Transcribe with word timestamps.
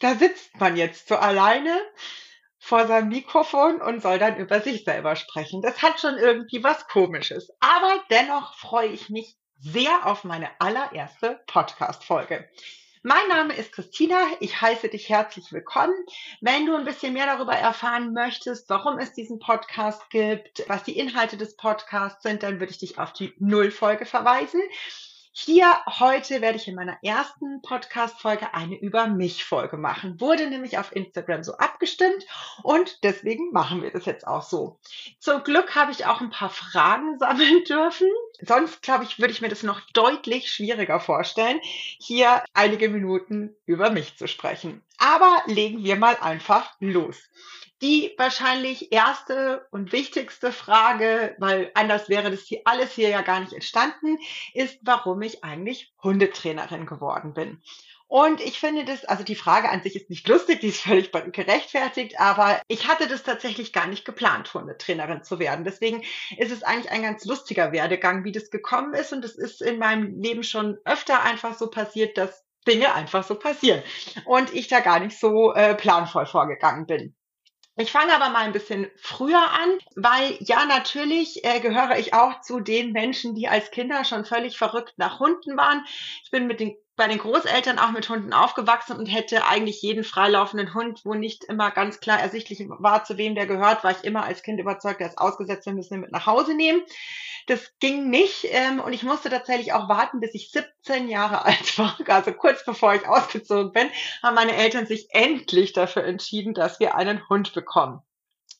da 0.00 0.14
sitzt 0.14 0.58
man 0.58 0.76
jetzt 0.76 1.08
so 1.08 1.16
alleine 1.16 1.80
vor 2.58 2.86
seinem 2.86 3.08
Mikrofon 3.08 3.80
und 3.80 4.02
soll 4.02 4.18
dann 4.18 4.36
über 4.36 4.60
sich 4.60 4.84
selber 4.84 5.16
sprechen. 5.16 5.62
Das 5.62 5.82
hat 5.82 6.00
schon 6.00 6.18
irgendwie 6.18 6.62
was 6.62 6.88
Komisches. 6.88 7.50
Aber 7.60 8.02
dennoch 8.10 8.54
freue 8.54 8.88
ich 8.88 9.08
mich 9.08 9.36
sehr 9.58 10.06
auf 10.06 10.24
meine 10.24 10.50
allererste 10.58 11.40
Podcast-Folge. 11.46 12.48
Mein 13.02 13.28
Name 13.28 13.54
ist 13.54 13.72
Christina. 13.72 14.26
Ich 14.40 14.60
heiße 14.60 14.90
dich 14.90 15.08
herzlich 15.08 15.52
willkommen. 15.52 15.94
Wenn 16.42 16.66
du 16.66 16.76
ein 16.76 16.84
bisschen 16.84 17.14
mehr 17.14 17.24
darüber 17.24 17.54
erfahren 17.54 18.12
möchtest, 18.12 18.68
warum 18.68 18.98
es 18.98 19.14
diesen 19.14 19.38
Podcast 19.38 20.10
gibt, 20.10 20.64
was 20.68 20.82
die 20.82 20.98
Inhalte 20.98 21.38
des 21.38 21.56
Podcasts 21.56 22.22
sind, 22.22 22.42
dann 22.42 22.60
würde 22.60 22.72
ich 22.72 22.78
dich 22.78 22.98
auf 22.98 23.14
die 23.14 23.32
Nullfolge 23.38 24.04
verweisen. 24.04 24.60
Hier 25.32 25.78
heute 25.86 26.40
werde 26.40 26.58
ich 26.58 26.66
in 26.66 26.74
meiner 26.74 26.98
ersten 27.04 27.62
Podcast-Folge 27.62 28.52
eine 28.52 28.76
Über 28.76 29.06
mich-Folge 29.06 29.76
machen. 29.76 30.20
Wurde 30.20 30.50
nämlich 30.50 30.76
auf 30.76 30.94
Instagram 30.94 31.44
so 31.44 31.56
abgestimmt 31.56 32.26
und 32.64 33.04
deswegen 33.04 33.52
machen 33.52 33.80
wir 33.80 33.92
das 33.92 34.06
jetzt 34.06 34.26
auch 34.26 34.42
so. 34.42 34.80
Zum 35.20 35.44
Glück 35.44 35.76
habe 35.76 35.92
ich 35.92 36.04
auch 36.04 36.20
ein 36.20 36.30
paar 36.30 36.50
Fragen 36.50 37.16
sammeln 37.20 37.62
dürfen. 37.62 38.08
Sonst, 38.40 38.82
glaube 38.82 39.04
ich, 39.04 39.20
würde 39.20 39.32
ich 39.32 39.40
mir 39.40 39.48
das 39.48 39.62
noch 39.62 39.80
deutlich 39.92 40.50
schwieriger 40.50 40.98
vorstellen, 40.98 41.60
hier 41.62 42.42
einige 42.52 42.88
Minuten 42.88 43.54
über 43.66 43.90
mich 43.90 44.16
zu 44.16 44.26
sprechen. 44.26 44.82
Aber 44.98 45.42
legen 45.46 45.84
wir 45.84 45.94
mal 45.94 46.16
einfach 46.20 46.74
los. 46.80 47.16
Die 47.82 48.14
wahrscheinlich 48.18 48.92
erste 48.92 49.66
und 49.70 49.92
wichtigste 49.92 50.52
Frage, 50.52 51.34
weil 51.38 51.70
anders 51.74 52.08
wäre 52.08 52.30
das 52.30 52.42
hier 52.42 52.60
alles 52.64 52.92
hier 52.92 53.08
ja 53.08 53.22
gar 53.22 53.40
nicht 53.40 53.54
entstanden, 53.54 54.18
ist, 54.52 54.78
warum 54.82 55.22
ich 55.22 55.42
eigentlich 55.44 55.92
Hundetrainerin 56.02 56.84
geworden 56.84 57.32
bin. 57.32 57.62
Und 58.10 58.40
ich 58.40 58.58
finde 58.58 58.84
das, 58.84 59.04
also 59.04 59.22
die 59.22 59.36
Frage 59.36 59.68
an 59.68 59.84
sich 59.84 59.94
ist 59.94 60.10
nicht 60.10 60.26
lustig, 60.26 60.58
die 60.60 60.70
ist 60.70 60.80
völlig 60.82 61.12
gerechtfertigt, 61.12 62.18
aber 62.18 62.60
ich 62.66 62.88
hatte 62.88 63.06
das 63.06 63.22
tatsächlich 63.22 63.72
gar 63.72 63.86
nicht 63.86 64.04
geplant, 64.04 64.52
Hundetrainerin 64.52 65.22
zu 65.22 65.38
werden. 65.38 65.64
Deswegen 65.64 66.02
ist 66.36 66.50
es 66.50 66.64
eigentlich 66.64 66.90
ein 66.90 67.02
ganz 67.02 67.24
lustiger 67.24 67.70
Werdegang, 67.70 68.24
wie 68.24 68.32
das 68.32 68.50
gekommen 68.50 68.94
ist. 68.94 69.12
Und 69.12 69.24
es 69.24 69.38
ist 69.38 69.62
in 69.62 69.78
meinem 69.78 70.20
Leben 70.20 70.42
schon 70.42 70.76
öfter 70.84 71.22
einfach 71.22 71.56
so 71.56 71.70
passiert, 71.70 72.18
dass 72.18 72.44
Dinge 72.66 72.92
einfach 72.94 73.22
so 73.22 73.36
passieren 73.36 73.82
und 74.24 74.52
ich 74.52 74.66
da 74.66 74.80
gar 74.80 74.98
nicht 74.98 75.16
so 75.18 75.54
äh, 75.54 75.76
planvoll 75.76 76.26
vorgegangen 76.26 76.86
bin. 76.86 77.14
Ich 77.80 77.92
fange 77.92 78.14
aber 78.14 78.28
mal 78.28 78.40
ein 78.40 78.52
bisschen 78.52 78.90
früher 78.96 79.40
an, 79.40 79.78
weil 79.96 80.36
ja 80.40 80.66
natürlich 80.66 81.46
äh, 81.46 81.60
gehöre 81.60 81.98
ich 81.98 82.12
auch 82.12 82.42
zu 82.42 82.60
den 82.60 82.92
Menschen, 82.92 83.34
die 83.34 83.48
als 83.48 83.70
Kinder 83.70 84.04
schon 84.04 84.26
völlig 84.26 84.58
verrückt 84.58 84.92
nach 84.98 85.18
Hunden 85.18 85.56
waren. 85.56 85.82
Ich 86.22 86.30
bin 86.30 86.46
mit 86.46 86.60
den 86.60 86.76
bei 86.96 87.08
den 87.08 87.18
Großeltern 87.18 87.78
auch 87.78 87.92
mit 87.92 88.08
Hunden 88.08 88.32
aufgewachsen 88.32 88.96
und 88.96 89.06
hätte 89.06 89.46
eigentlich 89.46 89.80
jeden 89.80 90.04
freilaufenden 90.04 90.74
Hund, 90.74 91.00
wo 91.04 91.14
nicht 91.14 91.44
immer 91.44 91.70
ganz 91.70 92.00
klar 92.00 92.20
ersichtlich 92.20 92.62
war, 92.68 93.04
zu 93.04 93.16
wem 93.16 93.34
der 93.34 93.46
gehört, 93.46 93.84
war 93.84 93.92
ich 93.92 94.04
immer 94.04 94.24
als 94.24 94.42
Kind 94.42 94.60
überzeugt, 94.60 95.00
der 95.00 95.08
ist 95.08 95.18
ausgesetzt, 95.18 95.66
wir 95.66 95.72
müssen 95.72 95.94
ihn 95.94 96.00
mit 96.00 96.12
nach 96.12 96.26
Hause 96.26 96.54
nehmen. 96.54 96.82
Das 97.46 97.72
ging 97.80 98.10
nicht 98.10 98.46
ähm, 98.50 98.80
und 98.80 98.92
ich 98.92 99.02
musste 99.02 99.30
tatsächlich 99.30 99.72
auch 99.72 99.88
warten, 99.88 100.20
bis 100.20 100.34
ich 100.34 100.50
17 100.50 101.08
Jahre 101.08 101.44
alt 101.46 101.78
war. 101.78 101.96
Also 102.06 102.32
kurz 102.32 102.64
bevor 102.64 102.94
ich 102.94 103.08
ausgezogen 103.08 103.72
bin, 103.72 103.88
haben 104.22 104.34
meine 104.34 104.54
Eltern 104.54 104.86
sich 104.86 105.08
endlich 105.10 105.72
dafür 105.72 106.04
entschieden, 106.04 106.54
dass 106.54 106.80
wir 106.80 106.96
einen 106.96 107.28
Hund 107.28 107.54
bekommen. 107.54 108.02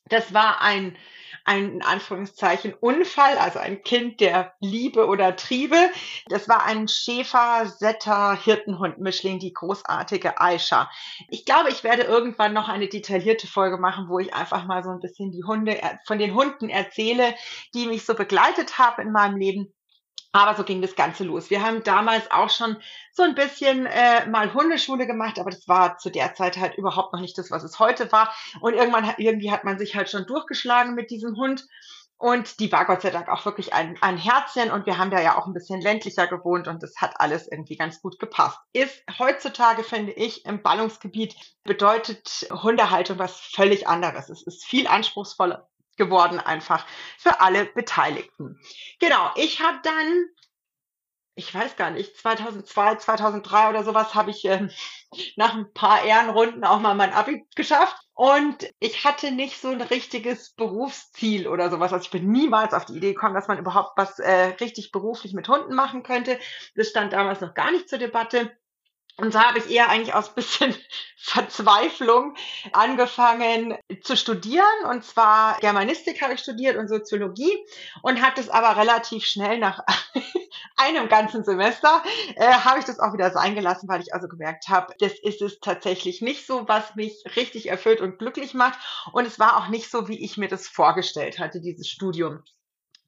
Das 0.06 0.32
war 0.32 0.60
ein 0.60 0.96
ein 1.50 1.72
in 1.72 1.82
Anführungszeichen 1.82 2.74
Unfall, 2.74 3.36
also 3.36 3.58
ein 3.58 3.82
Kind 3.82 4.20
der 4.20 4.54
Liebe 4.60 5.06
oder 5.08 5.34
Triebe. 5.34 5.76
Das 6.28 6.48
war 6.48 6.64
ein 6.64 6.86
Schäfer, 6.86 7.66
Setter, 7.66 8.34
Hirtenhund, 8.40 8.98
Mischling, 8.98 9.40
die 9.40 9.52
großartige 9.52 10.40
Aisha. 10.40 10.88
Ich 11.28 11.44
glaube, 11.44 11.70
ich 11.70 11.82
werde 11.82 12.02
irgendwann 12.02 12.52
noch 12.52 12.68
eine 12.68 12.86
detaillierte 12.88 13.48
Folge 13.48 13.78
machen, 13.78 14.08
wo 14.08 14.20
ich 14.20 14.32
einfach 14.32 14.64
mal 14.64 14.84
so 14.84 14.90
ein 14.90 15.00
bisschen 15.00 15.32
die 15.32 15.42
Hunde, 15.42 15.80
von 16.06 16.20
den 16.20 16.34
Hunden 16.34 16.68
erzähle, 16.68 17.34
die 17.74 17.86
mich 17.86 18.06
so 18.06 18.14
begleitet 18.14 18.78
haben 18.78 19.02
in 19.02 19.12
meinem 19.12 19.36
Leben. 19.36 19.72
Aber 20.32 20.54
so 20.54 20.62
ging 20.62 20.80
das 20.80 20.94
Ganze 20.94 21.24
los. 21.24 21.50
Wir 21.50 21.62
haben 21.62 21.82
damals 21.82 22.30
auch 22.30 22.50
schon 22.50 22.76
so 23.12 23.24
ein 23.24 23.34
bisschen 23.34 23.86
äh, 23.86 24.26
mal 24.28 24.54
Hundeschule 24.54 25.06
gemacht, 25.06 25.40
aber 25.40 25.50
das 25.50 25.66
war 25.66 25.98
zu 25.98 26.10
der 26.10 26.34
Zeit 26.34 26.56
halt 26.56 26.76
überhaupt 26.76 27.12
noch 27.12 27.20
nicht 27.20 27.36
das, 27.36 27.50
was 27.50 27.64
es 27.64 27.80
heute 27.80 28.12
war. 28.12 28.32
Und 28.60 28.74
irgendwann 28.74 29.12
irgendwie 29.18 29.50
hat 29.50 29.64
man 29.64 29.78
sich 29.78 29.96
halt 29.96 30.08
schon 30.08 30.26
durchgeschlagen 30.26 30.94
mit 30.94 31.10
diesem 31.10 31.36
Hund. 31.36 31.66
Und 32.16 32.60
die 32.60 32.70
war 32.70 32.84
Gott 32.84 33.00
sei 33.00 33.08
Dank 33.08 33.30
auch 33.30 33.46
wirklich 33.46 33.72
ein, 33.72 33.96
ein 34.02 34.18
Herzchen 34.18 34.70
und 34.70 34.84
wir 34.84 34.98
haben 34.98 35.10
da 35.10 35.22
ja 35.22 35.38
auch 35.38 35.46
ein 35.46 35.54
bisschen 35.54 35.80
ländlicher 35.80 36.26
gewohnt 36.26 36.68
und 36.68 36.82
das 36.82 36.96
hat 36.98 37.14
alles 37.18 37.48
irgendwie 37.50 37.76
ganz 37.76 38.02
gut 38.02 38.18
gepasst. 38.18 38.58
Ist 38.74 39.02
heutzutage, 39.18 39.82
finde 39.82 40.12
ich, 40.12 40.44
im 40.44 40.62
Ballungsgebiet 40.62 41.34
bedeutet 41.64 42.46
Hundehaltung 42.50 43.18
was 43.18 43.40
völlig 43.40 43.88
anderes. 43.88 44.28
Es 44.28 44.42
ist 44.42 44.66
viel 44.66 44.86
anspruchsvoller 44.86 45.69
geworden 46.00 46.40
einfach 46.40 46.86
für 47.18 47.40
alle 47.40 47.66
Beteiligten. 47.66 48.58
Genau, 48.98 49.30
ich 49.36 49.60
habe 49.60 49.78
dann, 49.82 50.24
ich 51.34 51.54
weiß 51.54 51.76
gar 51.76 51.90
nicht, 51.90 52.16
2002, 52.16 52.96
2003 52.96 53.68
oder 53.68 53.84
sowas 53.84 54.14
habe 54.14 54.30
ich 54.30 54.46
äh, 54.46 54.68
nach 55.36 55.54
ein 55.54 55.72
paar 55.74 56.02
Ehrenrunden 56.02 56.64
auch 56.64 56.80
mal 56.80 56.94
mein 56.94 57.12
Abi 57.12 57.46
geschafft. 57.54 57.96
Und 58.14 58.68
ich 58.80 59.04
hatte 59.04 59.30
nicht 59.30 59.60
so 59.60 59.68
ein 59.68 59.80
richtiges 59.80 60.54
Berufsziel 60.54 61.46
oder 61.46 61.70
sowas. 61.70 61.92
Also 61.92 62.04
ich 62.04 62.10
bin 62.10 62.30
niemals 62.30 62.72
auf 62.72 62.86
die 62.86 62.96
Idee 62.96 63.12
gekommen, 63.12 63.34
dass 63.34 63.48
man 63.48 63.58
überhaupt 63.58 63.92
was 63.96 64.18
äh, 64.18 64.54
richtig 64.60 64.92
beruflich 64.92 65.34
mit 65.34 65.48
Hunden 65.48 65.74
machen 65.74 66.02
könnte. 66.02 66.38
Das 66.74 66.88
stand 66.88 67.12
damals 67.12 67.40
noch 67.42 67.54
gar 67.54 67.70
nicht 67.70 67.88
zur 67.88 67.98
Debatte. 67.98 68.56
Und 69.20 69.32
so 69.32 69.40
habe 69.40 69.58
ich 69.58 69.70
eher 69.70 69.88
eigentlich 69.88 70.14
aus 70.14 70.34
bisschen 70.34 70.74
Verzweiflung 71.16 72.34
angefangen 72.72 73.76
zu 74.02 74.16
studieren. 74.16 74.64
Und 74.88 75.04
zwar 75.04 75.58
Germanistik 75.60 76.22
habe 76.22 76.34
ich 76.34 76.40
studiert 76.40 76.76
und 76.76 76.88
Soziologie 76.88 77.58
und 78.02 78.22
habe 78.22 78.32
das 78.36 78.48
aber 78.48 78.80
relativ 78.80 79.24
schnell 79.24 79.58
nach 79.58 79.80
einem 80.76 81.08
ganzen 81.08 81.44
Semester 81.44 82.02
äh, 82.36 82.46
habe 82.46 82.78
ich 82.78 82.86
das 82.86 82.98
auch 82.98 83.12
wieder 83.12 83.30
sein 83.30 83.54
gelassen, 83.54 83.88
weil 83.88 84.00
ich 84.00 84.14
also 84.14 84.28
gemerkt 84.28 84.68
habe, 84.68 84.94
das 84.98 85.12
ist 85.20 85.42
es 85.42 85.60
tatsächlich 85.60 86.22
nicht 86.22 86.46
so, 86.46 86.66
was 86.68 86.94
mich 86.94 87.22
richtig 87.36 87.68
erfüllt 87.68 88.00
und 88.00 88.18
glücklich 88.18 88.54
macht. 88.54 88.78
Und 89.12 89.26
es 89.26 89.38
war 89.38 89.58
auch 89.58 89.68
nicht 89.68 89.90
so, 89.90 90.08
wie 90.08 90.24
ich 90.24 90.38
mir 90.38 90.48
das 90.48 90.66
vorgestellt 90.66 91.38
hatte, 91.38 91.60
dieses 91.60 91.88
Studium. 91.88 92.42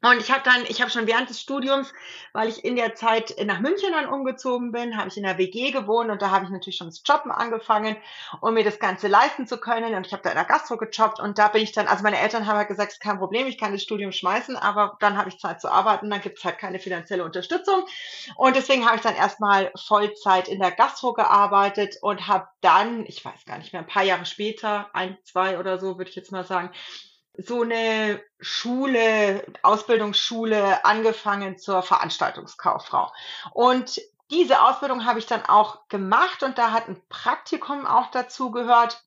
Und 0.03 0.21
ich 0.21 0.33
habe 0.33 0.43
dann, 0.45 0.65
ich 0.67 0.81
habe 0.81 0.91
schon 0.91 1.07
während 1.07 1.31
des 1.31 1.41
Studiums, 1.41 1.93
weil 2.33 2.49
ich 2.49 2.65
in 2.65 2.75
der 2.75 2.97
Zeit 2.97 3.37
nach 3.45 3.61
München 3.61 3.93
dann 3.93 4.09
umgezogen 4.09 4.73
bin, 4.73 4.97
habe 4.97 5.09
ich 5.09 5.17
in 5.17 5.23
der 5.23 5.39
WG 5.39 5.71
gewohnt 5.71 6.11
und 6.11 6.21
da 6.21 6.31
habe 6.31 6.45
ich 6.45 6.51
natürlich 6.51 6.77
schon 6.77 6.89
das 6.89 7.03
Jobben 7.05 7.31
angefangen, 7.31 7.97
um 8.41 8.55
mir 8.55 8.65
das 8.65 8.81
Ganze 8.81 9.07
leisten 9.07 9.47
zu 9.47 9.59
können. 9.59 9.95
Und 9.95 10.07
ich 10.07 10.13
habe 10.13 10.23
da 10.25 10.31
in 10.31 10.37
der 10.37 10.45
Gastro 10.45 10.77
gejobbt 10.77 11.21
und 11.21 11.39
da 11.39 11.47
bin 11.49 11.63
ich 11.63 11.71
dann, 11.71 11.87
also 11.87 12.03
meine 12.03 12.19
Eltern 12.19 12.49
haben 12.49 12.57
halt 12.57 12.67
gesagt, 12.67 12.99
kein 13.01 13.19
Problem, 13.19 13.47
ich 13.47 13.59
kann 13.59 13.73
das 13.73 13.83
Studium 13.83 14.11
schmeißen, 14.11 14.57
aber 14.57 14.97
dann 14.99 15.17
habe 15.17 15.29
ich 15.29 15.39
Zeit 15.39 15.61
zu 15.61 15.71
arbeiten, 15.71 16.11
dann 16.11 16.21
gibt's 16.21 16.45
halt 16.45 16.59
keine 16.59 16.81
finanzielle 16.81 17.25
Unterstützung. 17.25 17.85
Und 18.35 18.57
deswegen 18.57 18.85
habe 18.85 18.97
ich 18.97 19.03
dann 19.03 19.15
erstmal 19.15 19.71
Vollzeit 19.77 20.49
in 20.49 20.59
der 20.59 20.73
Gastro 20.73 21.13
gearbeitet 21.13 21.97
und 22.01 22.27
habe 22.27 22.49
dann, 22.61 23.07
ich 23.07 23.25
weiß 23.25 23.45
gar 23.47 23.59
nicht 23.59 23.73
mehr, 23.73 23.83
ein 23.83 23.89
paar 23.89 24.03
Jahre 24.03 24.27
später, 24.27 24.91
ein, 24.95 25.17
zwei 25.23 25.61
oder 25.61 25.79
so, 25.79 25.97
würde 25.97 26.11
ich 26.11 26.17
jetzt 26.17 26.33
mal 26.33 26.45
sagen, 26.45 26.73
so 27.37 27.63
eine 27.63 28.23
Schule, 28.41 29.45
Ausbildungsschule 29.63 30.85
angefangen 30.85 31.59
zur 31.59 31.83
Veranstaltungskauffrau. 31.83 33.13
Und 33.53 34.01
diese 34.31 34.63
Ausbildung 34.63 35.05
habe 35.05 35.19
ich 35.19 35.27
dann 35.27 35.45
auch 35.45 35.89
gemacht 35.89 36.43
und 36.43 36.59
da 36.59 36.73
hat 36.73 36.89
ein 36.89 37.01
Praktikum 37.09 37.87
auch 37.87 38.11
dazu 38.11 38.51
gehört. 38.51 39.05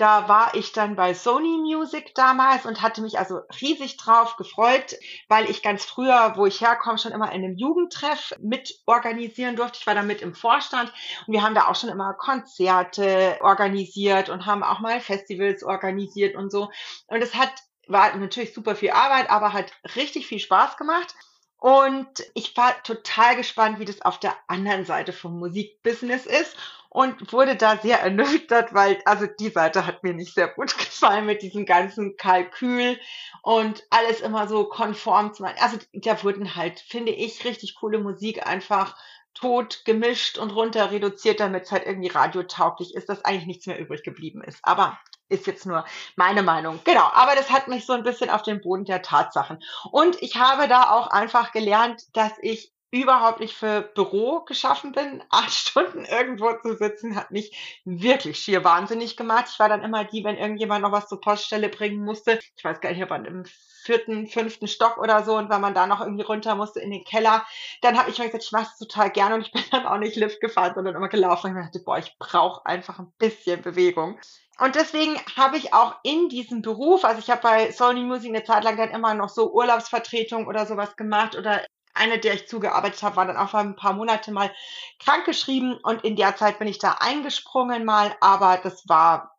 Da 0.00 0.28
war 0.30 0.54
ich 0.54 0.72
dann 0.72 0.96
bei 0.96 1.12
Sony 1.12 1.58
Music 1.58 2.14
damals 2.14 2.64
und 2.64 2.80
hatte 2.80 3.02
mich 3.02 3.18
also 3.18 3.40
riesig 3.60 3.98
drauf 3.98 4.36
gefreut, 4.36 4.96
weil 5.28 5.50
ich 5.50 5.62
ganz 5.62 5.84
früher, 5.84 6.32
wo 6.36 6.46
ich 6.46 6.62
herkomme, 6.62 6.96
schon 6.96 7.12
immer 7.12 7.30
in 7.32 7.44
einem 7.44 7.58
Jugendtreff 7.58 8.32
mit 8.40 8.80
organisieren 8.86 9.56
durfte. 9.56 9.76
Ich 9.78 9.86
war 9.86 9.94
da 9.94 10.00
mit 10.00 10.22
im 10.22 10.34
Vorstand 10.34 10.90
und 11.26 11.34
wir 11.34 11.42
haben 11.42 11.54
da 11.54 11.66
auch 11.68 11.74
schon 11.74 11.90
immer 11.90 12.14
Konzerte 12.14 13.36
organisiert 13.42 14.30
und 14.30 14.46
haben 14.46 14.62
auch 14.62 14.80
mal 14.80 15.00
Festivals 15.00 15.62
organisiert 15.62 16.34
und 16.34 16.50
so. 16.50 16.70
Und 17.08 17.22
es 17.22 17.34
hat 17.34 17.52
war 17.86 18.16
natürlich 18.16 18.54
super 18.54 18.76
viel 18.76 18.92
Arbeit, 18.92 19.28
aber 19.28 19.52
hat 19.52 19.70
richtig 19.96 20.26
viel 20.26 20.38
Spaß 20.38 20.78
gemacht. 20.78 21.14
Und 21.58 22.08
ich 22.32 22.56
war 22.56 22.82
total 22.84 23.36
gespannt, 23.36 23.80
wie 23.80 23.84
das 23.84 24.00
auf 24.00 24.18
der 24.18 24.34
anderen 24.46 24.86
Seite 24.86 25.12
vom 25.12 25.38
Musikbusiness 25.38 26.24
ist 26.24 26.56
und 26.90 27.32
wurde 27.32 27.54
da 27.56 27.76
sehr 27.76 28.00
ernüchtert, 28.00 28.74
weil 28.74 29.00
also 29.04 29.26
die 29.26 29.48
Seite 29.48 29.86
hat 29.86 30.02
mir 30.02 30.12
nicht 30.12 30.34
sehr 30.34 30.48
gut 30.48 30.76
gefallen 30.78 31.24
mit 31.24 31.40
diesem 31.40 31.64
ganzen 31.64 32.16
Kalkül 32.16 32.98
und 33.42 33.84
alles 33.90 34.20
immer 34.20 34.48
so 34.48 34.64
konform 34.64 35.32
zu 35.32 35.44
machen. 35.44 35.56
Also 35.60 35.78
da 35.92 36.22
wurden 36.22 36.56
halt, 36.56 36.80
finde 36.80 37.12
ich, 37.12 37.44
richtig 37.44 37.76
coole 37.76 38.00
Musik 38.00 38.46
einfach 38.46 38.96
tot 39.34 39.84
gemischt 39.84 40.36
und 40.36 40.50
runter 40.50 40.90
reduziert, 40.90 41.38
damit 41.38 41.64
es 41.64 41.72
halt 41.72 41.86
irgendwie 41.86 42.08
radiotauglich 42.08 42.94
ist, 42.94 43.08
dass 43.08 43.24
eigentlich 43.24 43.46
nichts 43.46 43.66
mehr 43.66 43.78
übrig 43.78 44.02
geblieben 44.02 44.42
ist. 44.42 44.58
Aber 44.64 44.98
ist 45.28 45.46
jetzt 45.46 45.64
nur 45.64 45.84
meine 46.16 46.42
Meinung. 46.42 46.80
Genau, 46.82 47.08
aber 47.12 47.36
das 47.36 47.50
hat 47.50 47.68
mich 47.68 47.86
so 47.86 47.92
ein 47.92 48.02
bisschen 48.02 48.30
auf 48.30 48.42
den 48.42 48.60
Boden 48.60 48.84
der 48.84 49.00
Tatsachen. 49.00 49.62
Und 49.92 50.20
ich 50.20 50.36
habe 50.36 50.66
da 50.66 50.90
auch 50.90 51.06
einfach 51.06 51.52
gelernt, 51.52 52.02
dass 52.14 52.32
ich 52.42 52.72
überhaupt 52.90 53.40
nicht 53.40 53.54
für 53.54 53.82
Büro 53.82 54.40
geschaffen 54.40 54.92
bin. 54.92 55.22
Acht 55.30 55.52
Stunden 55.52 56.04
irgendwo 56.04 56.52
zu 56.62 56.76
sitzen, 56.76 57.16
hat 57.16 57.30
mich 57.30 57.80
wirklich 57.84 58.38
schier 58.38 58.64
wahnsinnig 58.64 59.16
gemacht. 59.16 59.46
Ich 59.52 59.58
war 59.58 59.68
dann 59.68 59.82
immer 59.82 60.04
die, 60.04 60.24
wenn 60.24 60.36
irgendjemand 60.36 60.82
noch 60.82 60.92
was 60.92 61.08
zur 61.08 61.20
Poststelle 61.20 61.68
bringen 61.68 62.04
musste. 62.04 62.38
Ich 62.56 62.64
weiß 62.64 62.80
gar 62.80 62.92
nicht, 62.92 63.02
ob 63.02 63.10
man 63.10 63.24
im 63.24 63.44
vierten, 63.82 64.26
fünften 64.26 64.68
Stock 64.68 64.98
oder 64.98 65.24
so 65.24 65.36
und 65.36 65.48
wenn 65.48 65.60
man 65.60 65.74
da 65.74 65.86
noch 65.86 66.00
irgendwie 66.00 66.22
runter 66.22 66.54
musste 66.54 66.80
in 66.80 66.90
den 66.90 67.04
Keller, 67.04 67.44
dann 67.80 67.98
habe 67.98 68.10
ich 68.10 68.18
mir 68.18 68.26
gesagt, 68.26 68.44
ich 68.44 68.52
mache 68.52 68.68
es 68.72 68.78
total 68.78 69.10
gerne 69.10 69.36
und 69.36 69.40
ich 69.42 69.52
bin 69.52 69.62
dann 69.70 69.86
auch 69.86 69.98
nicht 69.98 70.16
Lift 70.16 70.40
gefahren, 70.40 70.72
sondern 70.74 70.96
immer 70.96 71.08
gelaufen 71.08 71.56
ich 71.56 71.64
dachte, 71.64 71.82
boah, 71.84 71.98
ich 71.98 72.16
brauche 72.18 72.64
einfach 72.66 72.98
ein 72.98 73.12
bisschen 73.18 73.62
Bewegung. 73.62 74.18
Und 74.58 74.74
deswegen 74.74 75.16
habe 75.36 75.56
ich 75.56 75.72
auch 75.72 75.96
in 76.02 76.28
diesem 76.28 76.60
Beruf, 76.60 77.04
also 77.04 77.18
ich 77.18 77.30
habe 77.30 77.40
bei 77.40 77.72
Sony 77.72 78.02
Music 78.02 78.28
eine 78.28 78.44
Zeit 78.44 78.62
lang 78.62 78.76
dann 78.76 78.90
immer 78.90 79.14
noch 79.14 79.30
so 79.30 79.50
Urlaubsvertretung 79.52 80.46
oder 80.46 80.66
sowas 80.66 80.96
gemacht 80.96 81.34
oder 81.34 81.64
eine, 81.94 82.18
der 82.18 82.34
ich 82.34 82.48
zugearbeitet 82.48 83.02
habe, 83.02 83.16
war 83.16 83.26
dann 83.26 83.36
auch 83.36 83.54
ein 83.54 83.76
paar 83.76 83.92
Monate 83.92 84.32
mal 84.32 84.52
krankgeschrieben 84.98 85.76
und 85.82 86.04
in 86.04 86.16
der 86.16 86.36
Zeit 86.36 86.58
bin 86.58 86.68
ich 86.68 86.78
da 86.78 86.98
eingesprungen 87.00 87.84
mal, 87.84 88.14
aber 88.20 88.58
das 88.62 88.88
war 88.88 89.36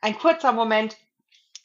ein 0.00 0.18
kurzer 0.18 0.52
Moment. 0.52 0.96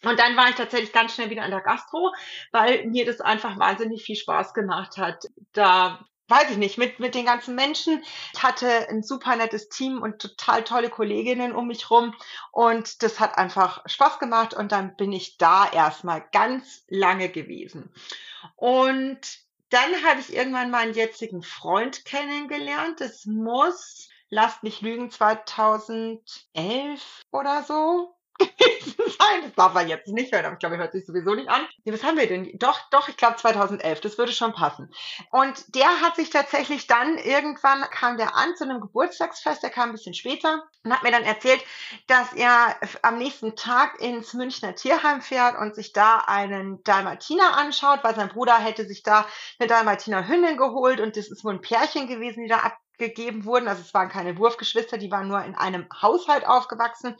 Und 0.03 0.19
dann 0.19 0.37
war 0.37 0.49
ich 0.49 0.55
tatsächlich 0.55 0.93
ganz 0.93 1.15
schnell 1.15 1.29
wieder 1.29 1.43
an 1.43 1.51
der 1.51 1.61
Gastro, 1.61 2.13
weil 2.51 2.85
mir 2.85 3.05
das 3.05 3.19
einfach 3.19 3.57
wahnsinnig 3.57 4.03
viel 4.03 4.15
Spaß 4.15 4.53
gemacht 4.53 4.97
hat, 4.97 5.25
da 5.53 6.05
weiß 6.27 6.51
ich 6.51 6.57
nicht, 6.57 6.77
mit, 6.77 6.99
mit 6.99 7.15
den 7.15 7.25
ganzen 7.25 7.55
Menschen. 7.55 8.03
Ich 8.33 8.43
hatte 8.43 8.89
ein 8.89 9.01
super 9.01 9.35
nettes 9.35 9.69
Team 9.69 10.01
und 10.01 10.19
total 10.19 10.63
tolle 10.63 10.89
Kolleginnen 10.89 11.53
um 11.53 11.67
mich 11.67 11.89
rum 11.89 12.13
und 12.51 13.01
das 13.01 13.19
hat 13.19 13.37
einfach 13.37 13.81
Spaß 13.85 14.19
gemacht 14.19 14.53
und 14.53 14.71
dann 14.71 14.95
bin 14.97 15.11
ich 15.13 15.37
da 15.37 15.69
erstmal 15.71 16.23
ganz 16.31 16.83
lange 16.89 17.29
gewesen. 17.29 17.89
Und 18.55 19.19
dann 19.69 20.03
habe 20.05 20.19
ich 20.19 20.33
irgendwann 20.33 20.71
meinen 20.71 20.93
jetzigen 20.93 21.43
Freund 21.43 22.05
kennengelernt. 22.05 23.01
Das 23.01 23.25
muss, 23.25 24.09
lasst 24.29 24.63
mich 24.63 24.81
lügen, 24.81 25.11
2011 25.11 27.21
oder 27.31 27.63
so 27.63 28.16
sein. 29.27 29.41
Das 29.43 29.53
darf 29.55 29.75
er 29.75 29.87
jetzt 29.87 30.07
nicht 30.07 30.31
hören, 30.31 30.45
aber 30.45 30.53
ich 30.53 30.59
glaube, 30.59 30.75
er 30.75 30.81
hört 30.81 30.91
sich 30.91 31.05
sowieso 31.05 31.35
nicht 31.35 31.49
an. 31.49 31.67
Was 31.85 32.03
haben 32.03 32.17
wir 32.17 32.27
denn? 32.27 32.57
Doch, 32.57 32.79
doch, 32.91 33.07
ich 33.07 33.17
glaube 33.17 33.35
2011, 33.37 34.01
das 34.01 34.17
würde 34.17 34.31
schon 34.31 34.53
passen. 34.53 34.91
Und 35.31 35.75
der 35.75 36.01
hat 36.01 36.15
sich 36.15 36.29
tatsächlich 36.29 36.87
dann, 36.87 37.17
irgendwann 37.17 37.81
kam 37.91 38.17
der 38.17 38.35
an 38.35 38.55
zu 38.55 38.63
einem 38.63 38.81
Geburtstagsfest, 38.81 39.63
der 39.63 39.69
kam 39.69 39.89
ein 39.89 39.93
bisschen 39.93 40.13
später 40.13 40.63
und 40.83 40.93
hat 40.93 41.03
mir 41.03 41.11
dann 41.11 41.23
erzählt, 41.23 41.63
dass 42.07 42.33
er 42.33 42.75
am 43.01 43.17
nächsten 43.17 43.55
Tag 43.55 43.99
ins 44.01 44.33
Münchner 44.33 44.75
Tierheim 44.75 45.21
fährt 45.21 45.57
und 45.57 45.75
sich 45.75 45.93
da 45.93 46.19
einen 46.19 46.83
Dalmatiner 46.83 47.57
anschaut, 47.57 48.03
weil 48.03 48.15
sein 48.15 48.29
Bruder 48.29 48.57
hätte 48.57 48.85
sich 48.85 49.03
da 49.03 49.25
eine 49.59 49.67
Dalmatiner 49.67 50.27
Hündin 50.27 50.57
geholt 50.57 50.99
und 50.99 51.17
das 51.17 51.29
ist 51.29 51.43
wohl 51.43 51.53
ein 51.53 51.61
Pärchen 51.61 52.07
gewesen, 52.07 52.43
die 52.43 52.49
da 52.49 52.59
abgegeben 52.97 53.45
wurden. 53.45 53.67
Also 53.67 53.81
es 53.81 53.93
waren 53.93 54.09
keine 54.09 54.37
Wurfgeschwister, 54.37 54.97
die 54.97 55.11
waren 55.11 55.27
nur 55.27 55.43
in 55.43 55.55
einem 55.55 55.87
Haushalt 56.01 56.47
aufgewachsen. 56.47 57.15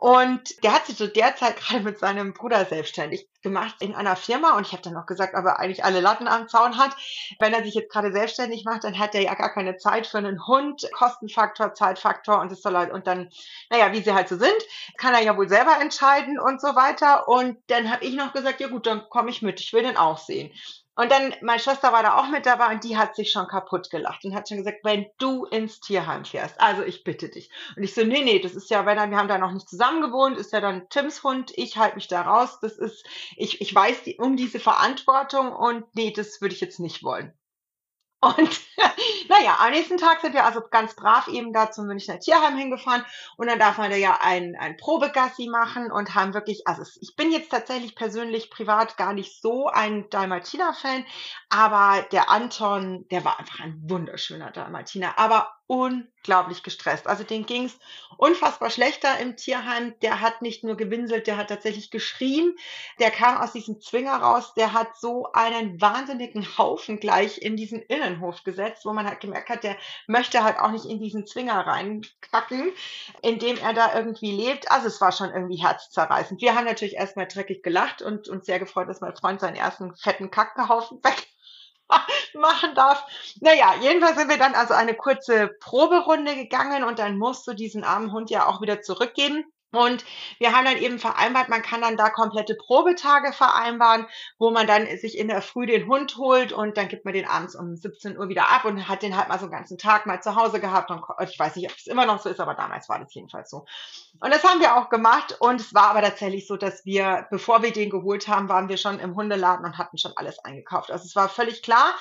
Und 0.00 0.62
der 0.62 0.74
hat 0.74 0.86
sich 0.86 0.96
zu 0.96 1.08
der 1.08 1.34
Zeit 1.34 1.56
gerade 1.60 1.80
mit 1.80 1.98
seinem 1.98 2.32
Bruder 2.32 2.64
selbstständig 2.64 3.28
gemacht 3.42 3.74
in 3.80 3.96
einer 3.96 4.14
Firma. 4.14 4.56
Und 4.56 4.64
ich 4.64 4.72
habe 4.72 4.82
dann 4.82 4.92
noch 4.92 5.06
gesagt, 5.06 5.34
ob 5.34 5.44
er 5.44 5.58
eigentlich 5.58 5.84
alle 5.84 5.98
Latten 5.98 6.28
am 6.28 6.46
Zaun 6.46 6.78
hat. 6.78 6.94
Wenn 7.40 7.52
er 7.52 7.64
sich 7.64 7.74
jetzt 7.74 7.90
gerade 7.90 8.12
selbstständig 8.12 8.64
macht, 8.64 8.84
dann 8.84 8.96
hat 8.96 9.16
er 9.16 9.22
ja 9.22 9.34
gar 9.34 9.52
keine 9.52 9.76
Zeit 9.76 10.06
für 10.06 10.18
einen 10.18 10.46
Hund. 10.46 10.88
Kostenfaktor, 10.92 11.74
Zeitfaktor 11.74 12.40
und 12.40 12.52
das 12.52 12.62
soll 12.62 12.76
halt, 12.76 12.92
und 12.92 13.08
dann, 13.08 13.28
naja, 13.70 13.92
wie 13.92 14.00
sie 14.00 14.14
halt 14.14 14.28
so 14.28 14.36
sind, 14.36 14.54
kann 14.98 15.14
er 15.14 15.22
ja 15.22 15.36
wohl 15.36 15.48
selber 15.48 15.80
entscheiden 15.80 16.38
und 16.38 16.60
so 16.60 16.76
weiter. 16.76 17.26
Und 17.26 17.58
dann 17.66 17.90
habe 17.90 18.04
ich 18.04 18.14
noch 18.14 18.32
gesagt, 18.32 18.60
ja 18.60 18.68
gut, 18.68 18.86
dann 18.86 19.02
komme 19.08 19.30
ich 19.30 19.42
mit. 19.42 19.58
Ich 19.58 19.72
will 19.72 19.82
den 19.82 19.96
auch 19.96 20.18
sehen. 20.18 20.52
Und 20.98 21.12
dann, 21.12 21.32
meine 21.42 21.60
Schwester 21.60 21.92
war 21.92 22.02
da 22.02 22.16
auch 22.16 22.28
mit 22.28 22.44
dabei 22.44 22.74
und 22.74 22.82
die 22.82 22.96
hat 22.98 23.14
sich 23.14 23.30
schon 23.30 23.46
kaputt 23.46 23.88
gelacht 23.88 24.24
und 24.24 24.34
hat 24.34 24.48
schon 24.48 24.58
gesagt, 24.58 24.78
wenn 24.82 25.06
du 25.18 25.44
ins 25.44 25.78
Tierheim 25.78 26.24
fährst, 26.24 26.60
also 26.60 26.82
ich 26.82 27.04
bitte 27.04 27.28
dich. 27.28 27.50
Und 27.76 27.84
ich 27.84 27.94
so, 27.94 28.02
nee, 28.02 28.24
nee, 28.24 28.40
das 28.40 28.56
ist 28.56 28.68
ja, 28.68 28.84
wenn 28.84 28.98
er, 28.98 29.08
wir 29.08 29.16
haben 29.16 29.28
da 29.28 29.38
noch 29.38 29.52
nicht 29.52 29.68
zusammen 29.68 30.02
gewohnt, 30.02 30.36
ist 30.36 30.52
ja 30.52 30.60
dann 30.60 30.88
Tims 30.88 31.22
Hund, 31.22 31.52
ich 31.54 31.76
halte 31.76 31.94
mich 31.94 32.08
da 32.08 32.22
raus, 32.22 32.58
das 32.60 32.78
ist, 32.78 33.06
ich, 33.36 33.60
ich 33.60 33.72
weiß 33.72 34.02
die, 34.02 34.16
um 34.16 34.36
diese 34.36 34.58
Verantwortung 34.58 35.52
und 35.52 35.84
nee, 35.94 36.10
das 36.10 36.40
würde 36.40 36.56
ich 36.56 36.60
jetzt 36.60 36.80
nicht 36.80 37.04
wollen. 37.04 37.32
Und 38.20 38.60
naja, 39.28 39.58
am 39.60 39.70
nächsten 39.70 39.96
Tag 39.96 40.20
sind 40.20 40.34
wir 40.34 40.44
also 40.44 40.60
ganz 40.70 40.94
brav 40.94 41.28
eben 41.28 41.52
da 41.52 41.70
zum 41.70 41.86
Münchner 41.86 42.18
Tierheim 42.18 42.56
hingefahren. 42.56 43.04
Und 43.36 43.48
dann 43.48 43.58
darf 43.58 43.78
man 43.78 43.90
da 43.90 43.96
ja 43.96 44.18
ein, 44.20 44.56
ein 44.58 44.76
Probegassi 44.76 45.48
machen 45.48 45.92
und 45.92 46.14
haben 46.14 46.34
wirklich, 46.34 46.66
also 46.66 46.82
ich 47.00 47.14
bin 47.14 47.30
jetzt 47.30 47.50
tatsächlich 47.50 47.94
persönlich 47.94 48.50
privat 48.50 48.96
gar 48.96 49.12
nicht 49.12 49.40
so 49.40 49.68
ein 49.68 50.08
Dalmatiner-Fan, 50.10 51.04
aber 51.48 52.02
der 52.10 52.28
Anton, 52.30 53.06
der 53.10 53.24
war 53.24 53.38
einfach 53.38 53.60
ein 53.60 53.80
wunderschöner 53.88 54.50
Dalmatiner, 54.50 55.18
aber 55.18 55.57
unglaublich 55.68 56.62
gestresst. 56.62 57.06
Also 57.06 57.24
den 57.24 57.44
ging's 57.44 57.78
unfassbar 58.16 58.70
schlechter 58.70 59.18
im 59.18 59.36
Tierheim. 59.36 59.94
Der 60.00 60.22
hat 60.22 60.40
nicht 60.40 60.64
nur 60.64 60.76
gewinselt, 60.76 61.26
der 61.26 61.36
hat 61.36 61.48
tatsächlich 61.48 61.90
geschrien. 61.90 62.56
Der 62.98 63.10
kam 63.10 63.36
aus 63.36 63.52
diesem 63.52 63.78
Zwinger 63.80 64.16
raus. 64.16 64.54
Der 64.54 64.72
hat 64.72 64.96
so 64.96 65.30
einen 65.34 65.78
wahnsinnigen 65.80 66.56
Haufen 66.56 66.98
gleich 67.00 67.42
in 67.42 67.56
diesen 67.56 67.82
Innenhof 67.82 68.44
gesetzt, 68.44 68.86
wo 68.86 68.94
man 68.94 69.06
halt 69.06 69.20
gemerkt 69.20 69.50
hat, 69.50 69.62
der 69.62 69.76
möchte 70.06 70.42
halt 70.42 70.58
auch 70.58 70.70
nicht 70.70 70.86
in 70.86 71.00
diesen 71.00 71.26
Zwinger 71.26 71.66
reinkacken, 71.66 72.72
in 73.20 73.38
dem 73.38 73.58
er 73.58 73.74
da 73.74 73.94
irgendwie 73.94 74.32
lebt. 74.32 74.70
Also 74.72 74.86
es 74.86 75.02
war 75.02 75.12
schon 75.12 75.30
irgendwie 75.30 75.62
herzzerreißend. 75.62 76.40
Wir 76.40 76.54
haben 76.54 76.64
natürlich 76.64 76.94
erstmal 76.94 77.28
dreckig 77.28 77.62
gelacht 77.62 78.00
und 78.00 78.26
uns 78.28 78.46
sehr 78.46 78.58
gefreut, 78.58 78.88
dass 78.88 79.02
mein 79.02 79.16
Freund 79.16 79.40
seinen 79.40 79.56
ersten 79.56 79.94
fetten 79.96 80.30
Kackenhaufen 80.30 81.04
weg 81.04 81.28
machen 82.34 82.74
darf. 82.74 83.04
Naja, 83.40 83.74
jedenfalls 83.80 84.16
sind 84.16 84.28
wir 84.28 84.38
dann 84.38 84.54
also 84.54 84.74
eine 84.74 84.94
kurze 84.94 85.48
Proberunde 85.60 86.34
gegangen 86.34 86.84
und 86.84 86.98
dann 86.98 87.18
musst 87.18 87.46
du 87.46 87.54
diesen 87.54 87.84
armen 87.84 88.12
Hund 88.12 88.30
ja 88.30 88.46
auch 88.46 88.60
wieder 88.60 88.82
zurückgeben. 88.82 89.44
Und 89.70 90.02
wir 90.38 90.56
haben 90.56 90.64
dann 90.64 90.78
eben 90.78 90.98
vereinbart, 90.98 91.50
man 91.50 91.60
kann 91.60 91.82
dann 91.82 91.98
da 91.98 92.08
komplette 92.08 92.54
Probetage 92.54 93.34
vereinbaren, 93.34 94.06
wo 94.38 94.50
man 94.50 94.66
dann 94.66 94.86
sich 94.96 95.18
in 95.18 95.28
der 95.28 95.42
Früh 95.42 95.66
den 95.66 95.86
Hund 95.86 96.16
holt 96.16 96.52
und 96.52 96.78
dann 96.78 96.88
gibt 96.88 97.04
man 97.04 97.12
den 97.12 97.26
abends 97.26 97.54
um 97.54 97.76
17 97.76 98.18
Uhr 98.18 98.30
wieder 98.30 98.50
ab 98.50 98.64
und 98.64 98.88
hat 98.88 99.02
den 99.02 99.14
halt 99.14 99.28
mal 99.28 99.38
so 99.38 99.44
einen 99.44 99.52
ganzen 99.52 99.76
Tag 99.76 100.06
mal 100.06 100.22
zu 100.22 100.36
Hause 100.36 100.58
gehabt. 100.58 100.90
Und 100.90 101.02
ich 101.22 101.38
weiß 101.38 101.56
nicht, 101.56 101.70
ob 101.70 101.76
es 101.76 101.86
immer 101.86 102.06
noch 102.06 102.22
so 102.22 102.30
ist, 102.30 102.40
aber 102.40 102.54
damals 102.54 102.88
war 102.88 102.98
das 102.98 103.12
jedenfalls 103.12 103.50
so. 103.50 103.66
Und 104.20 104.32
das 104.32 104.42
haben 104.42 104.60
wir 104.60 104.76
auch 104.76 104.88
gemacht 104.88 105.36
und 105.38 105.60
es 105.60 105.74
war 105.74 105.90
aber 105.90 106.00
tatsächlich 106.00 106.46
so, 106.46 106.56
dass 106.56 106.86
wir, 106.86 107.26
bevor 107.30 107.62
wir 107.62 107.72
den 107.72 107.90
geholt 107.90 108.26
haben, 108.26 108.48
waren 108.48 108.70
wir 108.70 108.78
schon 108.78 108.98
im 108.98 109.16
Hundeladen 109.16 109.66
und 109.66 109.76
hatten 109.76 109.98
schon 109.98 110.12
alles 110.16 110.38
eingekauft. 110.38 110.90
Also 110.90 111.04
es 111.04 111.14
war 111.14 111.28
völlig 111.28 111.62
klar, 111.62 111.94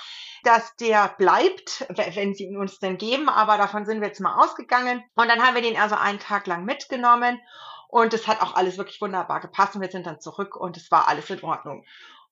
dass 0.43 0.75
der 0.75 1.09
bleibt, 1.17 1.85
wenn 1.89 2.33
sie 2.33 2.45
ihn 2.45 2.57
uns 2.57 2.79
denn 2.79 2.97
geben. 2.97 3.29
Aber 3.29 3.57
davon 3.57 3.85
sind 3.85 4.01
wir 4.01 4.07
jetzt 4.07 4.19
mal 4.19 4.43
ausgegangen. 4.43 5.03
Und 5.15 5.27
dann 5.27 5.41
haben 5.41 5.55
wir 5.55 5.61
den 5.61 5.77
also 5.77 5.95
einen 5.95 6.19
Tag 6.19 6.47
lang 6.47 6.65
mitgenommen. 6.65 7.39
Und 7.89 8.13
es 8.13 8.27
hat 8.27 8.41
auch 8.41 8.56
alles 8.56 8.77
wirklich 8.77 9.01
wunderbar 9.01 9.39
gepasst. 9.39 9.75
Und 9.75 9.81
wir 9.81 9.91
sind 9.91 10.06
dann 10.06 10.19
zurück 10.19 10.56
und 10.56 10.77
es 10.77 10.91
war 10.91 11.07
alles 11.07 11.29
in 11.29 11.44
Ordnung. 11.44 11.85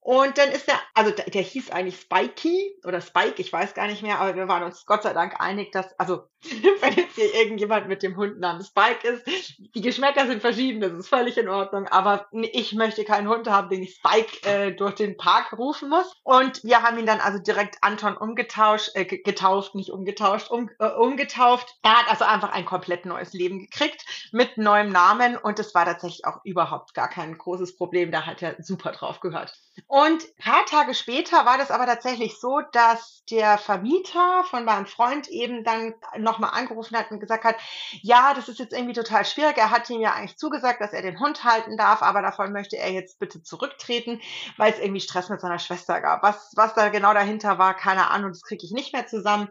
Und 0.05 0.37
dann 0.37 0.51
ist 0.51 0.67
der, 0.67 0.79
also 0.93 1.09
der, 1.09 1.25
der 1.25 1.41
hieß 1.41 1.71
eigentlich 1.71 1.99
Spikey 1.99 2.79
oder 2.83 3.01
Spike, 3.01 3.41
ich 3.41 3.51
weiß 3.51 3.73
gar 3.73 3.87
nicht 3.87 4.03
mehr, 4.03 4.19
aber 4.19 4.35
wir 4.35 4.47
waren 4.47 4.61
uns 4.61 4.85
Gott 4.85 5.01
sei 5.01 5.13
Dank 5.13 5.41
einig, 5.41 5.71
dass, 5.71 5.99
also 5.99 6.27
wenn 6.81 6.93
jetzt 6.93 7.15
hier 7.15 7.33
irgendjemand 7.33 7.87
mit 7.87 8.03
dem 8.03 8.15
Hund 8.15 8.39
namens 8.39 8.67
Spike 8.67 9.07
ist, 9.07 9.25
die 9.57 9.81
Geschmäcker 9.81 10.27
sind 10.27 10.41
verschieden, 10.41 10.79
das 10.79 10.93
ist 10.93 11.07
völlig 11.07 11.39
in 11.39 11.49
Ordnung, 11.49 11.87
aber 11.87 12.27
ich 12.31 12.73
möchte 12.73 13.03
keinen 13.03 13.27
Hund 13.27 13.49
haben, 13.49 13.69
den 13.69 13.81
ich 13.81 13.95
Spike 13.95 14.47
äh, 14.47 14.73
durch 14.73 14.93
den 14.93 15.17
Park 15.17 15.57
rufen 15.57 15.89
muss. 15.89 16.13
Und 16.21 16.63
wir 16.63 16.83
haben 16.83 16.99
ihn 16.99 17.07
dann 17.07 17.19
also 17.19 17.39
direkt 17.39 17.77
Anton 17.81 18.15
umgetauscht, 18.15 18.91
äh, 18.93 19.05
getauft, 19.05 19.73
nicht 19.73 19.89
umgetauscht, 19.89 20.51
um, 20.51 20.69
äh, 20.77 20.85
umgetauft. 20.85 21.79
Er 21.81 22.01
hat 22.01 22.11
also 22.11 22.25
einfach 22.25 22.51
ein 22.51 22.65
komplett 22.65 23.07
neues 23.07 23.33
Leben 23.33 23.57
gekriegt 23.57 24.05
mit 24.31 24.59
neuem 24.59 24.91
Namen 24.91 25.35
und 25.35 25.57
es 25.57 25.73
war 25.73 25.85
tatsächlich 25.85 26.25
auch 26.25 26.45
überhaupt 26.45 26.93
gar 26.93 27.09
kein 27.09 27.35
großes 27.35 27.75
Problem, 27.75 28.11
da 28.11 28.27
hat 28.27 28.43
er 28.43 28.55
super 28.61 28.91
drauf 28.91 29.19
gehört. 29.19 29.55
Und 29.95 30.35
paar 30.39 30.65
Tage 30.65 30.93
später 30.93 31.45
war 31.45 31.57
das 31.57 31.71
aber 31.71 31.85
tatsächlich 31.85 32.37
so, 32.37 32.59
dass 32.73 33.23
der 33.31 33.57
Vermieter 33.57 34.43
von 34.43 34.65
meinem 34.65 34.87
Freund 34.87 35.29
eben 35.29 35.63
dann 35.63 35.93
nochmal 36.17 36.49
angerufen 36.53 36.97
hat 36.97 37.11
und 37.11 37.21
gesagt 37.21 37.45
hat, 37.45 37.55
ja, 38.01 38.33
das 38.33 38.49
ist 38.49 38.59
jetzt 38.59 38.73
irgendwie 38.73 38.91
total 38.91 39.23
schwierig. 39.23 39.57
Er 39.57 39.69
hat 39.69 39.89
ihm 39.89 40.01
ja 40.01 40.11
eigentlich 40.11 40.35
zugesagt, 40.35 40.81
dass 40.81 40.91
er 40.91 41.01
den 41.01 41.21
Hund 41.21 41.45
halten 41.45 41.77
darf, 41.77 42.01
aber 42.01 42.21
davon 42.21 42.51
möchte 42.51 42.75
er 42.75 42.91
jetzt 42.91 43.19
bitte 43.19 43.41
zurücktreten, 43.41 44.19
weil 44.57 44.73
es 44.73 44.79
irgendwie 44.79 44.99
Stress 44.99 45.29
mit 45.29 45.39
seiner 45.39 45.59
Schwester 45.59 46.01
gab. 46.01 46.23
Was, 46.23 46.51
was 46.57 46.73
da 46.73 46.89
genau 46.89 47.13
dahinter 47.13 47.57
war, 47.57 47.73
keine 47.73 48.09
Ahnung, 48.11 48.31
das 48.31 48.41
kriege 48.41 48.65
ich 48.65 48.73
nicht 48.73 48.91
mehr 48.91 49.07
zusammen. 49.07 49.47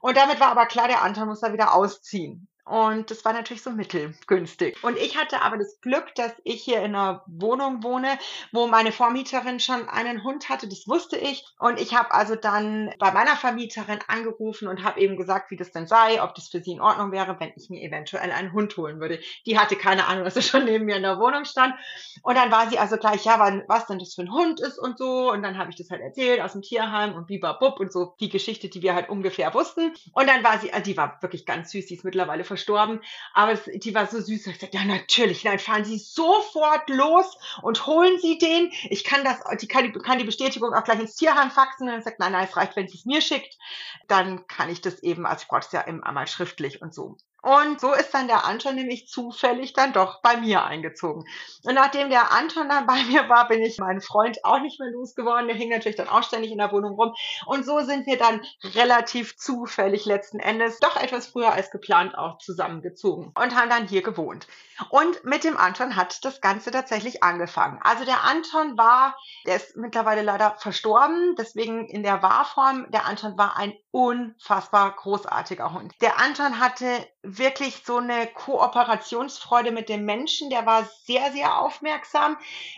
Und 0.00 0.16
damit 0.16 0.38
war 0.38 0.52
aber 0.52 0.66
klar, 0.66 0.86
der 0.86 1.02
Anton 1.02 1.26
muss 1.26 1.40
da 1.40 1.52
wieder 1.52 1.74
ausziehen. 1.74 2.46
Und 2.68 3.10
das 3.10 3.24
war 3.24 3.32
natürlich 3.32 3.62
so 3.62 3.70
mittelgünstig. 3.70 4.82
Und 4.82 4.98
ich 4.98 5.16
hatte 5.16 5.40
aber 5.40 5.56
das 5.56 5.80
Glück, 5.80 6.14
dass 6.16 6.32
ich 6.44 6.62
hier 6.62 6.78
in 6.82 6.94
einer 6.94 7.22
Wohnung 7.26 7.82
wohne, 7.82 8.18
wo 8.52 8.66
meine 8.66 8.92
Vormieterin 8.92 9.58
schon 9.58 9.88
einen 9.88 10.22
Hund 10.22 10.50
hatte. 10.50 10.68
Das 10.68 10.86
wusste 10.86 11.16
ich. 11.16 11.46
Und 11.58 11.80
ich 11.80 11.96
habe 11.96 12.12
also 12.12 12.34
dann 12.36 12.92
bei 12.98 13.10
meiner 13.10 13.36
Vermieterin 13.36 14.00
angerufen 14.06 14.68
und 14.68 14.84
habe 14.84 15.00
eben 15.00 15.16
gesagt, 15.16 15.50
wie 15.50 15.56
das 15.56 15.72
denn 15.72 15.86
sei, 15.86 16.22
ob 16.22 16.34
das 16.34 16.48
für 16.48 16.60
sie 16.60 16.72
in 16.72 16.80
Ordnung 16.80 17.10
wäre, 17.10 17.40
wenn 17.40 17.52
ich 17.56 17.70
mir 17.70 17.80
eventuell 17.80 18.30
einen 18.30 18.52
Hund 18.52 18.76
holen 18.76 19.00
würde. 19.00 19.18
Die 19.46 19.58
hatte 19.58 19.76
keine 19.76 20.06
Ahnung, 20.06 20.24
dass 20.24 20.36
er 20.36 20.42
schon 20.42 20.66
neben 20.66 20.84
mir 20.84 20.96
in 20.96 21.02
der 21.02 21.18
Wohnung 21.18 21.46
stand. 21.46 21.74
Und 22.22 22.36
dann 22.36 22.52
war 22.52 22.68
sie 22.68 22.78
also 22.78 22.98
gleich, 22.98 23.24
ja, 23.24 23.38
was 23.66 23.86
denn 23.86 23.98
das 23.98 24.14
für 24.14 24.22
ein 24.22 24.32
Hund 24.32 24.60
ist 24.60 24.78
und 24.78 24.98
so. 24.98 25.32
Und 25.32 25.42
dann 25.42 25.56
habe 25.56 25.70
ich 25.70 25.76
das 25.76 25.90
halt 25.90 26.02
erzählt 26.02 26.42
aus 26.42 26.52
dem 26.52 26.62
Tierheim 26.62 27.14
und 27.14 27.28
bibabub 27.28 27.80
und 27.80 27.92
so 27.92 28.14
die 28.20 28.28
Geschichte, 28.28 28.68
die 28.68 28.82
wir 28.82 28.94
halt 28.94 29.08
ungefähr 29.08 29.54
wussten. 29.54 29.94
Und 30.12 30.28
dann 30.28 30.44
war 30.44 30.58
sie, 30.58 30.70
also 30.72 30.84
die 30.84 30.96
war 30.98 31.16
wirklich 31.22 31.46
ganz 31.46 31.70
süß, 31.70 31.86
die 31.86 31.94
ist 31.94 32.04
mittlerweile 32.04 32.44
verstorben, 32.58 33.00
aber 33.32 33.52
es, 33.52 33.64
die 33.64 33.94
war 33.94 34.06
so 34.06 34.20
süß. 34.20 34.46
Ich 34.46 34.58
sagte, 34.58 34.76
ja, 34.76 34.84
natürlich, 34.84 35.42
dann 35.42 35.58
fahren 35.58 35.84
Sie 35.84 35.98
sofort 35.98 36.88
los 36.90 37.36
und 37.62 37.86
holen 37.86 38.18
Sie 38.18 38.38
den. 38.38 38.70
Ich 38.90 39.04
kann 39.04 39.24
das, 39.24 39.38
die 39.60 39.68
kann, 39.68 39.92
kann 39.92 40.18
die 40.18 40.24
Bestätigung 40.24 40.74
auch 40.74 40.84
gleich 40.84 41.00
ins 41.00 41.16
Tierheim 41.16 41.50
faxen. 41.50 41.86
Und 41.88 41.94
dann 41.94 42.02
sagt, 42.02 42.18
nein, 42.18 42.32
nein, 42.32 42.46
es 42.48 42.56
reicht, 42.56 42.76
wenn 42.76 42.88
sie 42.88 42.98
es 42.98 43.04
mir 43.04 43.20
schickt. 43.20 43.56
Dann 44.08 44.46
kann 44.46 44.70
ich 44.70 44.80
das 44.80 45.02
eben, 45.02 45.26
also 45.26 45.42
ich 45.42 45.48
brauche 45.48 45.60
es 45.60 45.72
ja 45.72 45.80
immer 45.82 46.10
mal 46.12 46.26
schriftlich 46.26 46.82
und 46.82 46.94
so. 46.94 47.16
Und 47.48 47.80
so 47.80 47.94
ist 47.94 48.12
dann 48.12 48.28
der 48.28 48.44
Anton 48.44 48.74
nämlich 48.74 49.08
zufällig 49.08 49.72
dann 49.72 49.94
doch 49.94 50.20
bei 50.20 50.36
mir 50.36 50.64
eingezogen. 50.64 51.24
Und 51.64 51.74
nachdem 51.74 52.10
der 52.10 52.30
Anton 52.30 52.68
dann 52.68 52.86
bei 52.86 53.02
mir 53.08 53.26
war, 53.30 53.48
bin 53.48 53.62
ich 53.62 53.78
meinen 53.78 54.02
Freund 54.02 54.44
auch 54.44 54.60
nicht 54.60 54.78
mehr 54.78 54.90
losgeworden. 54.90 55.48
Der 55.48 55.56
hing 55.56 55.70
natürlich 55.70 55.96
dann 55.96 56.10
auch 56.10 56.22
ständig 56.22 56.52
in 56.52 56.58
der 56.58 56.72
Wohnung 56.72 56.92
rum. 56.96 57.14
Und 57.46 57.64
so 57.64 57.80
sind 57.80 58.04
wir 58.06 58.18
dann 58.18 58.42
relativ 58.74 59.38
zufällig 59.38 60.04
letzten 60.04 60.40
Endes 60.40 60.78
doch 60.78 60.96
etwas 60.96 61.28
früher 61.28 61.50
als 61.50 61.70
geplant 61.70 62.18
auch 62.18 62.36
zusammengezogen 62.36 63.32
und 63.34 63.56
haben 63.56 63.70
dann 63.70 63.88
hier 63.88 64.02
gewohnt. 64.02 64.46
Und 64.90 65.24
mit 65.24 65.42
dem 65.42 65.56
Anton 65.56 65.96
hat 65.96 66.24
das 66.26 66.42
Ganze 66.42 66.70
tatsächlich 66.70 67.22
angefangen. 67.22 67.80
Also 67.82 68.04
der 68.04 68.24
Anton 68.24 68.76
war, 68.76 69.16
der 69.46 69.56
ist 69.56 69.74
mittlerweile 69.74 70.20
leider 70.20 70.56
verstorben, 70.58 71.34
deswegen 71.38 71.86
in 71.86 72.02
der 72.02 72.22
Wahrform, 72.22 72.90
der 72.90 73.06
Anton 73.06 73.38
war 73.38 73.56
ein 73.56 73.72
unfassbar 73.90 74.94
großartiger 74.96 75.72
Hund. 75.72 75.94
Der 76.00 76.20
Anton 76.20 76.60
hatte 76.60 76.86
wirklich 77.22 77.82
so 77.84 77.96
eine 77.96 78.26
Kooperationsfreude 78.26 79.70
mit 79.70 79.88
dem 79.88 80.04
Menschen. 80.04 80.50
Der 80.50 80.66
war 80.66 80.84
sehr, 81.04 81.32
sehr 81.32 81.58
aufmerksam. 81.58 82.36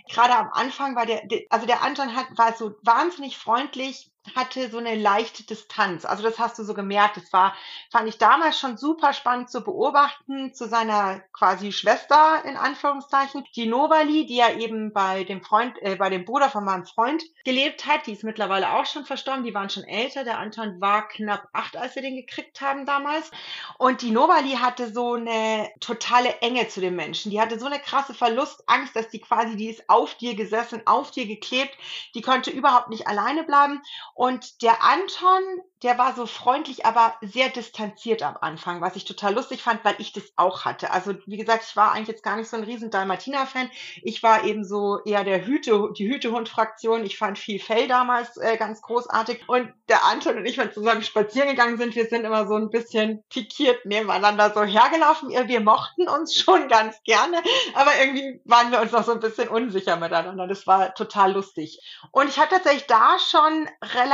Gerade 0.09 0.37
am 0.37 0.50
Anfang 0.52 0.95
war 0.95 1.07
der, 1.07 1.23
also 1.50 1.67
der 1.67 1.83
Anton 1.83 2.14
hat, 2.14 2.26
war 2.37 2.55
so 2.55 2.76
wahnsinnig 2.83 3.38
freundlich, 3.38 4.10
hatte 4.36 4.70
so 4.70 4.78
eine 4.78 4.94
leichte 4.94 5.44
Distanz. 5.44 6.04
Also 6.04 6.22
das 6.22 6.38
hast 6.38 6.58
du 6.58 6.64
so 6.64 6.74
gemerkt. 6.74 7.16
Das 7.16 7.32
war, 7.32 7.54
fand 7.90 8.08
ich 8.08 8.18
damals 8.18 8.58
schon 8.58 8.76
super 8.76 9.12
spannend 9.12 9.50
zu 9.50 9.62
beobachten 9.62 10.52
zu 10.52 10.68
seiner 10.68 11.20
quasi 11.32 11.72
Schwester 11.72 12.44
in 12.44 12.56
Anführungszeichen, 12.56 13.44
die 13.56 13.66
Novali, 13.66 14.26
die 14.26 14.36
ja 14.36 14.50
eben 14.50 14.92
bei 14.92 15.24
dem 15.24 15.42
Freund, 15.42 15.80
äh, 15.82 15.96
bei 15.96 16.10
dem 16.10 16.24
Bruder 16.24 16.50
von 16.50 16.64
meinem 16.64 16.84
Freund 16.84 17.22
gelebt 17.44 17.86
hat. 17.86 18.06
Die 18.06 18.12
ist 18.12 18.22
mittlerweile 18.22 18.72
auch 18.74 18.86
schon 18.86 19.06
verstorben. 19.06 19.44
Die 19.44 19.54
waren 19.54 19.70
schon 19.70 19.84
älter. 19.84 20.24
Der 20.24 20.38
Anton 20.38 20.80
war 20.80 21.08
knapp 21.08 21.48
acht, 21.52 21.76
als 21.76 21.94
wir 21.94 22.02
den 22.02 22.16
gekriegt 22.16 22.60
haben 22.60 22.86
damals. 22.86 23.30
Und 23.78 24.02
die 24.02 24.10
Novali 24.10 24.52
hatte 24.52 24.92
so 24.92 25.14
eine 25.14 25.70
totale 25.80 26.40
Enge 26.40 26.68
zu 26.68 26.80
den 26.80 26.94
Menschen. 26.94 27.30
Die 27.30 27.40
hatte 27.40 27.58
so 27.58 27.66
eine 27.66 27.78
krasse 27.78 28.14
Verlustangst, 28.14 28.94
dass 28.94 29.08
die 29.08 29.20
quasi, 29.20 29.56
die 29.56 29.70
ist 29.70 29.88
auf 29.88 30.14
dir 30.14 30.34
gesessen, 30.34 30.82
auf 30.86 31.10
dir 31.10 31.26
geklebt. 31.26 31.76
Die 32.14 32.22
konnte 32.22 32.50
überhaupt 32.50 32.90
nicht 32.90 33.06
alleine 33.06 33.44
bleiben. 33.44 33.80
Und 34.20 34.60
der 34.60 34.84
Anton, 34.84 35.62
der 35.82 35.96
war 35.96 36.14
so 36.14 36.26
freundlich, 36.26 36.84
aber 36.84 37.14
sehr 37.22 37.48
distanziert 37.48 38.22
am 38.22 38.36
Anfang, 38.42 38.82
was 38.82 38.94
ich 38.94 39.06
total 39.06 39.32
lustig 39.32 39.62
fand, 39.62 39.82
weil 39.82 39.94
ich 39.96 40.12
das 40.12 40.24
auch 40.36 40.66
hatte. 40.66 40.90
Also 40.90 41.14
wie 41.24 41.38
gesagt, 41.38 41.64
ich 41.66 41.74
war 41.74 41.92
eigentlich 41.92 42.08
jetzt 42.08 42.22
gar 42.22 42.36
nicht 42.36 42.50
so 42.50 42.58
ein 42.58 42.64
riesen 42.64 42.90
Dalmatiner-Fan. 42.90 43.70
Ich 44.02 44.22
war 44.22 44.44
eben 44.44 44.62
so 44.62 44.98
eher 45.06 45.24
der 45.24 45.46
Hüte, 45.46 45.88
die 45.96 46.06
Hütehund-Fraktion. 46.06 47.06
Ich 47.06 47.16
fand 47.16 47.38
viel 47.38 47.58
Fell 47.58 47.88
damals 47.88 48.36
äh, 48.36 48.58
ganz 48.58 48.82
großartig. 48.82 49.48
Und 49.48 49.72
der 49.88 50.04
Anton 50.04 50.36
und 50.36 50.44
ich, 50.44 50.58
wenn 50.58 50.68
wir 50.68 50.74
zusammen 50.74 51.02
spazieren 51.02 51.48
gegangen 51.48 51.78
sind, 51.78 51.94
wir 51.94 52.04
sind 52.04 52.26
immer 52.26 52.46
so 52.46 52.56
ein 52.56 52.68
bisschen 52.68 53.24
pikiert 53.30 53.86
nebeneinander 53.86 54.52
so 54.52 54.64
hergelaufen. 54.64 55.30
Wir 55.30 55.60
mochten 55.62 56.10
uns 56.10 56.34
schon 56.38 56.68
ganz 56.68 57.02
gerne, 57.04 57.42
aber 57.72 57.92
irgendwie 57.98 58.42
waren 58.44 58.70
wir 58.70 58.82
uns 58.82 58.92
noch 58.92 59.04
so 59.04 59.12
ein 59.12 59.20
bisschen 59.20 59.48
unsicher 59.48 59.96
miteinander. 59.96 60.46
Das 60.46 60.66
war 60.66 60.94
total 60.94 61.32
lustig. 61.32 61.80
Und 62.12 62.28
ich 62.28 62.38
hatte 62.38 62.56
tatsächlich 62.56 62.86
da 62.86 63.16
schon 63.18 63.66
relativ 63.94 64.10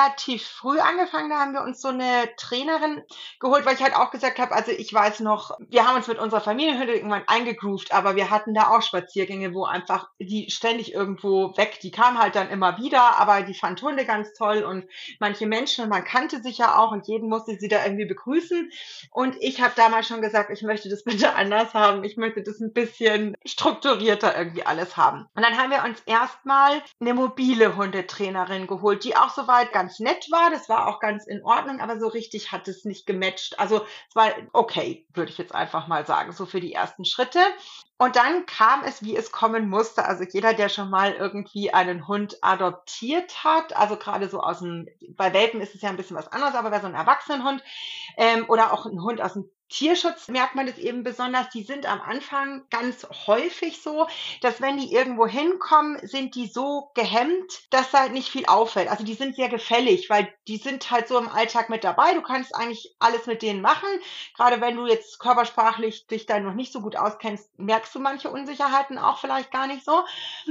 früh 0.47 0.79
angefangen. 0.79 1.31
Da 1.31 1.38
haben 1.38 1.53
wir 1.53 1.62
uns 1.62 1.81
so 1.81 1.88
eine 1.88 2.29
Trainerin 2.37 3.03
geholt, 3.41 3.67
weil 3.67 3.75
ich 3.75 3.83
halt 3.83 3.95
auch 3.95 4.11
gesagt 4.11 4.38
habe, 4.38 4.55
also 4.55 4.73
ich 4.73 4.93
weiß 4.93 5.21
noch, 5.21 5.57
wir 5.69 5.87
haben 5.87 5.97
uns 5.97 6.09
mit 6.09 6.19
unserer 6.19 6.41
Familienhütte 6.41 6.93
irgendwann 6.93 7.26
eingegroovt, 7.26 7.93
aber 7.93 8.17
wir 8.17 8.31
hatten 8.31 8.55
da 8.55 8.71
auch 8.71 8.83
Spaziergänge, 8.83 9.55
wo 9.55 9.65
einfach 9.65 10.09
die 10.19 10.50
ständig 10.50 10.95
irgendwo 10.95 11.57
weg, 11.57 11.79
die 11.83 11.91
kam 11.91 12.19
halt 12.19 12.35
dann 12.35 12.50
immer 12.50 12.79
wieder, 12.79 13.19
aber 13.19 13.43
die 13.43 13.55
fand 13.55 13.81
Hunde 13.83 14.05
ganz 14.05 14.33
toll 14.35 14.62
und 14.62 14.85
manche 15.21 15.47
Menschen, 15.47 15.88
man 15.88 16.05
kannte 16.05 16.43
sich 16.43 16.59
ja 16.59 16.79
auch 16.79 16.93
und 16.93 17.07
jeden 17.07 17.29
musste 17.29 17.57
sie 17.59 17.69
da 17.69 17.85
irgendwie 17.85 18.07
begrüßen. 18.07 18.71
Und 19.11 19.37
ich 19.41 19.61
habe 19.61 19.73
damals 19.76 20.09
schon 20.09 20.23
gesagt, 20.23 20.50
ich 20.50 20.62
möchte 20.62 20.88
das 20.88 21.05
bitte 21.05 21.35
anders 21.35 21.75
haben. 21.75 22.05
Ich 22.05 22.17
möchte 22.17 22.43
das 22.43 22.61
ein 22.61 22.73
bisschen 22.73 23.37
strukturierter 23.45 24.37
irgendwie 24.37 24.65
alles 24.65 24.97
haben. 24.97 25.26
Und 25.35 25.43
dann 25.43 25.57
haben 25.57 25.71
wir 25.71 25.85
uns 25.85 26.00
erstmal 26.07 26.83
eine 27.00 27.15
mobile 27.15 27.76
Hundetrainerin 27.76 28.67
geholt, 28.67 29.05
die 29.05 29.17
auch 29.17 29.31
soweit 29.31 29.73
ganz 29.76 30.00
nett 30.00 30.30
war. 30.30 30.50
Das 30.50 30.71
war 30.71 30.88
auch 30.88 31.00
ganz 31.00 31.26
in 31.26 31.45
Ordnung, 31.45 31.80
aber 31.80 32.00
so 32.00 32.09
richtig 32.09 32.50
hat 32.50 32.66
es 32.66 32.87
nicht 32.87 33.06
gematcht. 33.06 33.59
Also 33.59 33.85
es 34.09 34.16
war 34.16 34.33
okay, 34.54 35.06
würde 35.12 35.30
ich 35.30 35.37
jetzt 35.37 35.54
einfach 35.54 35.87
mal 35.87 36.06
sagen, 36.06 36.33
so 36.33 36.47
für 36.47 36.61
die 36.61 36.73
ersten 36.73 37.04
Schritte. 37.04 37.40
Und 37.99 38.16
dann 38.16 38.47
kam 38.47 38.85
es, 38.85 39.02
wie 39.02 39.14
es 39.14 39.33
kommen 39.33 39.68
musste. 39.68 40.06
Also 40.06 40.25
jeder, 40.25 40.54
der 40.54 40.71
schon 40.71 40.88
mal 40.88 41.12
irgendwie 41.12 41.75
einen 41.75 42.09
Hund 42.09 42.38
adoptiert 42.40 43.45
hat, 43.45 43.76
also 43.76 43.97
gerade 43.97 44.30
so 44.30 44.40
aus 44.40 44.61
dem, 44.61 44.88
bei 45.11 45.35
Welpen 45.35 45.61
ist 45.61 45.75
es 45.75 45.83
ja 45.83 45.90
ein 45.90 45.97
bisschen 45.97 46.16
was 46.16 46.33
anderes, 46.33 46.54
aber 46.54 46.71
bei 46.71 46.80
so 46.80 46.87
einem 46.87 46.95
Erwachsenenhund 46.95 47.62
ähm, 48.16 48.47
oder 48.49 48.73
auch 48.73 48.87
ein 48.87 49.02
Hund 49.02 49.21
aus 49.21 49.35
dem 49.35 49.50
Tierschutz 49.68 50.28
merkt 50.28 50.54
man 50.54 50.66
das 50.66 50.78
eben 50.78 51.02
besonders, 51.02 51.50
die 51.50 51.62
sind 51.62 51.87
am 51.87 52.00
Anfang 52.00 52.64
ganz 52.70 53.06
häufig 53.26 53.82
so, 53.82 54.06
dass 54.40 54.61
wenn 54.61 54.78
die 54.78 54.92
irgendwo 54.92 55.26
hinkommen, 55.26 55.99
sind 56.06 56.35
die 56.35 56.46
so 56.46 56.90
gehemmt, 56.94 57.66
dass 57.70 57.92
halt 57.92 58.12
nicht 58.12 58.28
viel 58.28 58.46
auffällt. 58.46 58.88
Also 58.88 59.04
die 59.04 59.14
sind 59.14 59.35
sehr 59.35 59.49
gefällig, 59.49 60.08
weil 60.08 60.32
die 60.46 60.56
sind 60.56 60.90
halt 60.90 61.08
so 61.08 61.18
im 61.18 61.28
Alltag 61.28 61.68
mit 61.68 61.85
dabei. 61.85 62.14
Du 62.14 62.23
kannst 62.23 62.54
eigentlich 62.54 62.94
alles 62.99 63.26
mit 63.26 63.42
denen 63.42 63.61
machen. 63.61 63.88
Gerade 64.37 64.61
wenn 64.61 64.76
du 64.76 64.87
jetzt 64.87 65.18
körpersprachlich 65.18 66.06
dich 66.06 66.26
da 66.26 66.38
noch 66.38 66.54
nicht 66.54 66.73
so 66.73 66.80
gut 66.80 66.96
auskennst, 66.96 67.58
merkst 67.58 67.94
du 67.94 67.99
manche 67.99 68.30
Unsicherheiten 68.30 68.99
auch 68.99 69.18
vielleicht 69.18 69.50
gar 69.50 69.66
nicht 69.66 69.85
so. 69.85 70.04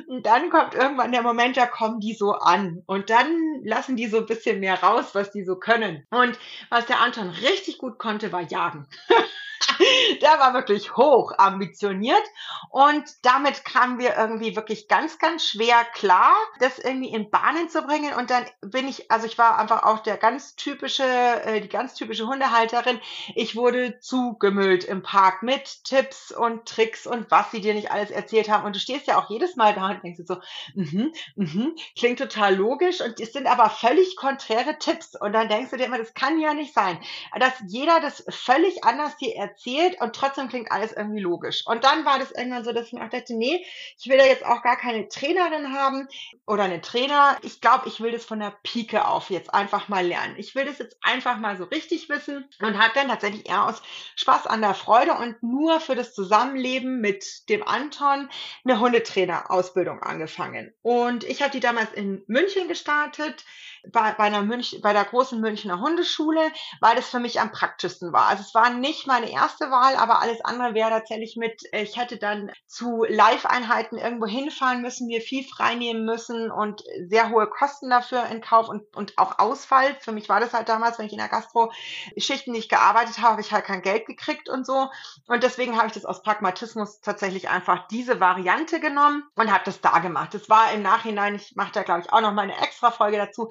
Und 0.08 0.26
dann 0.26 0.50
kommt 0.50 0.76
irgendwann 0.76 1.12
der 1.12 1.22
Moment, 1.22 1.58
da 1.58 1.66
kommen 1.68 2.00
die 2.00 2.14
so 2.14 2.34
an. 2.34 2.84
Und 2.86 3.10
dann 3.10 3.62
lassen 3.64 3.96
die 3.96 4.08
so 4.08 4.18
ein 4.18 4.26
bisschen 4.26 4.60
mehr 4.60 4.82
raus, 4.84 5.12
was 5.14 5.32
die 5.32 5.46
so 5.46 5.56
können. 5.56 6.06
Und 6.10 6.38
was 6.70 6.86
der 6.86 7.00
Anton 7.00 7.30
richtig 7.30 7.78
gut 7.78 7.98
konnte, 7.98 8.32
war 8.32 8.42
jagen. 8.42 8.88
der 10.22 10.40
war 10.40 10.54
wirklich 10.54 10.96
hoch 10.96 11.34
ambitioniert 11.38 12.24
und 12.70 13.04
damit 13.22 13.64
kamen 13.66 14.00
wir 14.00 14.16
irgendwie 14.18 14.56
wirklich 14.56 14.88
ganz, 14.88 15.20
ganz 15.20 15.46
schwer 15.46 15.86
klar, 15.94 16.36
das 16.60 16.80
irgendwie 16.80 17.10
in 17.10 17.30
Bahnen 17.30 17.70
zu 17.70 17.82
bringen. 17.82 18.14
Und 18.14 18.30
dann 18.30 18.46
bin 18.62 18.88
ich, 18.88 19.12
also 19.12 19.26
ich 19.26 19.38
war 19.38 19.58
einfach 19.58 19.84
auch 19.84 20.00
der 20.00 20.18
ganz 20.18 20.56
typische, 20.56 21.04
äh, 21.04 21.62
die 21.62 21.70
ganz 21.70 21.94
typische 21.94 22.28
Hundehalterin. 22.28 23.00
Ich 23.34 23.56
wurde 23.56 24.00
zugemüllt 24.00 24.84
im 24.84 25.04
Park 25.04 25.42
mit 25.44 25.84
Tipps 25.86 26.32
und 26.32 26.66
Tricks 26.66 27.08
und 27.08 27.32
was 27.32 27.52
sie 27.52 27.62
dir 27.62 27.74
nicht 27.74 27.92
alles 27.92 28.12
erzählt 28.12 28.50
haben. 28.50 28.66
Und 28.66 28.76
du 28.76 28.80
stehst 28.80 29.08
ja 29.08 29.18
auch 29.18 29.30
jedes 29.30 29.56
Mal 29.56 29.74
da 29.74 29.90
und 29.90 30.04
denkst 30.04 30.22
so, 30.26 30.38
mhm, 30.74 31.14
mhm, 31.36 31.76
klingt 31.98 32.20
total 32.20 32.56
logisch 32.56 33.02
und 33.02 33.20
es 33.20 33.34
sind 33.34 33.48
aber 33.48 33.70
völlig 33.70 34.16
konträre 34.16 34.78
Tipps. 34.80 35.16
Und 35.20 35.34
dann 35.34 35.50
denkst 35.50 35.72
du 35.72 35.78
dir 35.78 35.86
immer, 35.86 35.98
das 35.98 36.14
kann 36.14 36.40
ja 36.40 36.54
nicht 36.54 36.74
sein, 36.74 37.00
dass 37.40 37.54
jeder 37.68 38.00
das 38.00 38.26
völlig 38.30 38.84
anders 38.84 38.95
dir 39.18 39.36
erzählt 39.36 40.00
und 40.02 40.16
trotzdem 40.16 40.48
klingt 40.48 40.72
alles 40.72 40.92
irgendwie 40.92 41.20
logisch. 41.20 41.66
Und 41.66 41.84
dann 41.84 42.06
war 42.06 42.20
das 42.20 42.32
irgendwann 42.32 42.64
so, 42.64 42.72
dass 42.72 42.88
ich 42.88 42.94
mir 42.94 43.04
auch 43.04 43.10
dachte, 43.10 43.36
nee, 43.36 43.66
ich 43.98 44.08
will 44.08 44.18
da 44.18 44.26
jetzt 44.26 44.46
auch 44.46 44.62
gar 44.62 44.78
keine 44.78 45.08
Trainerin 45.08 45.74
haben 45.74 46.08
oder 46.46 46.64
einen 46.64 46.82
Trainer. 46.82 47.38
Ich 47.42 47.62
glaube, 47.62 47.88
ich 47.88 48.02
will 48.02 48.12
das 48.12 48.26
von 48.26 48.40
der 48.40 48.54
Pike 48.64 49.08
auf 49.08 49.30
jetzt 49.30 49.54
einfach 49.54 49.88
mal 49.88 50.06
lernen. 50.06 50.36
Ich 50.38 50.56
will 50.56 50.66
das 50.66 50.80
jetzt 50.80 50.98
einfach 51.02 51.38
mal 51.38 51.58
so 51.58 51.66
richtig 51.66 52.10
wissen 52.10 52.48
und 52.62 52.78
habe 52.78 52.92
dann 52.96 53.08
tatsächlich 53.08 53.48
eher 53.48 53.66
aus 53.66 53.82
Spaß 54.16 54.48
an 54.48 54.62
der 54.62 54.74
Freude 54.74 55.14
und 55.14 55.42
nur 55.42 55.80
für 55.80 55.96
das 55.96 56.14
Zusammenleben 56.14 57.02
mit 57.02 57.50
dem 57.50 57.68
Anton 57.68 58.30
eine 58.64 58.80
Hundetrainerausbildung 58.80 60.02
angefangen. 60.02 60.74
Und 60.82 61.24
ich 61.24 61.42
habe 61.42 61.52
die 61.52 61.60
damals 61.60 61.92
in 61.94 62.24
München 62.28 62.68
gestartet 62.68 63.46
bei, 63.92 64.14
bei, 64.14 64.26
einer 64.26 64.42
Münch, 64.42 64.80
bei 64.82 64.94
der 64.94 65.06
großen 65.06 65.40
Münchner 65.40 65.80
Hundeschule, 65.80 66.52
weil 66.80 66.96
das 66.96 67.10
für 67.10 67.20
mich 67.20 67.40
am 67.40 67.52
praktischsten 67.52 68.12
war. 68.14 68.28
Also 68.28 68.44
es 68.44 68.54
war 68.54 68.70
nicht 68.86 69.08
meine 69.08 69.32
erste 69.32 69.72
Wahl, 69.72 69.96
aber 69.96 70.22
alles 70.22 70.42
andere 70.46 70.76
wäre 70.76 70.92
tatsächlich 70.92 71.36
mit, 71.38 71.62
äh, 71.74 71.82
ich 71.82 71.98
hätte 71.98 72.18
dann 72.18 72.52
zu 72.68 73.04
Live-Einheiten 73.08 73.98
irgendwo 73.98 74.28
hinfahren 74.28 74.82
müssen, 74.82 75.08
mir 75.08 75.22
viel 75.22 75.44
freinehmen 75.44 76.06
müssen 76.06 76.52
und 76.52 76.84
sehr 77.08 77.32
hohe 77.32 77.48
Kosten 77.48 77.90
dafür 77.90 78.26
in 78.28 78.42
Kauf 78.42 78.70
und, 78.70 78.96
und 78.96 79.18
auch 79.18 79.40
Ausfall. 79.40 79.96
Für 80.02 80.12
mich 80.12 80.30
war 80.30 80.40
das 80.40 80.54
halt 80.54 80.70
damals, 80.70 81.00
wenn 81.00 81.08
ich 81.08 81.14
in 81.14 81.18
der 81.18 81.30
Gastro-Schichten 81.30 82.52
nicht 82.52 82.70
gearbeitet 82.70 83.18
habe, 83.18 83.32
habe 83.32 83.42
ich 83.42 83.52
halt 83.52 83.66
kein 83.66 83.82
Geld 83.82 84.06
gekriegt 84.06 84.50
und 84.50 84.66
so. 84.66 84.90
Und 85.28 85.44
deswegen 85.44 85.78
habe 85.78 85.88
ich 85.88 85.94
das 85.94 86.06
aus 86.06 86.22
Pragmatismus 86.22 87.02
tatsächlich 87.02 87.50
einfach 87.50 87.88
diese 87.88 88.20
Variante 88.20 88.80
genommen 88.80 89.24
und 89.36 89.52
habe 89.52 89.64
das 89.66 89.82
da 89.82 90.00
gemacht. 90.00 90.34
Das 90.34 90.50
war 90.50 90.72
im 90.74 90.84
Nachhinein, 90.84 91.36
ich 91.36 91.56
mache 91.56 91.72
da 91.74 91.84
glaube 91.84 92.02
ich 92.02 92.14
auch 92.14 92.22
noch 92.22 92.34
mal 92.34 92.44
eine 92.44 92.58
extra 92.62 92.92
Folge 92.92 93.18
dazu. 93.18 93.50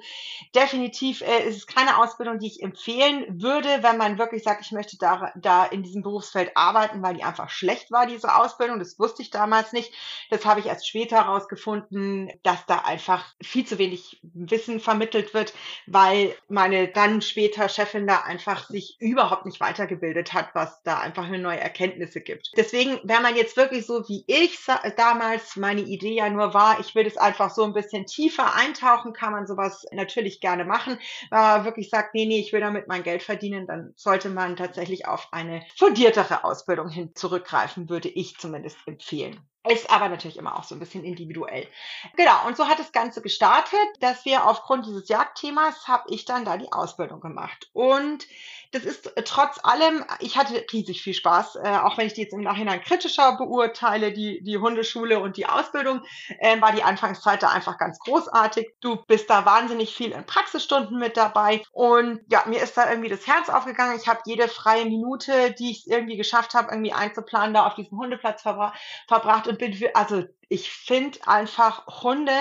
Definitiv 0.55 1.21
äh, 1.21 1.47
ist 1.47 1.57
es 1.57 1.67
keine 1.67 1.97
Ausbildung, 1.97 2.39
die 2.39 2.47
ich 2.47 2.63
empfehlen 2.63 3.41
würde, 3.41 3.83
wenn 3.83 3.97
man 3.97 4.17
wirklich 4.17 4.43
sagt, 4.43 4.61
ich 4.61 4.71
möchte 4.71 4.97
da, 4.97 5.24
da 5.35 5.65
in 5.65 5.83
diesem 5.83 6.03
Berufsfeld 6.03 6.51
arbeiten, 6.55 7.01
weil 7.01 7.15
die 7.15 7.23
einfach 7.23 7.49
schlecht 7.49 7.91
war, 7.91 8.05
diese 8.05 8.35
Ausbildung. 8.35 8.79
Das 8.79 8.99
wusste 8.99 9.21
ich 9.21 9.29
damals 9.29 9.73
nicht. 9.73 9.91
Das 10.29 10.45
habe 10.45 10.59
ich 10.59 10.67
erst 10.67 10.87
später 10.87 11.17
herausgefunden, 11.17 12.31
dass 12.43 12.65
da 12.65 12.79
einfach 12.79 13.25
viel 13.41 13.65
zu 13.65 13.77
wenig 13.77 14.19
Wissen 14.21 14.79
vermittelt 14.79 15.33
wird, 15.33 15.53
weil 15.87 16.35
meine 16.47 16.87
dann 16.87 17.21
später 17.21 17.69
Chefin 17.69 18.07
da 18.07 18.21
einfach 18.21 18.67
sich 18.67 18.97
überhaupt 18.99 19.45
nicht 19.45 19.59
weitergebildet 19.59 20.33
hat, 20.33 20.49
was 20.53 20.81
da 20.83 20.99
einfach 20.99 21.25
eine 21.25 21.39
neue 21.39 21.59
Erkenntnisse 21.59 22.21
gibt. 22.21 22.51
Deswegen, 22.55 22.99
wenn 23.03 23.21
man 23.21 23.35
jetzt 23.35 23.57
wirklich 23.57 23.85
so 23.85 24.07
wie 24.07 24.23
ich 24.27 24.59
damals 24.97 25.55
meine 25.55 25.81
Idee 25.81 26.15
ja 26.15 26.29
nur 26.29 26.53
war, 26.53 26.79
ich 26.79 26.95
will 26.95 27.05
es 27.05 27.17
einfach 27.17 27.49
so 27.49 27.63
ein 27.63 27.73
bisschen 27.73 28.05
tiefer 28.05 28.55
eintauchen, 28.55 29.13
kann 29.13 29.31
man 29.31 29.47
sowas 29.47 29.85
natürlich 29.91 30.41
gerne 30.41 30.65
machen. 30.65 30.99
Man 31.31 31.65
wirklich 31.65 31.89
sagt, 31.89 32.13
nee, 32.13 32.25
nee, 32.25 32.39
ich 32.39 32.53
will 32.53 32.61
damit 32.61 32.87
mein 32.87 33.03
Geld 33.03 33.23
verdienen, 33.23 33.67
dann 33.67 33.93
sollte 33.95 34.29
man 34.29 34.55
tatsächlich 34.55 35.07
auf 35.15 35.29
eine 35.31 35.65
fundiertere 35.77 36.43
Ausbildung 36.43 36.89
hin 36.89 37.15
zurückgreifen, 37.15 37.87
würde 37.89 38.09
ich 38.09 38.35
zumindest 38.37 38.77
empfehlen. 38.85 39.39
Ist 39.67 39.89
aber 39.89 40.09
natürlich 40.09 40.37
immer 40.37 40.57
auch 40.57 40.63
so 40.63 40.75
ein 40.75 40.79
bisschen 40.79 41.03
individuell. 41.03 41.67
Genau, 42.15 42.45
und 42.45 42.55
so 42.55 42.67
hat 42.67 42.79
das 42.79 42.91
Ganze 42.91 43.21
gestartet, 43.21 43.79
dass 43.99 44.25
wir 44.25 44.45
aufgrund 44.45 44.85
dieses 44.85 45.09
Jagdthemas 45.09 45.87
habe 45.87 46.03
ich 46.09 46.25
dann 46.25 46.45
da 46.45 46.57
die 46.57 46.71
Ausbildung 46.71 47.19
gemacht. 47.19 47.69
Und 47.73 48.27
das 48.75 48.83
ist 48.83 49.11
trotz 49.23 49.59
allem, 49.63 50.03
ich 50.19 50.37
hatte 50.37 50.65
riesig 50.73 51.01
viel 51.01 51.13
Spaß, 51.13 51.55
äh, 51.55 51.77
auch 51.83 51.97
wenn 51.97 52.07
ich 52.07 52.13
die 52.13 52.21
jetzt 52.23 52.33
im 52.33 52.41
Nachhinein 52.41 52.81
kritischer 52.81 53.37
beurteile, 53.37 54.11
die, 54.11 54.43
die 54.43 54.57
Hundeschule 54.57 55.19
und 55.19 55.37
die 55.37 55.45
Ausbildung, 55.45 56.01
äh, 56.39 56.59
war 56.59 56.73
die 56.73 56.83
Anfangszeit 56.83 57.41
da 57.41 57.49
einfach 57.49 57.77
ganz 57.77 57.97
großartig. 57.99 58.73
Du 58.81 58.97
bist 59.07 59.29
da 59.29 59.45
wahnsinnig 59.45 59.95
viel 59.95 60.11
in 60.11 60.25
Praxisstunden 60.25 60.99
mit 60.99 61.15
dabei 61.15 61.63
und 61.71 62.19
ja, 62.29 62.43
mir 62.47 62.61
ist 62.61 62.75
da 62.75 62.89
irgendwie 62.89 63.09
das 63.09 63.25
Herz 63.25 63.49
aufgegangen. 63.49 63.97
Ich 63.97 64.09
habe 64.09 64.19
jede 64.25 64.49
freie 64.49 64.85
Minute, 64.85 65.51
die 65.51 65.71
ich 65.71 65.87
irgendwie 65.87 66.17
geschafft 66.17 66.53
habe, 66.53 66.71
irgendwie 66.71 66.93
einzuplanen, 66.93 67.53
da 67.53 67.65
auf 67.65 67.75
diesem 67.75 67.97
Hundeplatz 67.97 68.41
verbra 68.41 68.73
verbracht 69.07 69.47
bin 69.57 69.73
für, 69.73 69.95
also 69.95 70.23
ich 70.49 70.71
finde 70.71 71.19
einfach 71.27 71.85
Hunde, 72.03 72.31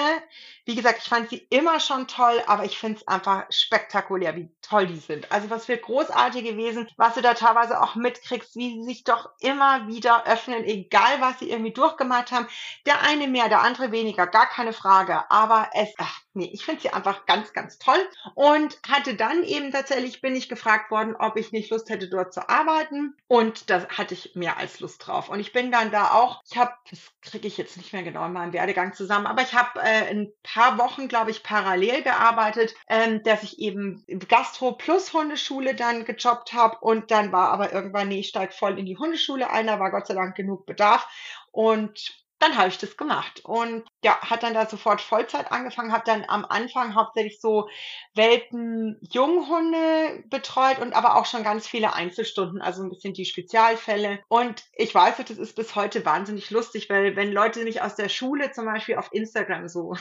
wie 0.67 0.75
gesagt, 0.75 1.01
ich 1.03 1.09
fand 1.09 1.29
sie 1.29 1.47
immer 1.51 1.79
schon 1.79 2.09
toll, 2.09 2.43
aber 2.47 2.65
ich 2.65 2.79
finde 2.79 2.99
es 2.99 3.09
einfach 3.09 3.45
spektakulär, 3.51 4.35
wie 4.35 4.51
toll 4.63 4.87
die 4.87 4.97
sind. 4.97 5.31
Also 5.31 5.51
was 5.51 5.67
für 5.67 5.77
großartige 5.77 6.57
Wesen, 6.57 6.89
was 6.97 7.15
du 7.15 7.21
da 7.21 7.35
teilweise 7.35 7.83
auch 7.83 7.95
mitkriegst, 7.95 8.57
wie 8.57 8.75
sie 8.75 8.85
sich 8.85 9.05
doch 9.05 9.31
immer 9.41 9.87
wieder 9.89 10.27
öffnen, 10.27 10.65
egal 10.65 11.21
was 11.21 11.39
sie 11.39 11.51
irgendwie 11.51 11.73
durchgemacht 11.73 12.33
haben. 12.33 12.49
Der 12.87 13.03
eine 13.03 13.29
mehr, 13.29 13.49
der 13.49 13.61
andere 13.61 13.93
weniger, 13.93 14.27
gar 14.27 14.47
keine 14.47 14.73
Frage. 14.73 15.31
Aber 15.31 15.69
es, 15.75 15.91
ach, 15.99 16.21
nee, 16.33 16.51
ich 16.53 16.65
finde 16.65 16.83
sie 16.83 16.91
einfach 16.91 17.27
ganz, 17.27 17.53
ganz 17.53 17.79
toll. 17.79 18.01
Und 18.35 18.79
hatte 18.89 19.15
dann 19.17 19.43
eben 19.43 19.71
tatsächlich, 19.71 20.23
bin 20.23 20.35
ich 20.35 20.49
gefragt 20.49 20.91
worden, 20.91 21.15
ob 21.17 21.37
ich 21.37 21.53
nicht 21.53 21.71
Lust 21.71 21.91
hätte, 21.91 22.09
dort 22.09 22.33
zu 22.33 22.49
arbeiten. 22.49 23.17
Und 23.27 23.69
da 23.69 23.87
hatte 23.89 24.15
ich 24.15 24.35
mehr 24.35 24.57
als 24.57 24.81
Lust 24.81 25.07
drauf. 25.07 25.29
Und 25.29 25.41
ich 25.41 25.53
bin 25.53 25.71
dann 25.71 25.91
da 25.91 26.13
auch, 26.13 26.41
ich 26.51 26.57
habe, 26.57 26.73
das 26.91 27.01
kriege 27.21 27.49
ich 27.49 27.59
jetzt 27.59 27.77
nicht 27.77 27.93
mehr 27.95 28.03
genau 28.03 28.27
in 28.27 28.33
meinem 28.35 28.53
Werdegang 28.53 28.93
zusammen, 28.93 29.27
aber 29.27 29.41
ich 29.41 29.55
habe 29.55 29.81
äh, 29.81 30.11
ein 30.11 30.31
paar 30.43 30.77
Wochen, 30.77 31.09
glaube 31.09 31.31
ich, 31.31 31.43
parallel 31.43 32.03
gearbeitet, 32.03 32.75
ähm, 32.89 33.23
dass 33.23 33.43
ich 33.43 33.59
eben 33.59 34.05
Gastro 34.29 34.73
plus 34.73 35.15
Hundeschule 35.15 35.75
dann 35.75 36.05
gejobbt 36.05 36.53
habe. 36.53 36.77
Und 36.81 37.11
dann 37.11 37.33
war 37.33 37.49
aber 37.49 37.73
irgendwann, 37.73 38.09
nee, 38.09 38.21
ich 38.21 38.29
steig 38.29 38.53
voll 38.53 38.79
in 38.79 38.85
die 38.85 38.99
Hundeschule 38.99 39.49
ein, 39.51 39.67
da 39.67 39.81
war 39.81 39.91
Gott 39.91 40.07
sei 40.07 40.15
Dank 40.15 40.37
genug 40.37 40.67
Bedarf. 40.67 41.09
Und 41.51 42.24
dann 42.45 42.57
habe 42.57 42.69
ich 42.69 42.79
das 42.79 42.97
gemacht 42.97 43.41
und 43.45 43.85
ja, 44.03 44.21
hat 44.21 44.43
dann 44.43 44.55
da 44.55 44.67
sofort 44.67 45.01
Vollzeit 45.01 45.51
angefangen, 45.51 45.93
habe 45.93 46.05
dann 46.05 46.25
am 46.29 46.45
Anfang 46.45 46.95
hauptsächlich 46.95 47.41
so 47.41 47.69
Welpen, 48.15 48.99
Junghunde 49.11 50.23
betreut 50.29 50.79
und 50.79 50.93
aber 50.93 51.17
auch 51.17 51.27
schon 51.27 51.43
ganz 51.43 51.67
viele 51.67 51.95
Einzelstunden, 51.95 52.61
also 52.61 52.83
ein 52.83 52.91
bisschen 52.91 53.15
die 53.15 53.25
Spezialfälle. 53.25 54.21
Und 54.29 54.65
ich 54.75 54.95
weiß, 54.95 55.17
das 55.17 55.39
ist 55.39 55.57
bis 55.57 55.75
heute 55.75 56.05
wahnsinnig 56.05 56.51
lustig, 56.51 56.91
weil 56.91 57.17
wenn 57.17 57.33
Leute 57.33 57.65
mich 57.65 57.81
aus 57.81 57.95
der 57.95 58.09
Schule 58.09 58.53
zum 58.53 58.67
Beispiel 58.67 58.97
auf 58.97 59.09
Instagram 59.13 59.69
so 59.69 59.97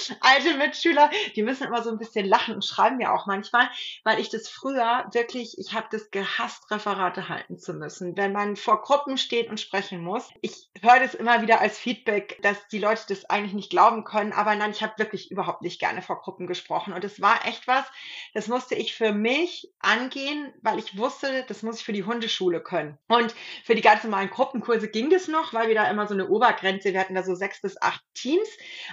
alte 0.20 0.56
Mitschüler, 0.56 1.10
die 1.36 1.42
müssen 1.42 1.66
immer 1.66 1.82
so 1.82 1.90
ein 1.90 1.98
bisschen 1.98 2.26
lachen 2.26 2.54
und 2.54 2.64
schreiben 2.64 2.96
mir 2.96 3.12
auch 3.12 3.26
manchmal, 3.26 3.68
weil 4.04 4.20
ich 4.20 4.28
das 4.28 4.48
früher 4.48 5.06
wirklich, 5.12 5.58
ich 5.58 5.72
habe 5.72 5.86
das 5.90 6.10
gehasst, 6.10 6.70
Referate 6.70 7.28
halten 7.28 7.58
zu 7.58 7.74
müssen, 7.74 8.16
wenn 8.16 8.32
man 8.32 8.56
vor 8.56 8.82
Gruppen 8.82 9.18
steht 9.18 9.48
und 9.48 9.60
sprechen 9.60 10.02
muss. 10.02 10.28
Ich 10.40 10.70
höre 10.80 11.00
das 11.00 11.14
immer 11.14 11.42
wieder 11.42 11.60
als 11.60 11.78
Feedback, 11.78 12.38
dass 12.42 12.68
die 12.68 12.78
Leute 12.78 13.02
das 13.08 13.24
eigentlich 13.26 13.54
nicht 13.54 13.70
glauben 13.70 14.04
können, 14.04 14.32
aber 14.32 14.54
nein, 14.54 14.70
ich 14.70 14.82
habe 14.82 14.94
wirklich 14.96 15.30
überhaupt 15.30 15.62
nicht 15.62 15.80
gerne 15.80 16.02
vor 16.02 16.20
Gruppen 16.20 16.46
gesprochen 16.46 16.92
und 16.92 17.04
es 17.04 17.20
war 17.20 17.46
echt 17.46 17.66
was, 17.66 17.84
das 18.34 18.48
musste 18.48 18.74
ich 18.74 18.94
für 18.94 19.12
mich 19.12 19.72
angehen, 19.80 20.52
weil 20.62 20.78
ich 20.78 20.96
wusste, 20.96 21.44
das 21.48 21.62
muss 21.62 21.78
ich 21.78 21.84
für 21.84 21.92
die 21.92 22.04
Hundeschule 22.04 22.60
können. 22.60 22.98
Und 23.08 23.34
für 23.64 23.74
die 23.74 23.82
ganz 23.82 24.04
normalen 24.04 24.30
Gruppenkurse 24.30 24.88
ging 24.88 25.10
das 25.10 25.28
noch, 25.28 25.52
weil 25.52 25.68
wir 25.68 25.74
da 25.74 25.90
immer 25.90 26.06
so 26.06 26.14
eine 26.14 26.28
Obergrenze, 26.28 26.92
wir 26.92 27.00
hatten 27.00 27.14
da 27.14 27.22
so 27.22 27.34
sechs 27.34 27.60
bis 27.60 27.80
acht 27.80 28.02
Teams, 28.14 28.48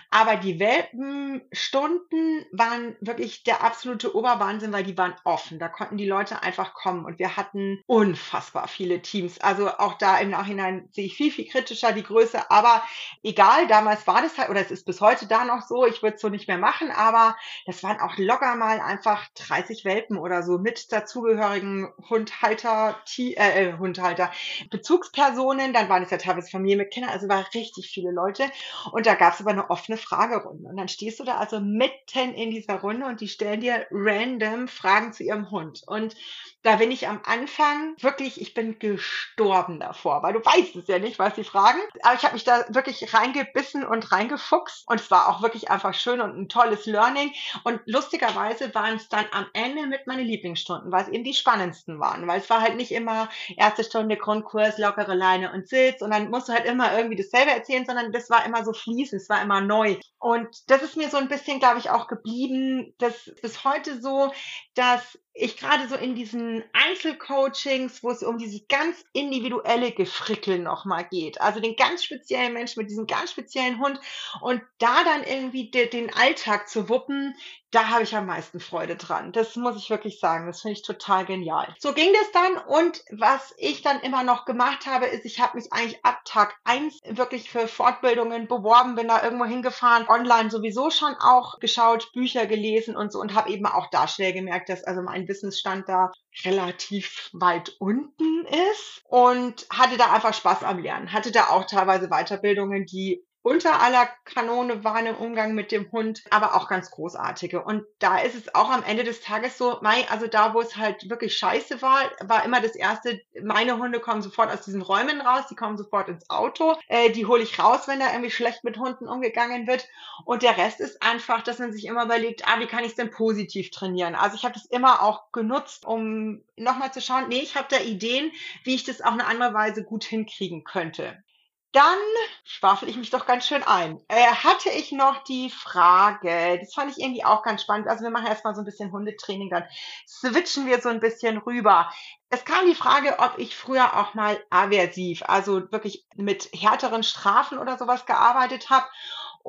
aber 0.09 0.35
die 0.35 0.59
Welpenstunden 0.93 2.45
waren 2.51 2.95
wirklich 3.01 3.43
der 3.43 3.63
absolute 3.63 4.15
Oberwahnsinn, 4.15 4.71
weil 4.71 4.83
die 4.83 4.97
waren 4.97 5.15
offen, 5.23 5.59
da 5.59 5.67
konnten 5.67 5.97
die 5.97 6.07
Leute 6.07 6.43
einfach 6.43 6.73
kommen 6.73 7.05
und 7.05 7.19
wir 7.19 7.37
hatten 7.37 7.81
unfassbar 7.87 8.67
viele 8.67 9.01
Teams. 9.01 9.39
Also 9.41 9.69
auch 9.69 9.93
da 9.93 10.17
im 10.19 10.29
Nachhinein 10.29 10.87
sehe 10.91 11.05
ich 11.05 11.15
viel, 11.15 11.31
viel 11.31 11.47
kritischer 11.47 11.91
die 11.91 12.03
Größe, 12.03 12.49
aber 12.49 12.83
egal, 13.23 13.67
damals 13.67 14.05
war 14.07 14.21
das 14.21 14.37
halt, 14.37 14.49
oder 14.49 14.61
es 14.61 14.71
ist 14.71 14.85
bis 14.85 15.01
heute 15.01 15.27
da 15.27 15.45
noch 15.45 15.61
so, 15.67 15.85
ich 15.85 16.01
würde 16.01 16.15
es 16.15 16.21
so 16.21 16.29
nicht 16.29 16.47
mehr 16.47 16.57
machen, 16.57 16.91
aber 16.91 17.35
das 17.65 17.83
waren 17.83 17.99
auch 17.99 18.17
locker 18.17 18.55
mal 18.55 18.79
einfach 18.79 19.27
30 19.35 19.85
Welpen 19.85 20.17
oder 20.17 20.43
so 20.43 20.57
mit 20.57 20.91
dazugehörigen 20.91 21.89
Hundhalter, 22.09 22.99
äh, 23.17 23.33
äh, 23.33 23.77
Hundhalter, 23.77 24.31
Bezugspersonen, 24.69 25.73
dann 25.73 25.89
waren 25.89 26.03
es 26.03 26.09
ja 26.09 26.17
teilweise 26.17 26.49
Familien 26.49 26.79
mit 26.79 26.91
Kindern, 26.91 27.11
also 27.11 27.27
war 27.27 27.45
richtig 27.53 27.89
viele 27.89 28.11
Leute. 28.11 28.45
Und 28.91 29.05
da 29.05 29.15
gab 29.15 29.33
es 29.33 29.41
aber 29.41 29.51
eine 29.51 29.69
offene 29.69 29.97
Fragerunde 29.97 30.69
und 30.69 30.78
dann 30.79 30.87
stehst 30.87 31.19
du 31.19 31.23
da 31.23 31.37
also 31.37 31.59
mitten 31.59 32.33
in 32.33 32.51
dieser 32.51 32.75
Runde 32.81 33.05
und 33.05 33.21
die 33.21 33.27
stellen 33.27 33.61
dir 33.61 33.85
random 33.91 34.67
Fragen 34.67 35.13
zu 35.13 35.23
ihrem 35.23 35.51
Hund 35.51 35.83
und 35.85 36.15
da 36.63 36.75
bin 36.75 36.91
ich 36.91 37.07
am 37.07 37.21
Anfang 37.23 37.95
wirklich, 38.01 38.41
ich 38.41 38.53
bin 38.53 38.79
gestorben 38.79 39.79
davor, 39.79 40.23
weil 40.23 40.33
du 40.33 40.39
weißt 40.39 40.75
es 40.75 40.87
ja 40.87 40.99
nicht, 40.99 41.17
was 41.17 41.35
sie 41.35 41.45
fragen. 41.45 41.79
Aber 42.01 42.15
ich 42.15 42.23
habe 42.23 42.33
mich 42.33 42.43
da 42.43 42.65
wirklich 42.69 43.13
reingebissen 43.13 43.85
und 43.85 44.11
reingefuchst 44.11 44.83
und 44.87 44.99
es 44.99 45.09
war 45.09 45.29
auch 45.29 45.41
wirklich 45.41 45.71
einfach 45.71 45.93
schön 45.93 46.19
und 46.19 46.37
ein 46.37 46.49
tolles 46.49 46.85
Learning. 46.85 47.31
Und 47.63 47.79
lustigerweise 47.85 48.75
waren 48.75 48.97
es 48.97 49.07
dann 49.07 49.25
am 49.31 49.45
Ende 49.53 49.87
mit 49.87 50.05
meinen 50.05 50.25
Lieblingsstunden, 50.25 50.91
weil 50.91 51.03
es 51.03 51.09
eben 51.09 51.23
die 51.23 51.33
spannendsten 51.33 51.99
waren, 51.99 52.27
weil 52.27 52.41
es 52.41 52.49
war 52.49 52.61
halt 52.61 52.75
nicht 52.75 52.91
immer 52.91 53.29
erste 53.55 53.85
Stunde 53.85 54.17
Grundkurs, 54.17 54.77
lockere 54.77 55.15
Leine 55.15 55.53
und 55.53 55.67
Sitz 55.67 56.01
und 56.01 56.11
dann 56.11 56.29
musst 56.29 56.49
du 56.49 56.53
halt 56.53 56.65
immer 56.65 56.97
irgendwie 56.97 57.15
dasselbe 57.15 57.51
erzählen, 57.51 57.85
sondern 57.85 58.11
das 58.11 58.29
war 58.29 58.45
immer 58.45 58.65
so 58.65 58.73
fließend, 58.73 59.21
es 59.21 59.29
war 59.29 59.41
immer 59.41 59.61
neu. 59.61 59.97
Und 60.19 60.68
das 60.69 60.83
ist 60.83 60.97
mir 60.97 61.09
so 61.09 61.17
ein 61.17 61.27
bisschen, 61.27 61.59
glaube 61.59 61.79
ich, 61.79 61.89
auch 61.89 62.07
geblieben. 62.07 62.93
Das 62.99 63.27
ist 63.27 63.41
bis 63.41 63.63
heute 63.63 63.99
so, 63.99 64.31
dass 64.75 65.19
ich 65.39 65.57
gerade 65.57 65.87
so 65.87 65.95
in 65.95 66.15
diesen 66.15 66.63
Einzelcoachings, 66.73 68.03
wo 68.03 68.11
es 68.11 68.23
um 68.23 68.37
dieses 68.37 68.67
ganz 68.67 69.03
individuelle 69.13 69.91
Gefrickel 69.91 70.59
nochmal 70.59 71.05
geht, 71.09 71.41
also 71.41 71.59
den 71.59 71.75
ganz 71.75 72.03
speziellen 72.03 72.53
Menschen 72.53 72.81
mit 72.81 72.89
diesem 72.89 73.07
ganz 73.07 73.31
speziellen 73.31 73.79
Hund 73.79 73.99
und 74.41 74.61
da 74.77 75.03
dann 75.03 75.23
irgendwie 75.23 75.71
de, 75.71 75.87
den 75.87 76.13
Alltag 76.13 76.69
zu 76.69 76.89
wuppen, 76.89 77.35
da 77.71 77.89
habe 77.89 78.03
ich 78.03 78.15
am 78.15 78.25
meisten 78.25 78.59
Freude 78.59 78.95
dran. 78.95 79.31
Das 79.31 79.55
muss 79.55 79.77
ich 79.77 79.89
wirklich 79.89 80.19
sagen. 80.19 80.47
Das 80.47 80.61
finde 80.61 80.73
ich 80.73 80.81
total 80.81 81.25
genial. 81.25 81.75
So 81.77 81.93
ging 81.93 82.11
das 82.13 82.31
dann 82.31 82.57
und 82.65 83.03
was 83.11 83.53
ich 83.57 83.81
dann 83.81 83.99
immer 83.99 84.23
noch 84.23 84.45
gemacht 84.45 84.87
habe, 84.87 85.05
ist, 85.05 85.25
ich 85.25 85.39
habe 85.39 85.57
mich 85.57 85.71
eigentlich 85.71 86.03
ab 86.03 86.21
Tag 86.25 86.55
eins 86.63 86.99
wirklich 87.07 87.49
für 87.49 87.67
Fortbildungen 87.67 88.47
beworben, 88.47 88.95
bin 88.95 89.07
da 89.07 89.23
irgendwo 89.23 89.45
hingefahren, 89.45 90.07
online 90.07 90.49
sowieso 90.49 90.89
schon 90.89 91.13
auch 91.19 91.59
geschaut, 91.59 92.11
Bücher 92.13 92.47
gelesen 92.47 92.95
und 92.95 93.11
so 93.11 93.19
und 93.19 93.35
habe 93.35 93.51
eben 93.51 93.65
auch 93.65 93.87
da 93.91 94.07
schnell 94.07 94.33
gemerkt, 94.33 94.69
dass 94.69 94.83
also 94.83 95.01
mein 95.01 95.25
Wissensstand 95.29 95.87
da 95.87 96.11
relativ 96.43 97.29
weit 97.31 97.69
unten 97.79 98.45
ist 98.73 99.01
und 99.05 99.65
hatte 99.69 99.97
da 99.97 100.11
einfach 100.11 100.33
Spaß 100.33 100.63
am 100.63 100.79
Lernen. 100.79 101.13
Hatte 101.13 101.31
da 101.31 101.47
auch 101.47 101.65
teilweise 101.65 102.09
Weiterbildungen, 102.09 102.85
die 102.85 103.23
unter 103.41 103.81
aller 103.81 104.09
Kanone 104.25 104.83
waren 104.83 105.05
im 105.05 105.15
Umgang 105.15 105.55
mit 105.55 105.71
dem 105.71 105.91
Hund, 105.91 106.23
aber 106.29 106.55
auch 106.55 106.67
ganz 106.67 106.91
großartige. 106.91 107.63
Und 107.63 107.85
da 107.99 108.19
ist 108.19 108.35
es 108.35 108.53
auch 108.53 108.69
am 108.69 108.83
Ende 108.83 109.03
des 109.03 109.21
Tages 109.21 109.57
so, 109.57 109.77
Mai, 109.81 110.05
also 110.09 110.27
da, 110.27 110.53
wo 110.53 110.59
es 110.59 110.75
halt 110.75 111.09
wirklich 111.09 111.37
scheiße 111.37 111.81
war, 111.81 111.99
war 112.21 112.43
immer 112.43 112.59
das 112.59 112.75
erste, 112.75 113.21
meine 113.41 113.77
Hunde 113.77 114.01
kommen 114.01 114.21
sofort 114.21 114.51
aus 114.51 114.65
diesen 114.65 114.81
Räumen 114.81 115.21
raus, 115.21 115.45
die 115.49 115.55
kommen 115.55 115.77
sofort 115.77 116.09
ins 116.09 116.29
Auto, 116.29 116.75
äh, 116.89 117.11
die 117.11 117.25
hole 117.25 117.43
ich 117.43 117.59
raus, 117.59 117.87
wenn 117.87 117.99
da 117.99 118.11
irgendwie 118.11 118.31
schlecht 118.31 118.63
mit 118.63 118.77
Hunden 118.77 119.07
umgegangen 119.07 119.67
wird. 119.67 119.87
Und 120.25 120.43
der 120.43 120.57
Rest 120.57 120.81
ist 120.81 121.01
einfach, 121.01 121.41
dass 121.41 121.59
man 121.59 121.71
sich 121.71 121.85
immer 121.85 122.03
überlegt, 122.03 122.45
ah, 122.45 122.59
wie 122.59 122.67
kann 122.67 122.83
ich 122.83 122.91
es 122.91 122.95
denn 122.95 123.11
positiv 123.11 123.71
trainieren? 123.71 124.15
Also 124.15 124.35
ich 124.35 124.43
habe 124.43 124.53
das 124.53 124.65
immer 124.65 125.01
auch 125.01 125.31
genutzt, 125.31 125.85
um 125.85 126.43
nochmal 126.57 126.91
zu 126.91 127.01
schauen, 127.01 127.29
nee, 127.29 127.39
ich 127.39 127.55
habe 127.55 127.67
da 127.69 127.79
Ideen, 127.79 128.31
wie 128.63 128.75
ich 128.75 128.83
das 128.83 129.01
auf 129.01 129.13
eine 129.13 129.27
andere 129.27 129.53
Weise 129.53 129.83
gut 129.83 130.03
hinkriegen 130.03 130.65
könnte. 130.65 131.23
Dann 131.71 131.99
schwafel 132.43 132.89
ich 132.89 132.97
mich 132.97 133.11
doch 133.11 133.27
ganz 133.27 133.45
schön 133.45 133.61
ein. 133.61 133.99
Äh, 134.07 134.25
hatte 134.25 134.69
ich 134.69 134.91
noch 134.91 135.23
die 135.25 135.51
Frage, 135.51 136.57
das 136.59 136.73
fand 136.73 136.91
ich 136.91 136.99
irgendwie 137.03 137.23
auch 137.23 137.43
ganz 137.43 137.61
spannend. 137.61 137.87
Also 137.87 138.03
wir 138.03 138.09
machen 138.09 138.25
erstmal 138.25 138.55
so 138.55 138.61
ein 138.61 138.65
bisschen 138.65 138.91
Hundetraining, 138.91 139.51
dann 139.51 139.65
switchen 140.07 140.65
wir 140.65 140.81
so 140.81 140.89
ein 140.89 140.99
bisschen 140.99 141.37
rüber. 141.37 141.91
Es 142.31 142.43
kam 142.43 142.65
die 142.65 142.75
Frage, 142.75 143.19
ob 143.19 143.37
ich 143.37 143.55
früher 143.55 143.99
auch 143.99 144.15
mal 144.15 144.43
aversiv, 144.49 145.21
also 145.27 145.71
wirklich 145.71 146.07
mit 146.15 146.49
härteren 146.53 147.03
Strafen 147.03 147.59
oder 147.59 147.77
sowas 147.77 148.07
gearbeitet 148.07 148.71
habe. 148.71 148.87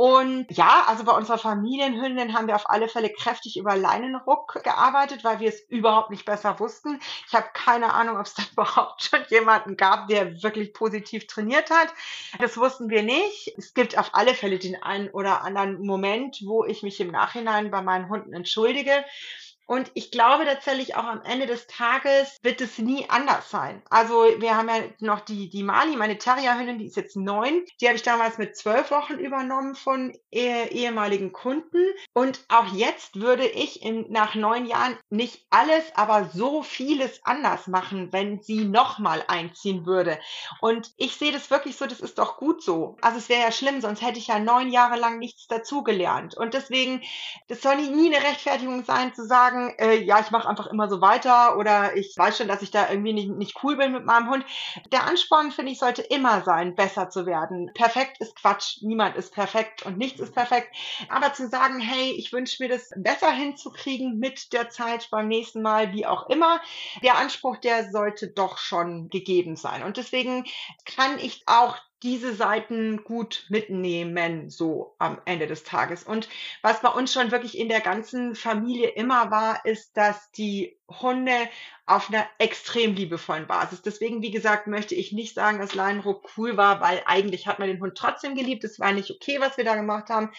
Und 0.01 0.47
ja, 0.49 0.85
also 0.87 1.05
bei 1.05 1.13
unserer 1.13 1.37
Familienhündin 1.37 2.33
haben 2.33 2.47
wir 2.47 2.57
auf 2.57 2.71
alle 2.71 2.89
Fälle 2.89 3.11
kräftig 3.11 3.59
über 3.59 3.77
Leinenruck 3.77 4.63
gearbeitet, 4.65 5.25
weil 5.25 5.41
wir 5.41 5.51
es 5.51 5.61
überhaupt 5.69 6.09
nicht 6.09 6.25
besser 6.25 6.59
wussten. 6.59 6.99
Ich 7.29 7.35
habe 7.35 7.51
keine 7.53 7.93
Ahnung, 7.93 8.17
ob 8.17 8.25
es 8.25 8.33
da 8.33 8.43
überhaupt 8.53 9.03
schon 9.03 9.21
jemanden 9.29 9.77
gab, 9.77 10.09
der 10.09 10.43
wirklich 10.43 10.73
positiv 10.73 11.27
trainiert 11.27 11.69
hat. 11.69 11.93
Das 12.39 12.57
wussten 12.57 12.89
wir 12.89 13.03
nicht. 13.03 13.53
Es 13.59 13.75
gibt 13.75 13.99
auf 13.99 14.15
alle 14.15 14.33
Fälle 14.33 14.59
den 14.59 14.83
einen 14.83 15.11
oder 15.11 15.45
anderen 15.45 15.85
Moment, 15.85 16.39
wo 16.47 16.65
ich 16.65 16.83
mich 16.83 16.99
im 17.01 17.11
Nachhinein 17.11 17.71
bei 17.71 17.83
meinen 17.83 18.09
Hunden 18.09 18.33
entschuldige. 18.33 19.05
Und 19.71 19.93
ich 19.95 20.11
glaube 20.11 20.47
tatsächlich 20.47 20.97
auch 20.97 21.05
am 21.05 21.23
Ende 21.23 21.47
des 21.47 21.69
Tages 21.69 22.41
wird 22.43 22.61
es 22.61 22.79
nie 22.79 23.09
anders 23.09 23.51
sein. 23.51 23.81
Also 23.89 24.25
wir 24.39 24.57
haben 24.57 24.69
ja 24.69 24.83
noch 24.99 25.21
die, 25.21 25.49
die 25.49 25.63
Mali, 25.63 25.95
meine 25.95 26.19
Terrierhündin, 26.19 26.79
die 26.79 26.87
ist 26.87 26.97
jetzt 26.97 27.15
neun. 27.15 27.65
Die 27.81 27.87
habe 27.87 27.95
ich 27.95 28.03
damals 28.03 28.37
mit 28.37 28.57
zwölf 28.57 28.91
Wochen 28.91 29.13
übernommen 29.13 29.77
von 29.77 30.13
eh, 30.33 30.67
ehemaligen 30.71 31.31
Kunden. 31.31 31.85
Und 32.13 32.45
auch 32.49 32.67
jetzt 32.73 33.21
würde 33.21 33.47
ich 33.47 33.85
in, 33.85 34.11
nach 34.11 34.35
neun 34.35 34.67
Jahren 34.67 34.99
nicht 35.09 35.47
alles, 35.51 35.85
aber 35.95 36.29
so 36.35 36.65
vieles 36.65 37.21
anders 37.23 37.69
machen, 37.69 38.13
wenn 38.13 38.43
sie 38.43 38.65
nochmal 38.65 39.23
einziehen 39.29 39.87
würde. 39.87 40.19
Und 40.61 40.91
ich 40.97 41.15
sehe 41.15 41.31
das 41.31 41.49
wirklich 41.49 41.77
so, 41.77 41.87
das 41.87 42.01
ist 42.01 42.19
doch 42.19 42.39
gut 42.39 42.61
so. 42.61 42.97
Also 43.03 43.19
es 43.19 43.29
wäre 43.29 43.43
ja 43.43 43.53
schlimm, 43.53 43.81
sonst 43.81 44.03
hätte 44.03 44.19
ich 44.19 44.27
ja 44.27 44.41
neun 44.41 44.73
Jahre 44.73 44.99
lang 44.99 45.21
nichts 45.21 45.47
dazugelernt. 45.47 46.37
Und 46.37 46.55
deswegen, 46.55 47.03
das 47.47 47.63
soll 47.63 47.77
nie 47.77 48.13
eine 48.13 48.27
Rechtfertigung 48.27 48.85
sein 48.85 49.15
zu 49.15 49.25
sagen, 49.25 49.60
sagen, 49.61 49.75
äh, 49.79 49.97
ja, 50.03 50.21
ich 50.21 50.31
mache 50.31 50.49
einfach 50.49 50.67
immer 50.67 50.89
so 50.89 51.01
weiter 51.01 51.57
oder 51.57 51.97
ich 51.97 52.17
weiß 52.17 52.39
schon, 52.39 52.49
dass 52.49 52.63
ich 52.63 52.71
da 52.71 52.91
irgendwie 52.91 53.13
nicht, 53.13 53.31
nicht 53.31 53.63
cool 53.63 53.77
bin 53.77 53.93
mit 53.93 54.05
meinem 54.05 54.31
Hund. 54.31 54.45
Der 54.93 55.07
Ansporn, 55.07 55.51
finde 55.51 55.73
ich, 55.73 55.79
sollte 55.79 56.03
immer 56.03 56.43
sein, 56.43 56.75
besser 56.75 57.11
zu 57.11 57.27
werden. 57.27 57.71
Perfekt 57.75 58.21
ist 58.21 58.37
Quatsch. 58.37 58.79
Niemand 58.83 59.17
ist 59.17 59.33
perfekt 59.33 59.85
und 59.87 59.99
nichts 59.99 60.21
ist 60.21 60.35
perfekt. 60.35 60.75
Aber 61.09 61.33
zu 61.33 61.49
sagen, 61.49 61.81
hey, 61.81 62.13
ich 62.13 62.33
wünsche 62.33 62.63
mir 62.63 62.69
das 62.69 62.91
besser 62.97 63.31
hinzukriegen 63.31 64.19
mit 64.19 64.53
der 64.53 64.71
Zeit 64.71 65.09
beim 65.11 65.29
nächsten 65.29 65.63
Mal, 65.63 65.93
wie 65.93 66.07
auch 66.07 66.29
immer, 66.29 66.61
der 67.03 67.17
Anspruch, 67.17 67.57
der 67.59 67.91
sollte 67.91 68.29
doch 68.29 68.59
schon 68.59 69.09
gegeben 69.09 69.57
sein. 69.57 69.83
Und 69.83 69.97
deswegen 69.97 70.45
kann 70.85 71.19
ich 71.19 71.43
auch 71.47 71.77
diese 72.03 72.35
Seiten 72.35 73.05
gut 73.05 73.47
mitnehmen, 73.49 74.49
so 74.49 74.95
am 74.99 75.21
Ende 75.25 75.47
des 75.47 75.65
Tages. 75.65 76.05
Und 76.05 76.29
was 76.63 76.81
bei 76.81 76.89
uns 76.89 77.13
schon 77.13 77.31
wirklich 77.31 77.59
in 77.59 77.69
der 77.69 77.81
ganzen 77.81 78.35
Familie 78.35 78.89
immer 78.89 79.31
war, 79.31 79.65
ist, 79.65 79.97
dass 79.97 80.31
die 80.33 80.80
Hunde 80.91 81.49
auf 81.87 82.09
einer 82.09 82.27
extrem 82.39 82.95
liebevollen 82.95 83.49
Basis. 83.49 83.83
Deswegen, 83.83 84.23
wie 84.23 84.31
gesagt, 84.31 84.69
möchte 84.69 84.95
ich 84.95 85.13
nicht 85.13 85.35
sagen, 85.35 85.59
dass 85.59 85.75
Leinenruck 85.75 86.31
cool 86.37 86.57
war, 86.57 86.81
weil 86.81 87.03
eigentlich 87.05 87.49
hat 87.49 87.59
man 87.59 87.69
den 87.69 87.81
Hund 87.81 87.97
trotzdem 87.97 88.37
geliebt. 88.37 88.63
Es 88.63 88.79
war 88.79 88.93
nicht 88.93 89.11
okay, 89.11 89.41
was 89.41 89.57
wir 89.57 89.65
da 89.65 89.75
gemacht 89.75 90.09
haben. 90.09 90.31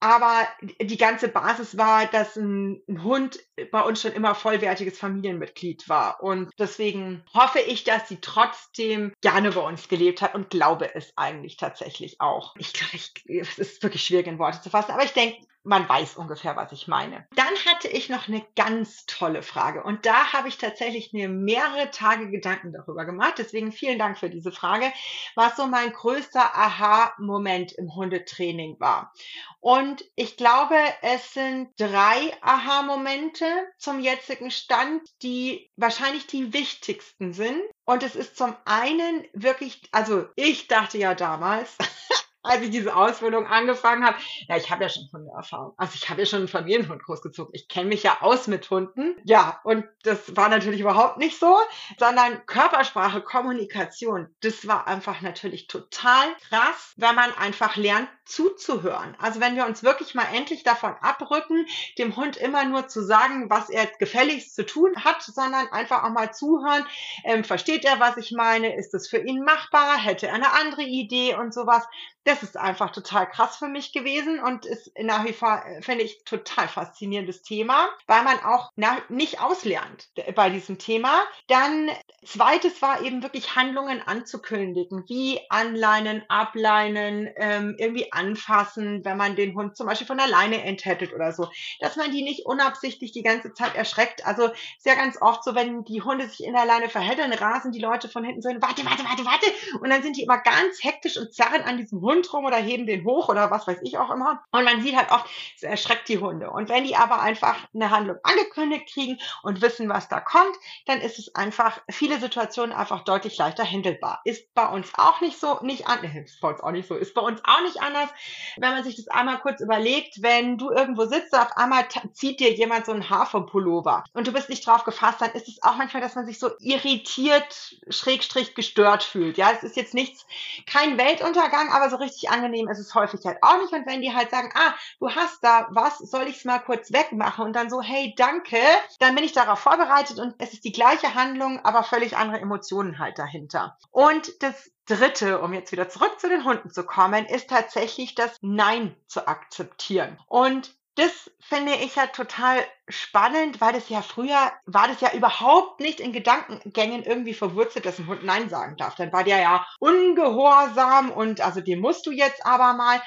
Aber 0.00 0.46
die 0.80 0.96
ganze 0.98 1.28
Basis 1.28 1.78
war, 1.78 2.06
dass 2.06 2.36
ein, 2.36 2.82
ein 2.88 3.02
Hund 3.02 3.38
bei 3.70 3.80
uns 3.80 4.02
schon 4.02 4.12
immer 4.12 4.34
vollwertiges 4.34 4.98
Familienmitglied 4.98 5.88
war. 5.88 6.22
Und 6.22 6.50
deswegen 6.58 7.24
hoffe 7.32 7.60
ich, 7.60 7.84
dass 7.84 8.08
sie 8.08 8.20
trotzdem 8.20 9.12
gerne 9.22 9.52
bei 9.52 9.60
uns 9.60 9.88
gelebt 9.88 10.20
hat 10.20 10.34
und 10.34 10.50
glaube 10.50 10.94
es 10.94 11.12
eigentlich 11.16 11.56
tatsächlich 11.56 12.20
auch. 12.20 12.54
Ich 12.58 12.72
glaube, 12.72 12.98
es 13.40 13.58
ist 13.58 13.82
wirklich 13.82 14.04
schwierig 14.04 14.26
in 14.26 14.38
Worte 14.38 14.60
zu 14.60 14.70
fassen, 14.70 14.92
aber 14.92 15.04
ich 15.04 15.12
denke, 15.12 15.38
man 15.62 15.88
weiß 15.88 16.16
ungefähr, 16.16 16.56
was 16.56 16.72
ich 16.72 16.88
meine. 16.88 17.26
Dann 17.34 17.54
hatte 17.66 17.88
ich 17.88 18.08
noch 18.08 18.28
eine 18.28 18.44
ganz 18.56 19.04
tolle 19.06 19.42
Frage 19.42 19.82
und 19.82 20.06
da 20.06 20.32
habe 20.32 20.48
ich 20.48 20.58
tatsächlich 20.58 21.12
mir 21.12 21.28
mehrere 21.28 21.90
Tage 21.90 22.30
Gedanken 22.30 22.72
darüber 22.72 23.04
gemacht. 23.04 23.34
Deswegen 23.38 23.72
vielen 23.72 23.98
Dank 23.98 24.18
für 24.18 24.30
diese 24.30 24.52
Frage, 24.52 24.92
was 25.34 25.56
so 25.56 25.66
mein 25.66 25.92
größter 25.92 26.56
Aha-Moment 26.56 27.72
im 27.72 27.94
Hundetraining 27.94 28.80
war. 28.80 29.12
Und 29.60 30.04
ich 30.16 30.36
glaube, 30.36 30.76
es 31.02 31.34
sind 31.34 31.68
drei 31.78 32.34
Aha-Momente 32.40 33.44
zum 33.78 34.00
jetzigen 34.00 34.50
Stand, 34.50 35.02
die 35.22 35.70
wahrscheinlich 35.76 36.26
die 36.26 36.52
wichtigsten 36.54 37.32
sind. 37.34 37.60
Und 37.84 38.02
es 38.02 38.16
ist 38.16 38.36
zum 38.36 38.56
einen 38.64 39.26
wirklich, 39.34 39.82
also 39.92 40.26
ich 40.36 40.68
dachte 40.68 40.96
ja 40.96 41.14
damals, 41.14 41.76
als 42.42 42.62
ich 42.62 42.70
diese 42.70 42.96
Ausbildung 42.96 43.46
angefangen 43.46 44.04
habe. 44.04 44.16
Ja, 44.48 44.56
ich 44.56 44.70
habe 44.70 44.82
ja 44.82 44.88
schon 44.88 45.08
Hundeerfahrung. 45.12 45.74
Also 45.76 45.94
ich 45.94 46.08
habe 46.08 46.20
ja 46.20 46.26
schon 46.26 46.40
einen 46.40 46.48
Familienhund 46.48 47.02
großgezogen. 47.02 47.52
Ich 47.54 47.68
kenne 47.68 47.88
mich 47.88 48.02
ja 48.02 48.18
aus 48.20 48.46
mit 48.46 48.68
Hunden. 48.70 49.16
Ja, 49.24 49.60
und 49.64 49.84
das 50.02 50.36
war 50.36 50.48
natürlich 50.48 50.80
überhaupt 50.80 51.18
nicht 51.18 51.38
so, 51.38 51.58
sondern 51.98 52.44
Körpersprache, 52.46 53.20
Kommunikation, 53.20 54.34
das 54.40 54.66
war 54.66 54.86
einfach 54.86 55.20
natürlich 55.20 55.66
total 55.66 56.28
krass, 56.48 56.94
wenn 56.96 57.14
man 57.14 57.32
einfach 57.34 57.76
lernt 57.76 58.08
zuzuhören. 58.24 59.16
Also 59.18 59.40
wenn 59.40 59.56
wir 59.56 59.66
uns 59.66 59.82
wirklich 59.82 60.14
mal 60.14 60.26
endlich 60.32 60.62
davon 60.62 60.94
abrücken, 61.00 61.66
dem 61.98 62.16
Hund 62.16 62.36
immer 62.36 62.64
nur 62.64 62.88
zu 62.88 63.02
sagen, 63.04 63.50
was 63.50 63.68
er 63.68 63.86
gefälligst 63.98 64.54
zu 64.54 64.64
tun 64.64 64.94
hat, 65.04 65.22
sondern 65.22 65.68
einfach 65.68 66.04
auch 66.04 66.10
mal 66.10 66.32
zuhören. 66.32 66.86
Ähm, 67.24 67.44
versteht 67.44 67.84
er, 67.84 68.00
was 68.00 68.16
ich 68.16 68.32
meine? 68.32 68.76
Ist 68.76 68.94
es 68.94 69.08
für 69.08 69.18
ihn 69.18 69.42
machbar? 69.42 69.98
Hätte 69.98 70.28
er 70.28 70.34
eine 70.34 70.52
andere 70.52 70.82
Idee 70.82 71.34
und 71.34 71.52
sowas? 71.52 71.84
Das 72.24 72.42
ist 72.42 72.56
einfach 72.56 72.90
total 72.90 73.28
krass 73.28 73.56
für 73.56 73.68
mich 73.68 73.92
gewesen 73.92 74.40
und 74.40 74.66
ist 74.66 74.92
nach 75.00 75.24
wie 75.24 75.32
vor, 75.32 75.62
äh, 75.66 75.82
finde 75.82 76.04
ich, 76.04 76.22
total 76.24 76.68
faszinierendes 76.68 77.42
Thema, 77.42 77.88
weil 78.06 78.22
man 78.22 78.38
auch 78.40 78.70
nicht 79.08 79.40
auslernt 79.40 80.08
bei 80.34 80.50
diesem 80.50 80.78
Thema. 80.78 81.22
Dann 81.48 81.90
zweites 82.24 82.82
war 82.82 83.02
eben 83.02 83.22
wirklich 83.22 83.56
Handlungen 83.56 84.02
anzukündigen, 84.02 85.04
wie 85.08 85.40
anleinen, 85.48 86.22
ableinen, 86.28 87.30
ähm, 87.36 87.74
irgendwie 87.78 88.12
anfassen, 88.12 89.04
wenn 89.04 89.16
man 89.16 89.36
den 89.36 89.54
Hund 89.54 89.76
zum 89.76 89.86
Beispiel 89.86 90.06
von 90.06 90.20
alleine 90.20 90.62
enttätelt 90.62 91.14
oder 91.14 91.32
so, 91.32 91.48
dass 91.80 91.96
man 91.96 92.12
die 92.12 92.22
nicht 92.22 92.44
unabsichtlich 92.44 93.12
die 93.12 93.22
ganze 93.22 93.54
Zeit 93.54 93.74
erschreckt. 93.74 94.26
Also 94.26 94.50
ja 94.84 94.94
ganz 94.94 95.20
oft 95.20 95.44
so, 95.44 95.54
wenn 95.54 95.84
die 95.84 96.02
Hunde 96.02 96.28
sich 96.28 96.44
in 96.44 96.52
der 96.52 96.66
Leine 96.66 96.88
verhält, 96.88 97.20
rasen 97.40 97.72
die 97.72 97.80
Leute 97.80 98.08
von 98.08 98.24
hinten 98.24 98.42
so, 98.42 98.48
warte, 98.48 98.84
warte, 98.84 99.04
warte, 99.04 99.24
warte 99.24 99.46
und 99.80 99.90
dann 99.90 100.02
sind 100.02 100.16
die 100.16 100.22
immer 100.22 100.38
ganz 100.38 100.82
hektisch 100.82 101.16
und 101.16 101.32
zerren 101.32 101.62
an 101.62 101.76
diesem 101.76 102.00
Hund 102.00 102.09
Hund 102.10 102.32
rum 102.32 102.44
oder 102.44 102.56
heben 102.56 102.86
den 102.86 103.04
hoch 103.04 103.28
oder 103.28 103.50
was 103.50 103.66
weiß 103.66 103.78
ich 103.82 103.98
auch 103.98 104.10
immer. 104.10 104.42
Und 104.50 104.64
man 104.64 104.82
sieht 104.82 104.96
halt 104.96 105.10
oft, 105.10 105.26
es 105.56 105.62
erschreckt 105.62 106.08
die 106.08 106.18
Hunde. 106.18 106.50
Und 106.50 106.68
wenn 106.68 106.84
die 106.84 106.96
aber 106.96 107.20
einfach 107.20 107.56
eine 107.74 107.90
Handlung 107.90 108.16
angekündigt 108.22 108.92
kriegen 108.92 109.18
und 109.42 109.62
wissen, 109.62 109.88
was 109.88 110.08
da 110.08 110.20
kommt, 110.20 110.56
dann 110.86 111.00
ist 111.00 111.18
es 111.18 111.34
einfach 111.34 111.80
viele 111.90 112.18
Situationen 112.18 112.74
einfach 112.74 113.04
deutlich 113.04 113.36
leichter 113.38 113.64
handelbar. 113.64 114.20
Ist 114.24 114.52
bei 114.54 114.66
uns 114.66 114.90
auch 114.96 115.20
nicht 115.20 115.38
so, 115.38 115.58
nicht 115.62 115.86
an, 115.86 116.02
ist 116.24 116.40
bei 116.40 116.48
uns 116.48 116.60
auch 116.60 116.72
nicht 116.72 116.88
so, 116.88 116.96
ist 116.96 117.14
bei 117.14 117.22
uns 117.22 117.40
auch 117.44 117.62
nicht 117.62 117.80
anders. 117.80 118.08
Wenn 118.56 118.70
man 118.70 118.84
sich 118.84 118.96
das 118.96 119.08
einmal 119.08 119.38
kurz 119.38 119.60
überlegt, 119.60 120.22
wenn 120.22 120.58
du 120.58 120.70
irgendwo 120.70 121.06
sitzt, 121.06 121.34
auf 121.34 121.56
einmal 121.56 121.86
zieht 122.12 122.40
dir 122.40 122.52
jemand 122.52 122.86
so 122.86 122.92
ein 122.92 123.08
Haar 123.08 123.26
vom 123.26 123.46
Pullover 123.46 124.04
und 124.14 124.26
du 124.26 124.32
bist 124.32 124.48
nicht 124.48 124.66
drauf 124.66 124.84
gefasst, 124.84 125.20
dann 125.20 125.30
ist 125.32 125.48
es 125.48 125.62
auch 125.62 125.76
manchmal, 125.76 126.02
dass 126.02 126.14
man 126.14 126.26
sich 126.26 126.38
so 126.38 126.50
irritiert, 126.58 127.76
schrägstrich 127.88 128.54
gestört 128.54 129.02
fühlt. 129.02 129.38
Ja, 129.38 129.52
es 129.52 129.62
ist 129.62 129.76
jetzt 129.76 129.94
nichts, 129.94 130.26
kein 130.66 130.98
Weltuntergang, 130.98 131.70
aber 131.70 131.90
so 131.90 131.96
richtig 132.00 132.30
angenehm 132.30 132.68
ist 132.68 132.78
es 132.78 132.94
häufig 132.94 133.24
halt 133.24 133.38
auch 133.42 133.58
nicht. 133.58 133.72
Und 133.72 133.86
wenn 133.86 134.02
die 134.02 134.14
halt 134.14 134.30
sagen, 134.30 134.50
ah, 134.54 134.74
du 134.98 135.10
hast 135.10 135.42
da 135.44 135.68
was, 135.70 135.98
soll 135.98 136.26
ich 136.26 136.38
es 136.38 136.44
mal 136.44 136.58
kurz 136.58 136.92
wegmachen? 136.92 137.46
Und 137.46 137.54
dann 137.54 137.70
so, 137.70 137.80
hey, 137.80 138.14
danke, 138.16 138.58
dann 138.98 139.14
bin 139.14 139.24
ich 139.24 139.32
darauf 139.32 139.60
vorbereitet 139.60 140.18
und 140.18 140.34
es 140.38 140.52
ist 140.52 140.64
die 140.64 140.72
gleiche 140.72 141.14
Handlung, 141.14 141.64
aber 141.64 141.84
völlig 141.84 142.16
andere 142.16 142.40
Emotionen 142.40 142.98
halt 142.98 143.18
dahinter. 143.18 143.78
Und 143.90 144.42
das 144.42 144.70
Dritte, 144.86 145.40
um 145.40 145.52
jetzt 145.52 145.70
wieder 145.70 145.88
zurück 145.88 146.18
zu 146.18 146.28
den 146.28 146.44
Hunden 146.44 146.70
zu 146.70 146.84
kommen, 146.84 147.26
ist 147.26 147.48
tatsächlich 147.48 148.16
das 148.16 148.36
Nein 148.40 148.96
zu 149.06 149.28
akzeptieren. 149.28 150.18
Und 150.26 150.74
das 150.96 151.30
finde 151.40 151.74
ich 151.76 151.96
ja 151.96 152.06
total 152.08 152.58
spannend, 152.88 153.60
weil 153.60 153.72
das 153.72 153.88
ja 153.88 154.02
früher 154.02 154.52
war 154.66 154.88
das 154.88 155.00
ja 155.00 155.12
überhaupt 155.12 155.80
nicht 155.80 156.00
in 156.00 156.12
Gedankengängen 156.12 157.04
irgendwie 157.04 157.34
verwurzelt, 157.34 157.86
dass 157.86 157.98
ein 157.98 158.06
Hund 158.06 158.24
Nein 158.24 158.48
sagen 158.50 158.76
darf. 158.76 158.96
Dann 158.96 159.12
war 159.12 159.24
der 159.24 159.40
ja 159.40 159.66
ungehorsam 159.78 161.10
und 161.10 161.40
also 161.40 161.60
den 161.60 161.80
musst 161.80 162.06
du 162.06 162.10
jetzt 162.10 162.44
aber 162.44 162.74
mal. 162.74 163.00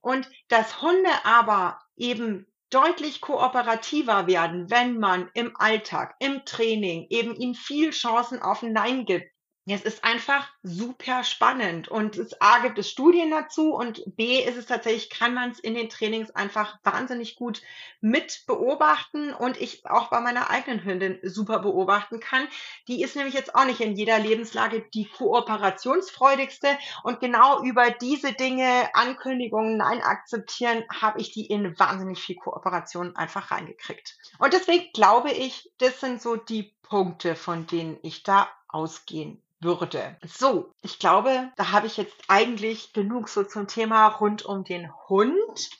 Und 0.00 0.28
dass 0.48 0.82
Hunde 0.82 1.10
aber 1.24 1.78
eben 1.96 2.46
deutlich 2.70 3.20
kooperativer 3.20 4.26
werden, 4.26 4.70
wenn 4.70 4.98
man 4.98 5.30
im 5.34 5.56
Alltag, 5.56 6.16
im 6.18 6.44
Training 6.44 7.06
eben 7.08 7.34
ihnen 7.34 7.54
viel 7.54 7.90
Chancen 7.90 8.42
auf 8.42 8.62
ein 8.62 8.72
Nein 8.72 9.06
gibt 9.06 9.30
es 9.70 9.82
ist 9.82 10.02
einfach 10.02 10.48
super 10.62 11.24
spannend 11.24 11.88
und 11.88 12.16
es 12.16 12.40
A 12.40 12.60
gibt 12.60 12.78
es 12.78 12.88
Studien 12.88 13.30
dazu 13.30 13.74
und 13.74 14.02
B 14.16 14.42
ist 14.42 14.56
es 14.56 14.64
tatsächlich, 14.64 15.10
kann 15.10 15.34
man 15.34 15.50
es 15.50 15.58
in 15.58 15.74
den 15.74 15.90
Trainings 15.90 16.30
einfach 16.30 16.78
wahnsinnig 16.84 17.36
gut 17.36 17.60
mit 18.00 18.44
beobachten 18.46 19.34
und 19.34 19.60
ich 19.60 19.84
auch 19.84 20.08
bei 20.08 20.20
meiner 20.20 20.48
eigenen 20.48 20.84
Hündin 20.84 21.18
super 21.22 21.58
beobachten 21.58 22.18
kann. 22.18 22.48
Die 22.86 23.02
ist 23.02 23.14
nämlich 23.14 23.34
jetzt 23.34 23.54
auch 23.54 23.66
nicht 23.66 23.80
in 23.80 23.94
jeder 23.94 24.18
Lebenslage 24.18 24.86
die 24.94 25.04
kooperationsfreudigste 25.04 26.78
und 27.02 27.20
genau 27.20 27.62
über 27.62 27.90
diese 27.90 28.32
Dinge, 28.32 28.88
Ankündigungen, 28.94 29.76
Nein 29.76 30.00
akzeptieren, 30.00 30.84
habe 30.90 31.20
ich 31.20 31.32
die 31.32 31.46
in 31.46 31.78
wahnsinnig 31.78 32.20
viel 32.20 32.36
Kooperation 32.36 33.16
einfach 33.16 33.50
reingekriegt. 33.50 34.16
Und 34.38 34.54
deswegen 34.54 34.90
glaube 34.94 35.30
ich, 35.30 35.70
das 35.78 36.00
sind 36.00 36.22
so 36.22 36.36
die 36.36 36.74
Punkte, 36.82 37.36
von 37.36 37.66
denen 37.66 37.98
ich 38.02 38.22
da 38.22 38.48
ausgehen 38.68 39.42
würde. 39.60 40.16
So, 40.26 40.72
ich 40.82 40.98
glaube, 40.98 41.50
da 41.56 41.72
habe 41.72 41.86
ich 41.86 41.96
jetzt 41.96 42.16
eigentlich 42.28 42.92
genug 42.92 43.28
so 43.28 43.44
zum 43.44 43.66
Thema 43.66 44.06
rund 44.06 44.44
um 44.44 44.64
den 44.64 44.90
Hund 45.08 45.70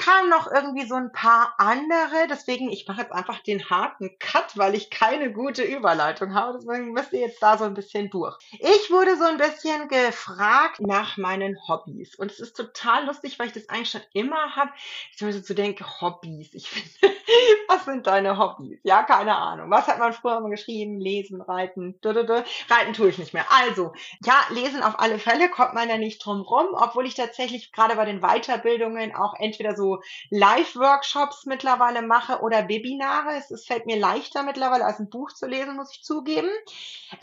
kamen 0.00 0.30
noch 0.30 0.50
irgendwie 0.50 0.86
so 0.86 0.94
ein 0.94 1.12
paar 1.12 1.54
andere, 1.58 2.26
deswegen, 2.28 2.70
ich 2.70 2.88
mache 2.88 3.02
jetzt 3.02 3.12
einfach 3.12 3.40
den 3.40 3.68
harten 3.68 4.18
Cut, 4.18 4.56
weil 4.56 4.74
ich 4.74 4.90
keine 4.90 5.30
gute 5.30 5.62
Überleitung 5.62 6.34
habe. 6.34 6.58
Deswegen 6.58 6.92
müsst 6.92 7.12
ihr 7.12 7.20
jetzt 7.20 7.42
da 7.42 7.58
so 7.58 7.64
ein 7.64 7.74
bisschen 7.74 8.08
durch. 8.08 8.36
Ich 8.52 8.90
wurde 8.90 9.16
so 9.16 9.24
ein 9.24 9.36
bisschen 9.36 9.88
gefragt 9.88 10.80
nach 10.80 11.18
meinen 11.18 11.58
Hobbys. 11.68 12.14
Und 12.14 12.30
es 12.30 12.40
ist 12.40 12.56
total 12.56 13.04
lustig, 13.06 13.38
weil 13.38 13.48
ich 13.48 13.52
das 13.52 13.68
eigentlich 13.68 13.90
schon 13.90 14.00
immer 14.14 14.56
habe. 14.56 14.70
Ich 15.14 15.20
würde 15.20 15.40
so 15.40 15.52
denken, 15.52 15.84
Hobbys. 16.00 16.54
Ich 16.54 16.70
finde, 16.70 17.14
was 17.68 17.84
sind 17.84 18.06
deine 18.06 18.38
Hobbys? 18.38 18.80
Ja, 18.82 19.02
keine 19.02 19.36
Ahnung. 19.36 19.70
Was 19.70 19.86
hat 19.86 19.98
man 19.98 20.14
früher 20.14 20.40
mal 20.40 20.50
geschrieben? 20.50 20.98
Lesen, 20.98 21.42
reiten. 21.42 21.98
Reiten 22.02 22.92
tue 22.94 23.10
ich 23.10 23.18
nicht 23.18 23.34
mehr. 23.34 23.44
Also, 23.50 23.92
ja, 24.24 24.46
lesen 24.48 24.82
auf 24.82 24.98
alle 24.98 25.18
Fälle 25.18 25.50
kommt 25.50 25.74
man 25.74 25.90
ja 25.90 25.98
nicht 25.98 26.24
drum 26.24 26.40
rum, 26.40 26.68
obwohl 26.72 27.06
ich 27.06 27.14
tatsächlich 27.14 27.70
gerade 27.72 27.96
bei 27.96 28.06
den 28.06 28.20
Weiterbildungen 28.20 29.14
auch 29.14 29.34
entweder 29.38 29.76
so 29.76 29.89
Live-Workshops 30.30 31.46
mittlerweile 31.46 32.02
mache 32.02 32.40
oder 32.40 32.68
Webinare. 32.68 33.36
Es, 33.36 33.50
es, 33.50 33.66
fällt 33.66 33.86
mir 33.86 33.98
leichter 33.98 34.42
mittlerweile 34.42 34.84
als 34.84 34.98
ein 34.98 35.10
Buch 35.10 35.32
zu 35.32 35.46
lesen, 35.46 35.76
muss 35.76 35.92
ich 35.92 36.02
zugeben. 36.02 36.50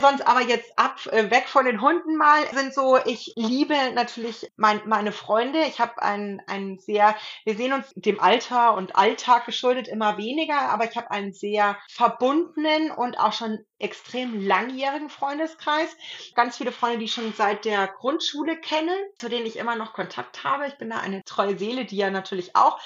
Sonst 0.00 0.26
aber 0.26 0.42
jetzt 0.42 0.78
ab, 0.78 0.98
äh, 1.06 1.30
weg 1.30 1.48
von 1.48 1.64
den 1.64 1.80
Hunden 1.80 2.16
mal, 2.16 2.46
sind 2.52 2.74
so, 2.74 2.98
ich 3.04 3.32
liebe 3.36 3.76
natürlich 3.94 4.50
mein, 4.56 4.80
meine 4.86 5.12
Freunde. 5.12 5.60
Ich 5.62 5.80
habe 5.80 6.02
einen, 6.02 6.40
einen 6.46 6.78
sehr, 6.78 7.16
wir 7.44 7.56
sehen 7.56 7.72
uns 7.72 7.92
dem 7.94 8.20
Alter 8.20 8.74
und 8.74 8.96
Alltag 8.96 9.46
geschuldet 9.46 9.88
immer 9.88 10.18
weniger, 10.18 10.60
aber 10.70 10.84
ich 10.84 10.96
habe 10.96 11.10
einen 11.10 11.32
sehr 11.32 11.76
verbundenen 11.88 12.90
und 12.90 13.18
auch 13.18 13.32
schon 13.32 13.64
extrem 13.78 14.40
langjährigen 14.40 15.08
Freundeskreis. 15.08 15.96
Ganz 16.34 16.56
viele 16.56 16.72
Freunde, 16.72 16.98
die 16.98 17.04
ich 17.04 17.12
schon 17.12 17.32
seit 17.32 17.64
der 17.64 17.86
Grundschule 17.86 18.56
kenne, 18.56 18.92
zu 19.18 19.28
denen 19.28 19.46
ich 19.46 19.56
immer 19.56 19.76
noch 19.76 19.92
Kontakt 19.92 20.44
habe. 20.44 20.66
Ich 20.66 20.78
bin 20.78 20.90
da 20.90 20.98
eine 20.98 21.22
treue 21.24 21.58
Seele, 21.58 21.84
die 21.84 21.96
ja 21.96 22.10
natürlich 22.10 22.47
auch. 22.54 22.80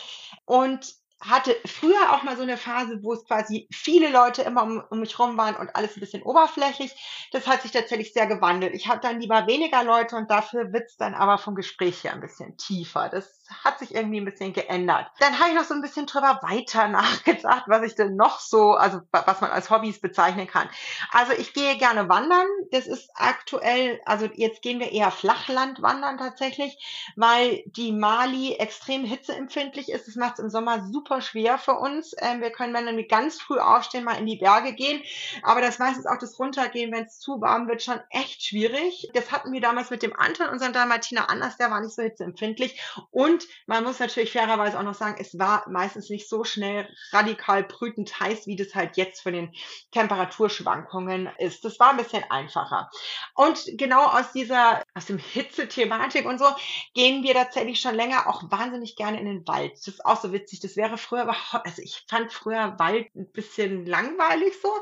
Und 0.44 0.94
hatte 1.22 1.57
früher 1.64 2.12
auch 2.12 2.25
mal 2.25 2.37
so 2.37 2.42
eine 2.42 2.57
Phase, 2.57 3.03
wo 3.03 3.12
es 3.12 3.25
quasi 3.25 3.68
viele 3.72 4.11
Leute 4.11 4.42
immer 4.42 4.64
um, 4.64 4.83
um, 4.90 5.01
mich 5.01 5.18
rum 5.18 5.37
waren 5.37 5.55
und 5.57 5.75
alles 5.77 5.96
ein 5.96 6.01
bisschen 6.01 6.22
oberflächlich. 6.22 6.92
Das 7.31 7.46
hat 7.46 7.62
sich 7.62 7.70
tatsächlich 7.70 8.12
sehr 8.12 8.27
gewandelt. 8.27 8.75
Ich 8.75 8.88
habe 8.88 9.01
dann 9.01 9.20
lieber 9.20 9.46
weniger 9.46 9.85
Leute 9.85 10.16
und 10.16 10.31
dafür 10.31 10.72
wird's 10.72 10.96
dann 10.96 11.14
aber 11.14 11.38
vom 11.38 11.55
Gespräch 11.55 12.03
her 12.03 12.12
ein 12.12 12.20
bisschen 12.20 12.57
tiefer. 12.57 13.09
Das 13.09 13.41
hat 13.64 13.78
sich 13.78 13.94
irgendwie 13.94 14.20
ein 14.20 14.24
bisschen 14.24 14.52
geändert. 14.52 15.06
Dann 15.20 15.38
habe 15.38 15.50
ich 15.50 15.56
noch 15.56 15.64
so 15.64 15.74
ein 15.74 15.82
bisschen 15.82 16.06
drüber 16.06 16.40
weiter 16.42 16.88
nachgedacht, 16.88 17.64
was 17.66 17.82
ich 17.82 17.94
denn 17.94 18.16
noch 18.16 18.40
so, 18.40 18.72
also 18.72 19.00
was 19.10 19.40
man 19.40 19.50
als 19.50 19.70
Hobbys 19.70 20.00
bezeichnen 20.00 20.46
kann. 20.46 20.68
Also 21.10 21.32
ich 21.32 21.54
gehe 21.54 21.76
gerne 21.76 22.08
wandern. 22.08 22.46
Das 22.70 22.86
ist 22.86 23.10
aktuell, 23.14 24.00
also 24.04 24.28
jetzt 24.34 24.62
gehen 24.62 24.80
wir 24.80 24.92
eher 24.92 25.10
Flachland 25.10 25.82
wandern 25.82 26.18
tatsächlich, 26.18 27.12
weil 27.16 27.62
die 27.66 27.92
Mali 27.92 28.54
extrem 28.54 29.04
hitzeempfindlich 29.04 29.90
ist. 29.90 30.08
Das 30.08 30.16
macht 30.16 30.34
es 30.34 30.40
im 30.40 30.50
Sommer 30.50 30.84
super 30.90 31.20
schwer 31.20 31.58
für 31.58 31.74
uns. 31.74 32.14
Ähm, 32.18 32.40
wir 32.40 32.50
können, 32.50 32.74
wenn 32.74 32.96
wir 32.96 33.06
ganz 33.06 33.40
früh 33.40 33.58
aufstehen, 33.58 34.04
mal 34.04 34.18
in 34.18 34.26
die 34.26 34.36
Berge 34.36 34.72
gehen. 34.74 35.02
Aber 35.42 35.60
das 35.60 35.78
meistens 35.78 36.06
auch 36.06 36.18
das 36.18 36.38
Runtergehen, 36.38 36.92
wenn 36.92 37.04
es 37.04 37.18
zu 37.18 37.40
warm 37.40 37.68
wird, 37.68 37.82
schon 37.82 38.00
echt 38.10 38.42
schwierig. 38.42 39.10
Das 39.14 39.32
hatten 39.32 39.52
wir 39.52 39.60
damals 39.60 39.90
mit 39.90 40.02
dem 40.02 40.16
Anton, 40.16 40.48
unseren 40.48 40.72
Dalmatiner, 40.72 41.30
anders. 41.30 41.56
Der 41.56 41.70
war 41.70 41.80
nicht 41.80 41.94
so 41.94 42.02
hitzeempfindlich. 42.02 42.80
Und 43.10 43.41
man 43.66 43.85
muss 43.85 43.98
natürlich 43.98 44.33
fairerweise 44.33 44.78
auch 44.78 44.83
noch 44.83 44.94
sagen, 44.94 45.16
es 45.18 45.38
war 45.38 45.68
meistens 45.68 46.11
nicht 46.11 46.28
so 46.28 46.44
schnell 46.44 46.88
radikal 47.12 47.62
brütend 47.64 48.18
heiß, 48.18 48.46
wie 48.46 48.57
das 48.57 48.74
halt 48.74 48.96
jetzt 48.96 49.22
für 49.22 49.33
den 49.33 49.52
Temperaturschwankungen 49.92 51.28
ist. 51.38 51.64
Das 51.64 51.78
war 51.81 51.90
ein 51.90 51.96
bisschen 51.96 52.24
einfacher. 52.31 52.90
Und 53.35 53.64
genau 53.74 54.05
aus 54.05 54.33
dieser, 54.33 54.83
aus 54.94 55.07
dem 55.07 55.18
Hitze-Thematik 55.18 56.26
und 56.26 56.38
so, 56.38 56.46
gehen 56.94 57.22
wir 57.22 57.35
tatsächlich 57.35 57.81
schon 57.81 57.94
länger 57.94 58.28
auch 58.28 58.42
wahnsinnig 58.50 58.96
gerne 58.96 59.20
in 59.20 59.26
den 59.26 59.46
Wald. 59.46 59.72
Das 59.72 59.88
ist 59.88 60.05
auch 60.05 60.20
so 60.20 60.33
witzig. 60.33 60.61
Das 60.61 60.76
wäre 60.76 60.98
früher 60.98 61.24
überhaupt, 61.24 61.66
also 61.66 61.83
ich 61.83 62.05
fand 62.09 62.33
früher 62.33 62.78
Wald 62.78 63.14
ein 63.14 63.31
bisschen 63.33 63.87
langweilig 63.87 64.55
so. 64.61 64.72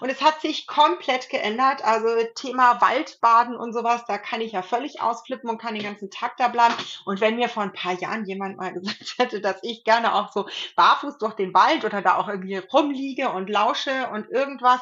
Und 0.00 0.10
es 0.10 0.22
hat 0.22 0.40
sich 0.40 0.66
komplett 0.66 1.28
geändert. 1.28 1.82
Also 1.84 2.08
Thema 2.34 2.80
Waldbaden 2.80 3.56
und 3.56 3.72
sowas, 3.72 4.04
da 4.06 4.18
kann 4.18 4.40
ich 4.40 4.52
ja 4.52 4.62
völlig 4.62 5.00
ausflippen 5.00 5.48
und 5.50 5.58
kann 5.58 5.74
den 5.74 5.84
ganzen 5.84 6.10
Tag 6.10 6.36
da 6.36 6.48
bleiben. 6.48 6.74
Und 7.04 7.20
wenn 7.20 7.36
mir 7.36 7.48
vor 7.48 7.62
ein 7.62 7.72
paar 7.72 7.94
Jahren 8.00 8.24
jemand 8.24 8.56
mal 8.56 8.72
gesagt 8.72 9.14
hätte, 9.18 9.40
dass 9.40 9.58
ich 9.62 9.84
gerne 9.84 10.14
auch 10.14 10.32
so 10.32 10.48
barfuß 10.76 11.18
durch 11.18 11.34
den 11.34 11.54
Wald 11.54 11.84
oder 11.84 12.02
da 12.02 12.16
auch 12.16 12.28
irgendwie 12.28 12.56
rumliege 12.56 13.30
und 13.30 13.48
lausche 13.48 14.08
und 14.10 14.28
irgendwas, 14.30 14.80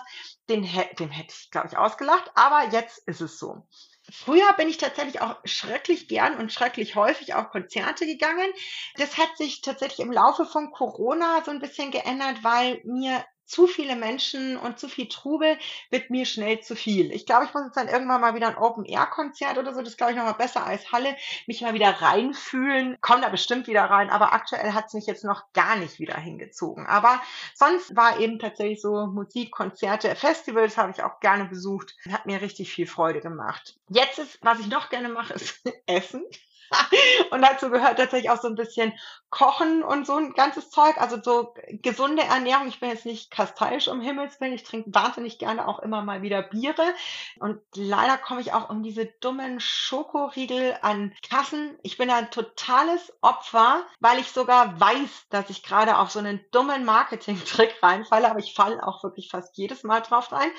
den, 0.49 0.63
dem 0.99 1.11
hätte 1.11 1.35
ich, 1.37 1.51
glaube 1.51 1.69
ich, 1.69 1.77
ausgelacht. 1.77 2.31
Aber 2.35 2.71
jetzt 2.73 3.07
ist 3.07 3.21
es 3.21 3.39
so. 3.39 3.67
Früher 4.11 4.53
bin 4.55 4.69
ich 4.69 4.79
tatsächlich 4.79 5.21
auch 5.21 5.37
schrecklich 5.45 6.09
gern 6.09 6.39
und 6.39 6.53
schrecklich 6.53 6.95
häufig 6.95 7.35
auf 7.35 7.51
Konzerte 7.51 8.07
gegangen. 8.07 8.51
Das 8.97 9.19
hat 9.19 9.37
sich 9.37 9.61
tatsächlich 9.61 10.01
im 10.01 10.13
Laufe 10.13 10.47
von 10.47 10.71
Corona 10.71 11.43
so 11.45 11.51
ein 11.51 11.61
bisschen 11.61 11.91
geändert, 11.91 12.43
weil 12.43 12.81
mir 12.85 13.23
zu 13.49 13.67
viele 13.67 13.97
Menschen 13.97 14.57
und 14.57 14.79
zu 14.79 14.89
viel 14.89 15.09
Trubel 15.09 15.59
wird 15.91 16.11
mir 16.11 16.27
schnell 16.27 16.61
zu 16.61 16.77
viel. 16.77 17.11
Ich 17.13 17.27
glaube, 17.27 17.47
ich 17.47 17.55
muss 17.55 17.65
jetzt 17.65 17.77
dann 17.77 17.89
irgendwann 17.89 18.21
mal 18.21 18.35
wieder 18.35 18.49
ein 18.49 18.59
Open-Air-Konzert 18.59 19.59
oder 19.59 19.75
so, 19.75 19.83
das 19.83 19.97
glaube 19.97 20.13
ich 20.13 20.19
nochmal 20.19 20.35
besser 20.35 20.67
als 20.67 20.93
Halle, 20.93 21.17
mich 21.47 21.63
mal 21.63 21.75
wieder 21.75 21.89
reinfühlen, 21.89 22.99
komme 23.01 23.23
da 23.23 23.31
bestimmt 23.31 23.67
wieder 23.67 23.85
rein, 23.85 24.11
aber 24.11 24.33
aktuell 24.33 24.73
hat 24.73 24.87
es 24.89 24.95
mich 24.95 25.07
jetzt 25.07 25.25
noch 25.25 25.53
gar 25.55 25.77
nicht 25.77 25.99
wieder 25.99 26.17
hingezogen. 26.17 26.87
Aber 26.87 27.21
sonst 27.55 27.97
war 27.97 28.21
eben 28.21 28.39
tatsächlich 28.39 28.83
so 28.83 29.07
Musik, 29.07 29.51
Konzerte, 29.51 30.15
Festivals 30.15 30.77
habe 30.77 30.93
ich 30.93 31.03
auch 31.03 31.21
gerne 31.21 31.47
besucht, 31.47 31.97
hat 32.11 32.27
mir 32.27 32.43
richtig 32.43 32.71
viel 32.71 32.87
Freude 32.87 33.21
gemacht. 33.21 33.79
Jetzt 33.89 34.19
ist, 34.19 34.39
was 34.43 34.61
ich 34.61 34.69
noch 34.69 34.91
gerne 34.91 35.09
mache, 35.09 35.35
ist 35.35 35.63
Essen. 35.87 36.23
und 37.31 37.43
dazu 37.43 37.71
gehört 37.71 37.99
tatsächlich 37.99 38.31
auch 38.31 38.41
so 38.41 38.49
ein 38.49 38.55
bisschen 38.55 38.93
Kochen 39.31 39.83
und 39.83 40.07
so 40.07 40.17
ein 40.17 40.33
ganzes 40.33 40.71
Zeug. 40.71 40.97
Also 40.99 41.21
so 41.23 41.55
gesunde 41.83 42.23
Ernährung. 42.23 42.69
Ich 42.69 42.81
bin 42.81 42.89
jetzt 42.89 43.07
nicht 43.07 43.31
kasteisch 43.31 43.89
um 43.89 44.01
Himmels 44.01 44.41
Willen. 44.41 44.55
Ich 44.55 44.65
trinke 44.65 44.93
wahnsinnig 44.95 45.39
gerne 45.39 45.69
auch 45.69 45.81
immer 45.81 46.03
mal 46.03 46.23
wieder 46.23 46.43
Biere. 46.43 46.95
Und 47.39 47.61
leider 47.75 48.17
komme 48.19 48.41
ich 48.41 48.53
auch 48.53 48.71
um 48.71 48.83
diese 48.83 49.07
dummen 49.07 49.61
Schokoriegel 49.61 50.79
an 50.83 51.15
Kassen. 51.29 51.79
Ich 51.83 51.99
bin 51.99 52.11
ein 52.11 52.31
totales 52.31 53.13
Opfer, 53.21 53.85
weil 54.01 54.19
ich 54.19 54.33
sogar 54.33 54.81
weiß, 54.81 55.29
dass 55.31 55.51
ich 55.51 55.63
gerade 55.63 55.99
auf 55.99 56.11
so 56.11 56.19
einen 56.19 56.41
dummen 56.51 56.85
Marketing-Trick 56.85 57.83
reinfalle. 57.83 58.31
Aber 58.31 58.39
ich 58.39 58.55
falle 58.55 58.87
auch 58.87 59.03
wirklich 59.03 59.29
fast 59.31 59.57
jedes 59.59 59.83
Mal 59.83 60.01
drauf 60.01 60.33
rein. 60.33 60.51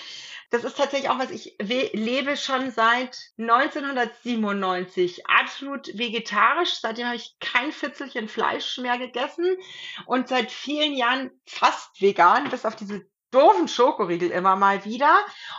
Das 0.52 0.63
ist 0.63 0.78
tatsächlich 0.78 1.10
auch 1.12 1.19
was, 1.19 1.30
ich 1.30 1.56
lebe 1.60 2.36
schon 2.36 2.72
seit 2.72 3.17
1997 3.38 5.28
absolut 5.28 5.99
vegetarisch. 6.00 6.80
Seitdem 6.82 7.06
habe 7.08 7.18
ich 7.18 7.38
kein 7.40 7.72
Fitzelchen 7.72 8.28
Fleisch 8.28 8.78
mehr 8.78 8.98
gegessen 8.98 9.58
und 10.06 10.28
seit 10.28 10.52
vielen 10.52 10.94
Jahren 10.94 11.30
fast 11.46 12.02
vegan, 12.02 12.50
bis 12.50 12.66
auf 12.66 12.76
diese 12.76 13.06
doofen 13.32 13.68
Schokoriegel 13.68 14.32
immer 14.32 14.56
mal 14.56 14.86
wieder. 14.86 15.18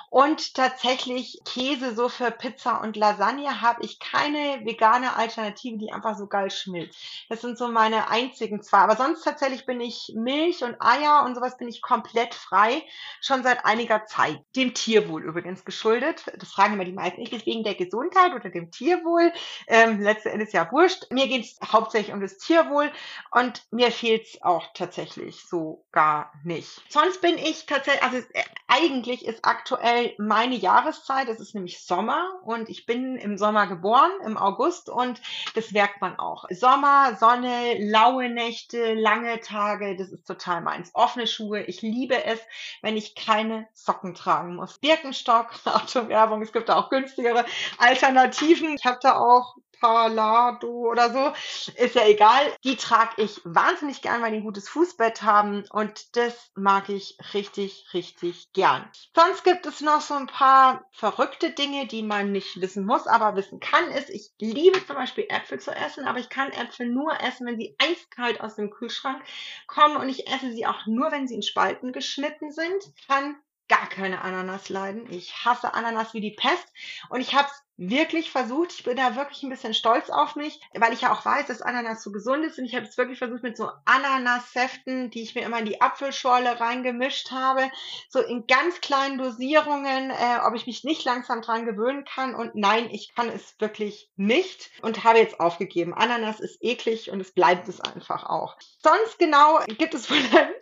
Und 0.09 0.55
tatsächlich 0.55 1.41
Käse 1.45 1.95
so 1.95 2.09
für 2.09 2.31
Pizza 2.31 2.81
und 2.83 2.97
Lasagne 2.97 3.61
habe 3.61 3.85
ich 3.85 4.01
keine 4.01 4.65
vegane 4.65 5.15
Alternative, 5.17 5.79
die 5.79 5.93
einfach 5.93 6.19
so 6.19 6.27
geil 6.27 6.51
schmilzt. 6.51 6.99
Das 7.29 7.41
sind 7.41 7.57
so 7.57 7.69
meine 7.69 8.09
einzigen 8.09 8.63
zwei. 8.63 8.79
Aber 8.79 8.97
sonst 8.97 9.23
tatsächlich 9.23 9.67
bin 9.67 9.81
ich 9.81 10.13
Milch 10.17 10.65
und 10.65 10.77
Eier 10.81 11.25
und 11.25 11.35
sowas 11.37 11.57
bin 11.59 11.69
ich 11.69 11.81
komplett 11.81 12.35
frei. 12.35 12.83
Schon 13.21 13.45
seit 13.45 13.65
einiger 13.65 14.05
Zeit. 14.07 14.43
Dem 14.57 14.75
Tierwohl 14.75 15.23
übrigens 15.23 15.65
geschuldet. 15.65 16.25
Das 16.39 16.51
fragen 16.51 16.75
immer 16.75 16.85
die 16.85 16.93
meisten. 16.93 17.23
Ist 17.23 17.33
es 17.33 17.47
wegen 17.47 17.63
der 17.63 17.77
Gesundheit 17.77 18.35
oder 18.35 18.51
dem 18.51 18.71
Tierwohl? 18.71 19.33
Ähm, 19.69 20.01
letzten 20.01 20.31
Endes 20.31 20.53
ja 20.53 20.71
wurscht. 20.73 21.07
Mir 21.11 21.29
geht 21.29 21.45
es 21.45 21.59
hauptsächlich 21.73 22.13
um 22.13 22.21
das 22.21 22.39
Tierwohl 22.39 22.91
und 23.31 23.63
mir 23.71 23.93
fehlt 23.93 24.27
es 24.27 24.43
auch 24.43 24.67
tatsächlich 24.75 25.45
so 25.45 25.85
gar 25.93 26.33
nicht. 26.43 26.83
Sonst 26.89 27.21
bin 27.21 27.39
ich 27.39 27.60
tatsächlich, 27.67 28.03
also 28.03 28.19
äh, 28.19 28.43
eigentlich 28.69 29.27
ist 29.27 29.45
aktuell 29.45 30.15
meine 30.19 30.55
Jahreszeit, 30.55 31.29
es 31.29 31.41
ist 31.41 31.55
nämlich 31.55 31.85
Sommer 31.85 32.41
und 32.45 32.69
ich 32.69 32.87
bin 32.87 33.17
im 33.17 33.37
Sommer 33.39 33.67
geboren, 33.67 34.11
im 34.25 34.37
August 34.37 34.89
und 34.89 35.21
das 35.55 35.71
merkt 35.73 36.01
man 36.01 36.19
auch. 36.19 36.45
Sommer, 36.51 37.17
Sonne, 37.17 37.77
laue 37.79 38.29
Nächte, 38.29 38.95
lange 38.95 39.41
Tage, 39.41 39.97
das 39.97 40.11
ist 40.11 40.27
total 40.27 40.61
meins. 40.61 40.91
Offene 40.95 41.27
Schuhe, 41.27 41.63
ich 41.63 41.83
liebe 41.83 42.25
es, 42.25 42.41
wenn 42.83 42.97
ich 42.97 43.15
keine 43.15 43.69
Socken 43.73 44.15
tragen 44.15 44.57
muss. 44.57 44.79
Birkenstock, 44.79 45.51
Autowerbung, 45.65 46.43
es 46.43 46.53
gibt 46.53 46.69
da 46.69 46.77
auch 46.77 46.91
günstigere 46.91 47.45
Alternativen. 47.79 48.75
Ich 48.75 48.85
habe 48.85 48.99
da 49.03 49.19
auch 49.19 49.57
Palado 49.81 50.69
oder 50.69 51.11
so, 51.11 51.33
ist 51.75 51.95
ja 51.95 52.07
egal. 52.07 52.43
Die 52.65 52.77
trage 52.77 53.23
ich 53.23 53.41
wahnsinnig 53.45 54.03
gern, 54.03 54.23
weil 54.23 54.31
die 54.31 54.39
ein 54.39 54.45
gutes 54.45 54.69
Fußbett 54.69 55.23
haben 55.23 55.65
und 55.71 56.17
das 56.17 56.51
mag 56.55 56.89
ich 56.89 57.17
richtig, 57.35 57.50
richtig 57.57 58.53
gern. 58.53 58.89
Sonst 59.15 59.45
gibt 59.45 59.67
es 59.67 59.81
noch 59.81 60.01
so 60.01 60.15
ein 60.15 60.27
paar 60.27 60.85
verrückte 60.93 61.51
Dinge, 61.51 61.87
die 61.87 62.03
man 62.03 62.33
nicht 62.33 62.61
wissen 62.61 62.85
muss, 62.85 63.07
aber 63.07 63.37
wissen 63.37 63.61
kann, 63.61 63.91
ist, 63.91 64.11
ich 64.11 64.31
liebe 64.39 64.85
zum 64.87 64.97
Beispiel 64.97 65.27
Äpfel 65.29 65.61
zu 65.61 65.71
essen, 65.71 66.07
aber 66.07 66.19
ich 66.19 66.29
kann 66.29 66.53
Äpfel 66.53 66.89
nur 66.89 67.21
essen, 67.21 67.47
wenn 67.47 67.59
sie 67.59 67.77
eiskalt 67.79 68.41
aus 68.41 68.57
dem 68.57 68.71
Kühlschrank 68.71 69.23
kommen 69.67 69.97
und 69.97 70.09
ich 70.09 70.29
esse 70.29 70.53
sie 70.53 70.67
auch 70.67 70.87
nur, 70.87 71.11
wenn 71.11 71.29
sie 71.29 71.35
in 71.35 71.43
Spalten 71.43 71.93
geschnitten 71.93 72.53
sind. 72.53 72.83
Kann 73.07 73.37
gar 73.69 73.89
keine 73.89 74.23
Ananas 74.23 74.69
leiden. 74.69 75.11
Ich 75.11 75.45
hasse 75.45 75.73
Ananas 75.75 76.13
wie 76.13 76.21
die 76.21 76.33
Pest 76.33 76.67
und 77.09 77.21
ich 77.21 77.35
habe 77.35 77.49
es 77.49 77.70
wirklich 77.81 78.31
versucht, 78.31 78.73
ich 78.73 78.85
bin 78.85 78.97
da 78.97 79.17
wirklich 79.17 79.43
ein 79.43 79.49
bisschen 79.49 79.73
stolz 79.73 80.11
auf 80.11 80.37
mich, 80.37 80.61
weil 80.75 80.93
ich 80.93 81.01
ja 81.01 81.13
auch 81.13 81.25
weiß, 81.25 81.47
dass 81.47 81.63
Ananas 81.63 82.03
so 82.03 82.13
gesund 82.13 82.45
ist 82.45 82.59
und 82.59 82.67
ich 82.67 82.75
habe 82.75 82.85
es 82.85 82.99
wirklich 82.99 83.19
versucht 83.19 83.43
mit 83.43 83.57
so 83.57 83.71
Ananassäften, 83.87 85.11
die 85.11 85.23
ich 85.23 85.35
mir 85.35 85.47
immer 85.47 85.59
in 85.59 85.65
die 85.65 85.81
Apfelschorle 85.81 86.61
reingemischt 86.61 87.31
habe, 87.31 87.71
so 88.11 88.21
in 88.21 88.47
ganz 88.47 88.83
kleinen 88.83 89.17
Dosierungen, 89.17 90.11
äh, 90.11 90.41
ob 90.47 90.55
ich 90.55 90.67
mich 90.67 90.85
nicht 90.85 91.05
langsam 91.07 91.41
dran 91.41 91.65
gewöhnen 91.65 92.05
kann 92.05 92.35
und 92.35 92.55
nein, 92.55 92.91
ich 92.91 93.15
kann 93.15 93.31
es 93.31 93.55
wirklich 93.59 94.11
nicht 94.17 94.71
und 94.83 95.03
habe 95.05 95.19
jetzt 95.19 95.41
aufgegeben. 95.41 95.95
Ananas 95.95 96.39
ist 96.39 96.63
eklig 96.63 97.11
und 97.11 97.21
es 97.21 97.33
bleibt 97.33 97.67
es 97.67 97.81
einfach 97.81 98.25
auch. 98.29 98.59
Sonst 98.83 99.19
genau 99.19 99.59
gibt 99.79 99.95
es 99.95 100.07
von 100.07 100.19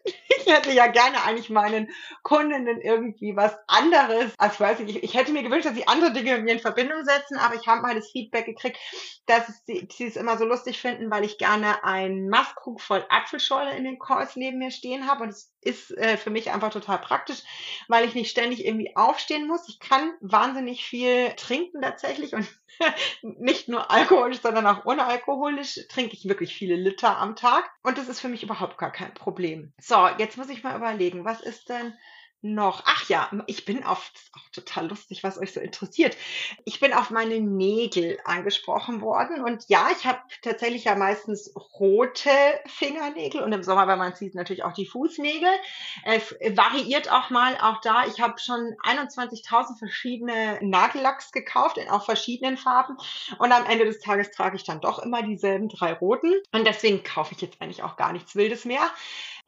ich 0.29 0.47
hätte 0.47 0.73
ja 0.73 0.87
gerne 0.87 1.23
eigentlich 1.25 1.51
meinen 1.51 1.91
Kundinnen 2.23 2.81
irgendwie 2.81 3.37
was 3.37 3.57
anderes. 3.67 4.33
Also 4.39 4.55
ich 4.55 4.61
weiß 4.61 4.79
nicht, 4.81 5.03
ich, 5.03 5.15
hätte 5.15 5.33
mir 5.33 5.43
gewünscht, 5.43 5.67
dass 5.67 5.75
sie 5.75 5.89
andere 5.89 6.13
Dinge 6.13 6.37
mit 6.37 6.45
mir 6.45 6.53
in 6.53 6.59
Verbindung 6.61 7.05
setzen, 7.05 7.37
aber 7.39 7.55
ich 7.55 7.67
habe 7.67 7.83
mal 7.83 7.95
das 7.95 8.11
Feedback 8.11 8.47
gekriegt, 8.47 8.79
dass 9.27 9.65
sie, 9.67 9.89
es 9.99 10.17
immer 10.17 10.39
so 10.39 10.45
lustig 10.45 10.81
finden, 10.81 11.11
weil 11.11 11.25
ich 11.25 11.39
gerne 11.39 11.85
einen 11.85 12.29
Mastkrug 12.29 12.81
voll 12.81 13.05
Apfelschorle 13.09 13.77
in 13.77 13.85
den 13.85 13.99
Calls 13.99 14.37
neben 14.37 14.59
mir 14.59 14.71
stehen 14.71 15.07
habe 15.07 15.25
und 15.25 15.31
es 15.31 15.53
ist 15.61 15.91
äh, 15.97 16.17
für 16.17 16.31
mich 16.31 16.51
einfach 16.51 16.71
total 16.71 16.99
praktisch, 16.99 17.43
weil 17.89 18.07
ich 18.07 18.15
nicht 18.15 18.31
ständig 18.31 18.65
irgendwie 18.65 18.95
aufstehen 18.97 19.47
muss. 19.47 19.69
Ich 19.69 19.81
kann 19.81 20.13
wahnsinnig 20.21 20.85
viel 20.85 21.33
trinken 21.37 21.83
tatsächlich 21.83 22.35
und 22.35 22.49
nicht 23.23 23.69
nur 23.69 23.91
alkoholisch, 23.91 24.41
sondern 24.41 24.67
auch 24.67 24.85
unalkoholisch 24.85 25.81
trinke 25.89 26.15
ich 26.15 26.29
wirklich 26.29 26.55
viele 26.55 26.77
Liter 26.77 27.17
am 27.19 27.37
Tag 27.37 27.71
und 27.83 27.99
das 27.99 28.09
ist 28.09 28.21
für 28.21 28.29
mich 28.29 28.43
überhaupt 28.43 28.79
gar 28.79 28.93
kein 28.93 29.15
Problem. 29.15 29.73
So, 29.81 30.09
jetzt 30.19 30.37
muss 30.37 30.49
ich 30.49 30.63
mal 30.63 30.77
überlegen, 30.77 31.25
was 31.25 31.41
ist 31.41 31.69
denn 31.69 31.95
noch? 32.43 32.83
Ach 32.87 33.09
ja, 33.09 33.31
ich 33.47 33.65
bin 33.65 33.85
auf, 33.85 34.11
ist 34.15 34.31
auch 34.35 34.49
total 34.53 34.89
lustig, 34.89 35.25
was 35.25 35.39
euch 35.39 35.53
so 35.53 35.61
interessiert. 35.61 36.17
Ich 36.65 36.81
bin 36.81 36.93
auf 36.93 37.11
meine 37.11 37.41
Nägel 37.41 38.19
angesprochen 38.25 39.01
worden 39.01 39.43
und 39.43 39.65
ja, 39.69 39.89
ich 39.97 40.07
habe 40.07 40.21
tatsächlich 40.43 40.85
ja 40.85 40.95
meistens 40.95 41.53
rote 41.79 42.31
Fingernägel 42.67 43.43
und 43.43 43.53
im 43.53 43.63
Sommer, 43.63 43.89
wenn 43.89 43.99
man 43.99 44.15
sieht, 44.15 44.35
natürlich 44.35 44.65
auch 44.65 44.73
die 44.73 44.87
Fußnägel. 44.87 45.51
Es 46.05 46.35
variiert 46.57 47.11
auch 47.11 47.31
mal, 47.31 47.57
auch 47.61 47.81
da. 47.81 48.05
Ich 48.07 48.21
habe 48.21 48.39
schon 48.39 48.75
21.000 48.85 49.79
verschiedene 49.79 50.59
Nagellacks 50.63 51.33
gekauft 51.33 51.79
in 51.79 51.89
auch 51.89 52.05
verschiedenen 52.05 52.57
Farben 52.57 52.97
und 53.39 53.53
am 53.53 53.67
Ende 53.67 53.85
des 53.85 54.01
Tages 54.01 54.31
trage 54.31 54.57
ich 54.57 54.65
dann 54.65 54.81
doch 54.81 54.99
immer 55.01 55.23
dieselben 55.23 55.69
drei 55.69 55.93
roten 55.93 56.33
und 56.53 56.67
deswegen 56.67 57.03
kaufe 57.03 57.35
ich 57.35 57.41
jetzt 57.41 57.61
eigentlich 57.61 57.83
auch 57.83 57.97
gar 57.97 58.13
nichts 58.13 58.37
Wildes 58.37 58.65
mehr. 58.65 58.91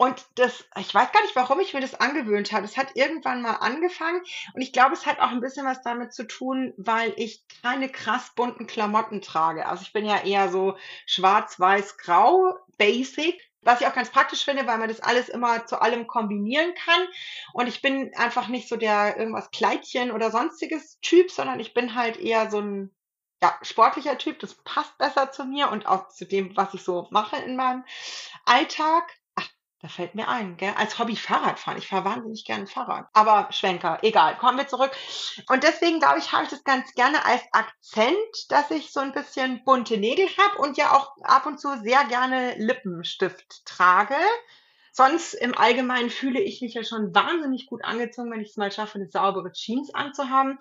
Und 0.01 0.25
das, 0.37 0.65
ich 0.79 0.95
weiß 0.95 1.13
gar 1.13 1.21
nicht, 1.21 1.37
warum 1.37 1.61
ich 1.61 1.75
mir 1.75 1.83
das 1.83 2.01
angewöhnt 2.01 2.53
habe. 2.53 2.65
Es 2.65 2.79
hat 2.79 2.97
irgendwann 2.97 3.43
mal 3.43 3.57
angefangen 3.57 4.23
und 4.55 4.63
ich 4.63 4.73
glaube, 4.73 4.95
es 4.95 5.05
hat 5.05 5.21
auch 5.21 5.29
ein 5.29 5.43
bisschen 5.43 5.67
was 5.67 5.83
damit 5.83 6.15
zu 6.15 6.27
tun, 6.27 6.73
weil 6.79 7.13
ich 7.19 7.45
keine 7.61 7.91
krass 7.91 8.33
bunten 8.35 8.67
Klamotten 8.67 9.21
trage. 9.21 9.67
Also 9.67 9.83
ich 9.83 9.93
bin 9.93 10.07
ja 10.07 10.25
eher 10.25 10.49
so 10.49 10.79
schwarz, 11.05 11.61
weiß, 11.61 11.99
grau, 11.99 12.55
basic. 12.79 13.39
Was 13.61 13.83
ich 13.83 13.87
auch 13.87 13.95
ganz 13.95 14.09
praktisch 14.09 14.43
finde, 14.43 14.67
weil 14.67 14.79
man 14.79 14.89
das 14.89 15.01
alles 15.01 15.29
immer 15.29 15.67
zu 15.67 15.83
allem 15.83 16.07
kombinieren 16.07 16.73
kann. 16.83 17.07
Und 17.53 17.67
ich 17.67 17.83
bin 17.83 18.11
einfach 18.17 18.49
nicht 18.49 18.71
so 18.71 18.77
der 18.77 19.19
irgendwas 19.19 19.51
Kleidchen 19.51 20.13
oder 20.13 20.31
sonstiges 20.31 20.99
Typ, 21.03 21.31
sondern 21.31 21.61
ich 21.61 21.75
bin 21.75 21.95
halt 21.95 22.17
eher 22.17 22.51
so 22.51 22.59
ein 22.59 22.91
ja, 23.43 23.55
sportlicher 23.61 24.17
Typ. 24.17 24.39
Das 24.39 24.55
passt 24.65 24.97
besser 24.97 25.31
zu 25.31 25.45
mir 25.45 25.71
und 25.71 25.85
auch 25.85 26.09
zu 26.09 26.25
dem, 26.25 26.57
was 26.57 26.73
ich 26.73 26.83
so 26.83 27.07
mache 27.11 27.37
in 27.37 27.57
meinem 27.57 27.85
Alltag. 28.47 29.20
Da 29.83 29.89
fällt 29.89 30.15
mir 30.15 30.29
ein, 30.29 30.59
gell? 30.59 30.75
als 30.77 30.99
Hobby 30.99 31.17
Fahrradfahren. 31.17 31.79
Ich 31.79 31.89
fahre 31.89 32.05
wahnsinnig 32.05 32.45
gerne 32.45 32.67
Fahrrad. 32.67 33.09
Aber 33.15 33.49
Schwenker, 33.51 33.99
egal, 34.03 34.37
kommen 34.37 34.59
wir 34.59 34.69
zurück. 34.69 34.91
Und 35.49 35.63
deswegen, 35.63 36.01
glaube 36.01 36.19
ich, 36.19 36.33
habe 36.33 36.45
ich 36.45 36.51
das 36.51 36.65
ganz 36.65 36.93
gerne 36.93 37.25
als 37.25 37.43
Akzent, 37.53 38.15
dass 38.51 38.71
ich 38.71 38.93
so 38.93 39.01
ein 39.01 39.13
bisschen 39.13 39.65
bunte 39.65 39.97
Nägel 39.97 40.27
habe 40.37 40.59
und 40.59 40.77
ja 40.77 40.95
auch 40.95 41.17
ab 41.23 41.47
und 41.47 41.59
zu 41.59 41.81
sehr 41.83 42.05
gerne 42.05 42.57
Lippenstift 42.59 43.65
trage. 43.65 44.17
Sonst 44.93 45.35
im 45.35 45.57
Allgemeinen 45.57 46.11
fühle 46.11 46.41
ich 46.41 46.61
mich 46.61 46.75
ja 46.75 46.85
schon 46.85 47.15
wahnsinnig 47.15 47.67
gut 47.67 47.85
angezogen, 47.85 48.31
wenn 48.31 48.41
ich 48.41 48.51
es 48.51 48.57
mal 48.57 48.73
schaffe, 48.73 48.97
eine 48.97 49.09
saubere 49.09 49.53
Jeans 49.53 49.95
anzuhaben. 49.95 50.59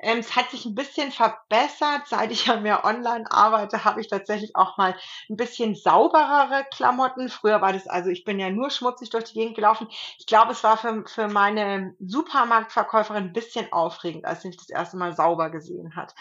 Ähm, 0.00 0.18
es 0.18 0.36
hat 0.36 0.50
sich 0.50 0.64
ein 0.64 0.74
bisschen 0.74 1.10
verbessert. 1.10 2.06
Seit 2.06 2.30
ich 2.30 2.46
ja 2.46 2.60
mehr 2.60 2.84
online 2.84 3.30
arbeite, 3.30 3.84
habe 3.84 4.00
ich 4.00 4.08
tatsächlich 4.08 4.54
auch 4.56 4.76
mal 4.76 4.96
ein 5.28 5.36
bisschen 5.36 5.74
sauberere 5.74 6.64
Klamotten. 6.72 7.28
Früher 7.28 7.60
war 7.60 7.72
das 7.72 7.86
also, 7.86 8.10
ich 8.10 8.24
bin 8.24 8.38
ja 8.38 8.50
nur 8.50 8.70
schmutzig 8.70 9.10
durch 9.10 9.24
die 9.24 9.34
Gegend 9.34 9.56
gelaufen. 9.56 9.88
Ich 10.18 10.26
glaube, 10.26 10.52
es 10.52 10.62
war 10.62 10.76
für, 10.76 11.04
für 11.06 11.28
meine 11.28 11.94
Supermarktverkäuferin 12.00 13.24
ein 13.24 13.32
bisschen 13.32 13.72
aufregend, 13.72 14.24
als 14.24 14.42
sie 14.42 14.48
mich 14.48 14.56
das 14.56 14.70
erste 14.70 14.96
Mal 14.96 15.14
sauber 15.14 15.50
gesehen 15.50 15.96
hat. 15.96 16.14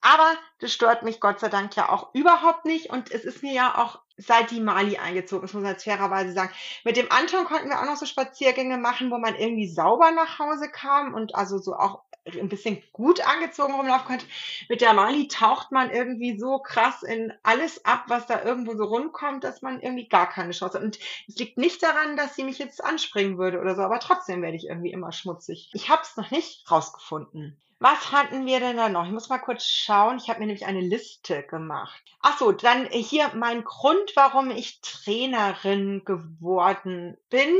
Aber 0.00 0.36
das 0.60 0.72
stört 0.72 1.02
mich 1.02 1.20
Gott 1.20 1.40
sei 1.40 1.48
Dank 1.48 1.74
ja 1.74 1.88
auch 1.88 2.14
überhaupt 2.14 2.64
nicht. 2.64 2.90
Und 2.90 3.10
es 3.10 3.24
ist 3.24 3.42
mir 3.42 3.52
ja 3.52 3.76
auch 3.76 4.05
seit 4.16 4.50
die 4.50 4.60
Mali 4.60 4.96
eingezogen 4.96 5.44
ist, 5.44 5.54
muss 5.54 5.62
man 5.62 5.78
fairerweise 5.78 6.32
sagen. 6.32 6.50
Mit 6.84 6.96
dem 6.96 7.10
Anton 7.10 7.44
konnten 7.44 7.68
wir 7.68 7.80
auch 7.80 7.86
noch 7.86 7.96
so 7.96 8.06
Spaziergänge 8.06 8.78
machen, 8.78 9.10
wo 9.10 9.18
man 9.18 9.34
irgendwie 9.34 9.68
sauber 9.68 10.10
nach 10.10 10.38
Hause 10.38 10.70
kam 10.70 11.14
und 11.14 11.34
also 11.34 11.58
so 11.58 11.74
auch 11.74 12.02
ein 12.26 12.48
bisschen 12.48 12.82
gut 12.92 13.20
angezogen 13.26 13.74
rumlaufen 13.74 14.06
konnte. 14.06 14.26
Mit 14.68 14.80
der 14.80 14.94
Mali 14.94 15.28
taucht 15.28 15.70
man 15.70 15.90
irgendwie 15.90 16.38
so 16.38 16.58
krass 16.58 17.02
in 17.02 17.32
alles 17.42 17.84
ab, 17.84 18.04
was 18.08 18.26
da 18.26 18.42
irgendwo 18.42 18.76
so 18.76 18.84
rumkommt, 18.84 19.44
dass 19.44 19.62
man 19.62 19.80
irgendwie 19.80 20.08
gar 20.08 20.28
keine 20.28 20.52
Chance 20.52 20.78
hat. 20.78 20.84
Und 20.84 20.98
es 21.28 21.36
liegt 21.36 21.56
nicht 21.56 21.82
daran, 21.82 22.16
dass 22.16 22.34
sie 22.34 22.44
mich 22.44 22.58
jetzt 22.58 22.82
anspringen 22.82 23.38
würde 23.38 23.60
oder 23.60 23.76
so, 23.76 23.82
aber 23.82 24.00
trotzdem 24.00 24.42
werde 24.42 24.56
ich 24.56 24.66
irgendwie 24.66 24.92
immer 24.92 25.12
schmutzig. 25.12 25.70
Ich 25.72 25.88
habe 25.88 26.02
es 26.02 26.16
noch 26.16 26.30
nicht 26.30 26.68
rausgefunden. 26.70 27.56
Was 27.78 28.10
hatten 28.10 28.46
wir 28.46 28.58
denn 28.58 28.78
da 28.78 28.88
noch? 28.88 29.04
Ich 29.04 29.12
muss 29.12 29.28
mal 29.28 29.38
kurz 29.38 29.66
schauen. 29.66 30.16
Ich 30.16 30.30
habe 30.30 30.40
mir 30.40 30.46
nämlich 30.46 30.64
eine 30.66 30.80
Liste 30.80 31.42
gemacht. 31.42 32.02
Ach 32.20 32.38
so, 32.38 32.52
dann 32.52 32.86
hier 32.86 33.30
mein 33.34 33.64
Grund, 33.64 34.12
warum 34.14 34.50
ich 34.50 34.80
Trainerin 34.80 36.04
geworden 36.04 37.18
bin. 37.28 37.54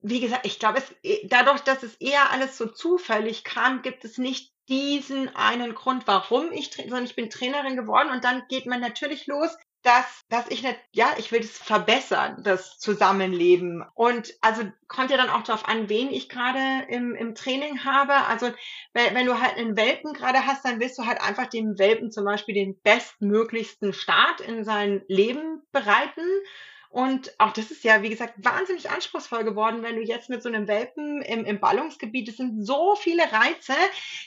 Wie 0.00 0.20
gesagt, 0.20 0.46
ich 0.46 0.58
glaube, 0.58 0.78
es, 0.78 1.20
dadurch, 1.28 1.60
dass 1.60 1.82
es 1.82 1.96
eher 1.96 2.30
alles 2.30 2.56
so 2.56 2.66
zufällig 2.66 3.44
kam, 3.44 3.82
gibt 3.82 4.04
es 4.04 4.16
nicht 4.16 4.52
diesen 4.68 5.34
einen 5.34 5.74
Grund, 5.74 6.06
warum 6.06 6.52
ich, 6.52 6.70
sondern 6.72 7.04
ich 7.04 7.16
bin 7.16 7.30
Trainerin 7.30 7.76
geworden 7.76 8.10
und 8.10 8.24
dann 8.24 8.46
geht 8.48 8.66
man 8.66 8.80
natürlich 8.80 9.26
los 9.26 9.56
dass, 9.88 10.04
dass 10.28 10.50
ich 10.50 10.62
nicht, 10.62 10.78
ja, 10.92 11.14
ich 11.16 11.32
will 11.32 11.40
das 11.40 11.56
verbessern, 11.56 12.42
das 12.44 12.78
Zusammenleben. 12.78 13.82
Und 13.94 14.34
also 14.42 14.62
kommt 14.86 15.10
ja 15.10 15.16
dann 15.16 15.30
auch 15.30 15.42
darauf 15.44 15.66
an, 15.66 15.88
wen 15.88 16.10
ich 16.10 16.28
gerade 16.28 16.86
im, 16.90 17.14
im 17.14 17.34
Training 17.34 17.86
habe. 17.86 18.12
Also 18.26 18.52
wenn, 18.92 19.14
wenn 19.14 19.24
du 19.24 19.40
halt 19.40 19.56
einen 19.56 19.78
Welpen 19.78 20.12
gerade 20.12 20.44
hast, 20.44 20.66
dann 20.66 20.78
willst 20.78 20.98
du 20.98 21.06
halt 21.06 21.22
einfach 21.22 21.46
dem 21.46 21.78
Welpen 21.78 22.10
zum 22.10 22.26
Beispiel 22.26 22.54
den 22.54 22.78
bestmöglichsten 22.82 23.94
Start 23.94 24.42
in 24.42 24.62
sein 24.62 25.04
Leben 25.08 25.62
bereiten. 25.72 26.26
Und 26.90 27.34
auch 27.38 27.52
das 27.52 27.70
ist 27.70 27.82
ja, 27.82 28.02
wie 28.02 28.10
gesagt, 28.10 28.34
wahnsinnig 28.44 28.90
anspruchsvoll 28.90 29.44
geworden, 29.44 29.82
wenn 29.82 29.96
du 29.96 30.02
jetzt 30.02 30.28
mit 30.28 30.42
so 30.42 30.50
einem 30.50 30.68
Welpen 30.68 31.22
im, 31.22 31.46
im 31.46 31.60
Ballungsgebiet, 31.60 32.28
es 32.28 32.36
sind 32.36 32.62
so 32.62 32.94
viele 32.94 33.22
Reize, 33.22 33.74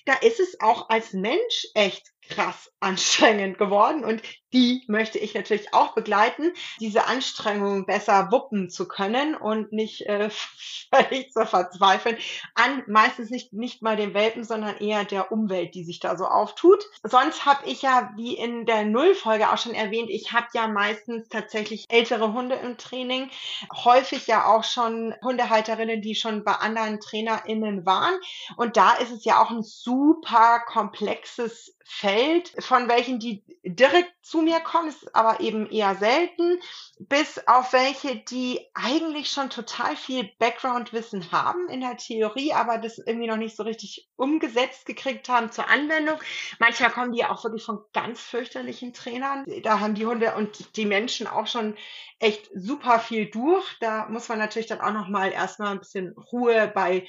da 0.06 0.14
ist 0.14 0.40
es 0.40 0.60
auch 0.60 0.90
als 0.90 1.14
Mensch 1.14 1.68
echt 1.76 2.08
krass 2.28 2.72
anstrengend 2.80 3.58
geworden 3.58 4.04
und 4.04 4.22
die 4.54 4.84
möchte 4.88 5.18
ich 5.18 5.34
natürlich 5.34 5.74
auch 5.74 5.94
begleiten, 5.94 6.52
diese 6.80 7.06
Anstrengung 7.06 7.86
besser 7.86 8.32
wuppen 8.32 8.70
zu 8.70 8.88
können 8.88 9.36
und 9.36 9.72
nicht 9.72 10.02
äh, 10.08 10.30
völlig 10.94 11.32
zu 11.32 11.46
verzweifeln 11.46 12.18
an 12.56 12.84
meistens 12.88 13.30
nicht, 13.30 13.54
nicht 13.54 13.82
mal 13.82 13.96
den 13.96 14.14
Welpen, 14.14 14.44
sondern 14.44 14.78
eher 14.78 15.06
der 15.06 15.32
Umwelt, 15.32 15.74
die 15.74 15.84
sich 15.84 16.00
da 16.00 16.18
so 16.18 16.26
auftut. 16.26 16.84
Sonst 17.04 17.46
habe 17.46 17.68
ich 17.70 17.82
ja, 17.82 18.12
wie 18.18 18.36
in 18.36 18.66
der 18.66 18.84
Nullfolge 18.84 19.52
auch 19.52 19.58
schon 19.58 19.74
erwähnt, 19.74 20.10
ich 20.10 20.34
habe 20.34 20.48
ja 20.54 20.68
meistens 20.68 21.30
tatsächlich 21.30 21.86
ältere 21.90 22.34
Hunde 22.34 22.56
im 22.56 22.78
Training, 22.78 23.30
häufig 23.74 24.28
ja 24.28 24.46
auch 24.46 24.64
schon 24.64 25.14
Hundehalterinnen, 25.24 26.02
die 26.02 26.16
schon 26.16 26.44
bei 26.44 26.54
anderen 26.54 27.00
TrainerInnen 27.00 27.86
waren. 27.86 28.16
Und 28.58 28.76
da 28.76 28.94
ist 28.96 29.12
es 29.12 29.24
ja 29.24 29.42
auch 29.42 29.52
ein 29.52 29.64
super 29.64 30.62
komplexes 30.66 31.74
Feld, 31.86 32.54
von 32.60 32.88
welchen 32.88 33.20
die 33.20 33.44
direkt 33.64 34.14
zu 34.22 34.42
mir 34.42 34.60
kommen, 34.60 34.90
ist 34.90 35.16
aber 35.16 35.40
eben 35.40 35.70
eher 35.70 35.96
selten, 35.96 36.60
bis 37.00 37.48
auf 37.48 37.74
welche, 37.74 38.16
die 38.16 38.60
eigentlich 38.74 39.30
schon 39.30 39.50
total 39.50 39.96
viel 39.96 40.30
Background-Wissen 40.40 41.32
haben 41.32 41.70
in 41.70 41.82
der 41.82 41.98
Theorie, 41.98 42.54
aber 42.54 42.78
das 42.78 42.98
irgendwie 42.98 43.28
noch 43.28 43.38
nicht 43.38 43.56
so 43.56 43.64
richtig 43.64 44.10
umgesetzt 44.16 44.86
gekriegt 44.86 45.30
haben 45.30 45.52
zur 45.52 45.70
Anwendung. 45.70 46.20
Manchmal 46.60 46.92
kommen 46.92 47.14
die 47.14 47.26
auch 47.26 47.44
wirklich 47.44 47.64
von 47.64 47.80
ganz 47.94 48.22
fürchterlichen 48.22 48.94
Trainern. 48.94 49.46
Da 49.64 49.80
haben 49.80 49.96
die 49.96 50.06
Hunde 50.06 50.36
und 50.36 50.76
die 50.76 50.86
Menschen 50.86 51.28
auch 51.28 51.48
schon 51.48 51.76
echt 52.20 52.50
super 52.54 53.00
viel 53.00 53.30
durch. 53.30 53.66
Da 53.80 54.08
muss 54.10 54.30
man 54.30 54.40
natürlich 54.40 54.68
dann 54.68 54.82
auch 54.82 54.94
noch 54.94 55.08
mal 55.08 55.32
erstmal 55.32 55.72
ein 55.72 55.80
bisschen 55.80 56.16
Ruhe 56.32 56.72
bei 56.74 57.08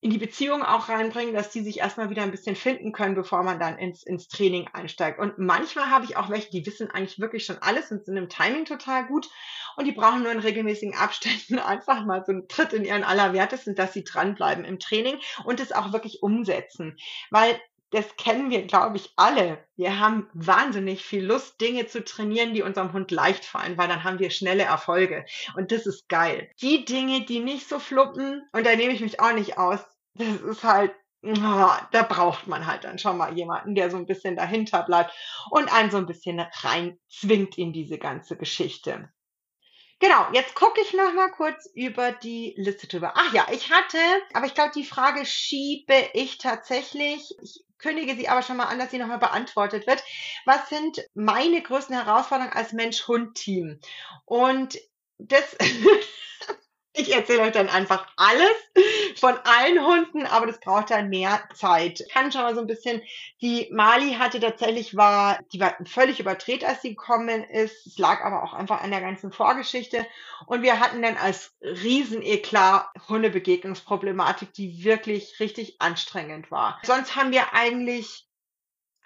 in 0.00 0.10
die 0.10 0.18
Beziehung 0.18 0.62
auch 0.62 0.88
reinbringen, 0.88 1.34
dass 1.34 1.50
die 1.50 1.62
sich 1.62 1.78
erstmal 1.78 2.08
wieder 2.08 2.22
ein 2.22 2.30
bisschen 2.30 2.54
finden 2.54 2.92
können, 2.92 3.16
bevor 3.16 3.42
man 3.42 3.58
dann 3.58 3.78
ins, 3.78 4.04
ins 4.04 4.28
Training 4.28 4.68
einsteigt. 4.72 5.18
Und 5.18 5.38
manchmal 5.38 5.90
habe 5.90 6.04
ich 6.04 6.16
auch 6.16 6.30
welche, 6.30 6.50
die 6.50 6.64
wissen 6.64 6.90
eigentlich 6.90 7.18
wirklich 7.18 7.44
schon 7.44 7.58
alles 7.58 7.90
und 7.90 8.04
sind 8.04 8.16
im 8.16 8.28
Timing 8.28 8.64
total 8.64 9.06
gut 9.06 9.28
und 9.76 9.86
die 9.86 9.92
brauchen 9.92 10.22
nur 10.22 10.30
in 10.30 10.38
regelmäßigen 10.38 10.94
Abständen 10.94 11.58
einfach 11.58 12.04
mal 12.04 12.24
so 12.24 12.32
einen 12.32 12.46
Tritt 12.46 12.72
in 12.72 12.84
ihren 12.84 13.02
Allerwertesten, 13.02 13.74
dass 13.74 13.92
sie 13.92 14.04
dranbleiben 14.04 14.64
im 14.64 14.78
Training 14.78 15.18
und 15.44 15.58
es 15.58 15.72
auch 15.72 15.92
wirklich 15.92 16.22
umsetzen. 16.22 16.96
Weil 17.30 17.60
das 17.90 18.16
kennen 18.16 18.50
wir, 18.50 18.66
glaube 18.66 18.96
ich, 18.96 19.12
alle. 19.16 19.64
Wir 19.76 19.98
haben 19.98 20.28
wahnsinnig 20.34 21.04
viel 21.04 21.24
Lust, 21.24 21.60
Dinge 21.60 21.86
zu 21.86 22.04
trainieren, 22.04 22.54
die 22.54 22.62
unserem 22.62 22.92
Hund 22.92 23.10
leicht 23.10 23.44
fallen, 23.44 23.78
weil 23.78 23.88
dann 23.88 24.04
haben 24.04 24.18
wir 24.18 24.30
schnelle 24.30 24.64
Erfolge. 24.64 25.24
Und 25.56 25.72
das 25.72 25.86
ist 25.86 26.08
geil. 26.08 26.50
Die 26.60 26.84
Dinge, 26.84 27.24
die 27.24 27.40
nicht 27.40 27.68
so 27.68 27.78
fluppen, 27.78 28.42
und 28.52 28.66
da 28.66 28.76
nehme 28.76 28.92
ich 28.92 29.00
mich 29.00 29.20
auch 29.20 29.32
nicht 29.32 29.58
aus, 29.58 29.80
das 30.14 30.40
ist 30.42 30.64
halt, 30.64 30.92
da 31.22 32.02
braucht 32.08 32.46
man 32.46 32.66
halt 32.66 32.84
dann 32.84 32.98
schon 32.98 33.16
mal 33.16 33.36
jemanden, 33.36 33.74
der 33.74 33.90
so 33.90 33.96
ein 33.96 34.06
bisschen 34.06 34.36
dahinter 34.36 34.82
bleibt 34.82 35.12
und 35.50 35.72
einen 35.72 35.90
so 35.90 35.96
ein 35.96 36.06
bisschen 36.06 36.40
rein 36.40 36.98
zwingt 37.08 37.58
in 37.58 37.72
diese 37.72 37.98
ganze 37.98 38.36
Geschichte. 38.36 39.10
Genau, 40.00 40.26
jetzt 40.32 40.54
gucke 40.54 40.80
ich 40.80 40.92
noch 40.94 41.12
mal 41.12 41.28
kurz 41.30 41.66
über 41.74 42.12
die 42.12 42.54
Liste 42.56 42.86
drüber. 42.86 43.14
Ach 43.16 43.32
ja, 43.32 43.46
ich 43.50 43.70
hatte, 43.70 43.98
aber 44.32 44.46
ich 44.46 44.54
glaube, 44.54 44.70
die 44.74 44.84
Frage 44.84 45.26
schiebe 45.26 45.94
ich 46.14 46.38
tatsächlich. 46.38 47.34
Ich 47.42 47.64
kündige 47.78 48.14
sie 48.14 48.28
aber 48.28 48.42
schon 48.42 48.56
mal 48.56 48.66
an, 48.66 48.78
dass 48.78 48.92
sie 48.92 48.98
nochmal 48.98 49.18
beantwortet 49.18 49.86
wird. 49.88 50.02
Was 50.44 50.68
sind 50.68 51.04
meine 51.14 51.62
größten 51.62 51.96
Herausforderungen 51.96 52.54
als 52.56 52.72
Mensch-Hund-Team? 52.72 53.80
Und 54.24 54.78
das 55.18 55.56
Ich 56.98 57.14
erzähle 57.14 57.42
euch 57.42 57.52
dann 57.52 57.68
einfach 57.68 58.08
alles 58.16 58.56
von 59.20 59.34
allen 59.44 59.86
Hunden, 59.86 60.26
aber 60.26 60.46
das 60.46 60.58
braucht 60.58 60.90
dann 60.90 61.08
mehr 61.08 61.40
Zeit. 61.54 62.00
Ich 62.00 62.12
kann 62.12 62.32
schon 62.32 62.42
mal 62.42 62.56
so 62.56 62.60
ein 62.60 62.66
bisschen, 62.66 63.00
die 63.40 63.68
Mali 63.70 64.14
hatte 64.14 64.40
tatsächlich 64.40 64.96
war, 64.96 65.38
die 65.52 65.60
war 65.60 65.76
völlig 65.86 66.18
überdreht, 66.18 66.64
als 66.64 66.82
sie 66.82 66.90
gekommen 66.90 67.44
ist. 67.44 67.86
Es 67.86 67.98
lag 67.98 68.24
aber 68.24 68.42
auch 68.42 68.52
einfach 68.52 68.82
an 68.82 68.90
der 68.90 69.00
ganzen 69.00 69.30
Vorgeschichte. 69.30 70.04
Und 70.46 70.62
wir 70.62 70.80
hatten 70.80 71.00
dann 71.00 71.16
als 71.16 71.54
Rieseneklat 71.62 72.88
Hundebegegnungsproblematik, 73.08 74.52
die 74.52 74.82
wirklich 74.82 75.38
richtig 75.38 75.80
anstrengend 75.80 76.50
war. 76.50 76.80
Sonst 76.82 77.14
haben 77.14 77.30
wir 77.30 77.54
eigentlich 77.54 78.27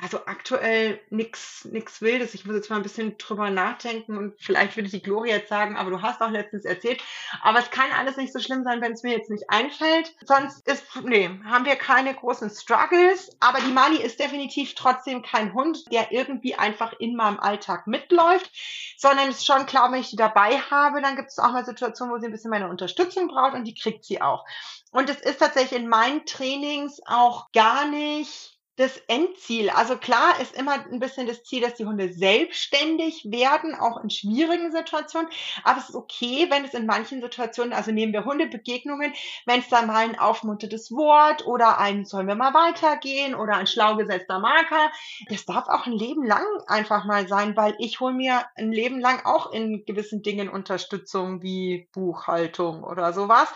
also 0.03 0.19
aktuell 0.27 1.01
nix, 1.11 1.65
nix 1.65 2.03
Wildes. 2.03 2.35
Ich 2.35 2.45
muss 2.45 2.57
jetzt 2.57 2.71
mal 2.71 2.77
ein 2.77 2.83
bisschen 2.83 3.17
drüber 3.19 3.51
nachdenken 3.51 4.19
und 4.19 4.35
vielleicht 4.37 4.75
würde 4.75 4.89
die 4.89 5.01
Gloria 5.01 5.37
jetzt 5.37 5.49
sagen, 5.49 5.77
aber 5.77 5.91
du 5.91 6.03
hast 6.03 6.21
auch 6.21 6.31
letztens 6.31 6.65
erzählt. 6.65 7.01
Aber 7.41 7.61
es 7.61 7.71
kann 7.71 7.93
alles 7.97 8.17
nicht 8.17 8.33
so 8.33 8.41
schlimm 8.41 8.65
sein, 8.65 8.81
wenn 8.81 8.93
es 8.93 9.05
mir 9.05 9.13
jetzt 9.17 9.31
nicht 9.31 9.49
einfällt. 9.49 10.13
Sonst 10.25 10.67
ist, 10.67 10.85
nee, 11.05 11.31
haben 11.45 11.65
wir 11.65 11.77
keine 11.77 12.15
großen 12.15 12.51
Struggles. 12.51 13.31
Aber 13.39 13.61
die 13.61 13.71
Mali 13.71 14.03
ist 14.03 14.19
definitiv 14.19 14.75
trotzdem 14.75 15.23
kein 15.23 15.55
Hund, 15.55 15.85
der 15.93 16.11
irgendwie 16.11 16.57
einfach 16.57 16.95
in 16.99 17.15
meinem 17.15 17.39
Alltag 17.39 17.87
mitläuft, 17.87 18.51
sondern 18.97 19.29
es 19.29 19.39
ist 19.39 19.47
schon 19.47 19.67
klar, 19.67 19.93
wenn 19.93 20.01
ich 20.01 20.11
die 20.11 20.17
dabei 20.17 20.59
habe, 20.59 21.01
dann 21.01 21.15
gibt 21.15 21.29
es 21.29 21.39
auch 21.39 21.53
mal 21.53 21.65
Situationen, 21.65 22.13
wo 22.13 22.19
sie 22.19 22.27
ein 22.27 22.33
bisschen 22.33 22.51
meine 22.51 22.69
Unterstützung 22.69 23.29
braucht 23.29 23.55
und 23.55 23.65
die 23.65 23.75
kriegt 23.75 24.05
sie 24.05 24.21
auch. 24.21 24.45
Und 24.91 25.09
es 25.09 25.21
ist 25.21 25.39
tatsächlich 25.39 25.81
in 25.81 25.89
meinen 25.89 26.27
Trainings 26.27 27.01
auch 27.07 27.53
gar 27.53 27.87
nicht 27.87 28.52
das 28.77 28.97
Endziel. 29.07 29.69
Also 29.69 29.99
klar 29.99 30.41
ist 30.41 30.57
immer 30.57 30.85
ein 30.91 30.99
bisschen 30.99 31.27
das 31.27 31.45
Ziel, 31.45 31.61
dass 31.61 31.75
die 31.75 31.85
Hunde 31.85 32.11
selbstständig 32.13 33.27
werden, 33.31 33.75
auch 33.75 34.03
in 34.03 34.09
schwierigen 34.09 34.73
Situationen. 34.73 35.29
Aber 35.63 35.79
es 35.79 35.91
ist 35.91 35.95
okay, 35.95 36.47
wenn 36.49 36.65
es 36.65 36.73
in 36.73 36.87
manchen 36.87 37.21
Situationen, 37.21 37.75
also 37.75 37.93
nehmen 37.93 38.15
wir 38.15 38.25
Hundebegegnungen, 38.25 39.13
wenn 39.45 39.61
es 39.61 39.69
da 39.69 39.83
mal 39.83 39.97
ein 39.97 40.19
aufmuntertes 40.19 40.91
Wort 40.91 41.47
oder 41.47 41.79
ein 41.79 42.07
sollen 42.07 42.27
wir 42.27 42.35
mal 42.35 42.55
weitergehen 42.55 43.35
oder 43.35 43.57
ein 43.57 43.67
schlau 43.67 43.97
gesetzter 43.97 44.39
Marker, 44.39 44.91
das 45.29 45.45
darf 45.45 45.69
auch 45.69 45.87
ein 45.87 45.93
Leben 45.93 46.25
lang 46.25 46.45
einfach 46.67 47.05
mal 47.05 47.29
sein, 47.29 47.57
weil 47.57 47.75
ich 47.79 48.01
hole 48.01 48.15
mir 48.15 48.47
ein 48.57 48.73
Leben 48.73 49.01
lang 49.01 49.25
auch 49.27 49.53
in 49.53 49.85
gewissen 49.85 50.23
Dingen 50.23 50.49
Unterstützung 50.49 51.43
wie 51.43 51.89
Buchhaltung 51.93 52.85
oder 52.85 53.13
sowas, 53.13 53.49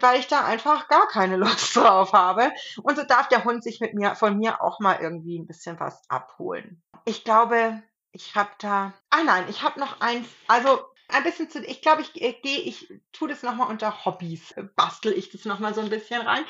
weil 0.00 0.18
ich 0.18 0.26
da 0.26 0.44
einfach 0.44 0.88
gar 0.88 1.06
keine 1.06 1.36
Lust 1.36 1.76
drauf 1.76 2.12
habe. 2.12 2.50
Und 2.82 2.96
so 2.96 3.04
darf 3.04 3.28
der 3.28 3.44
Hund 3.44 3.62
sich 3.62 3.80
mit 3.80 3.94
mir, 3.94 4.16
von 4.16 4.36
mir 4.36 4.63
auch 4.64 4.80
mal 4.80 4.98
irgendwie 5.00 5.38
ein 5.38 5.46
bisschen 5.46 5.78
was 5.78 6.02
abholen. 6.08 6.82
Ich 7.04 7.24
glaube, 7.24 7.82
ich 8.12 8.34
habe 8.34 8.50
da. 8.58 8.94
Ah 9.10 9.22
nein, 9.24 9.44
ich 9.48 9.62
habe 9.62 9.80
noch 9.80 10.00
eins. 10.00 10.28
Also 10.46 10.80
ein 11.08 11.22
bisschen 11.22 11.50
zu, 11.50 11.62
ich 11.62 11.82
glaube, 11.82 12.02
ich 12.02 12.20
äh, 12.20 12.32
gehe, 12.32 12.60
ich 12.60 12.88
tue 13.12 13.28
das 13.28 13.42
nochmal 13.42 13.68
unter 13.68 14.04
Hobbys, 14.04 14.52
äh, 14.52 14.64
bastel 14.74 15.12
ich 15.12 15.30
das 15.30 15.44
nochmal 15.44 15.74
so 15.74 15.80
ein 15.80 15.90
bisschen 15.90 16.22
rein. 16.22 16.44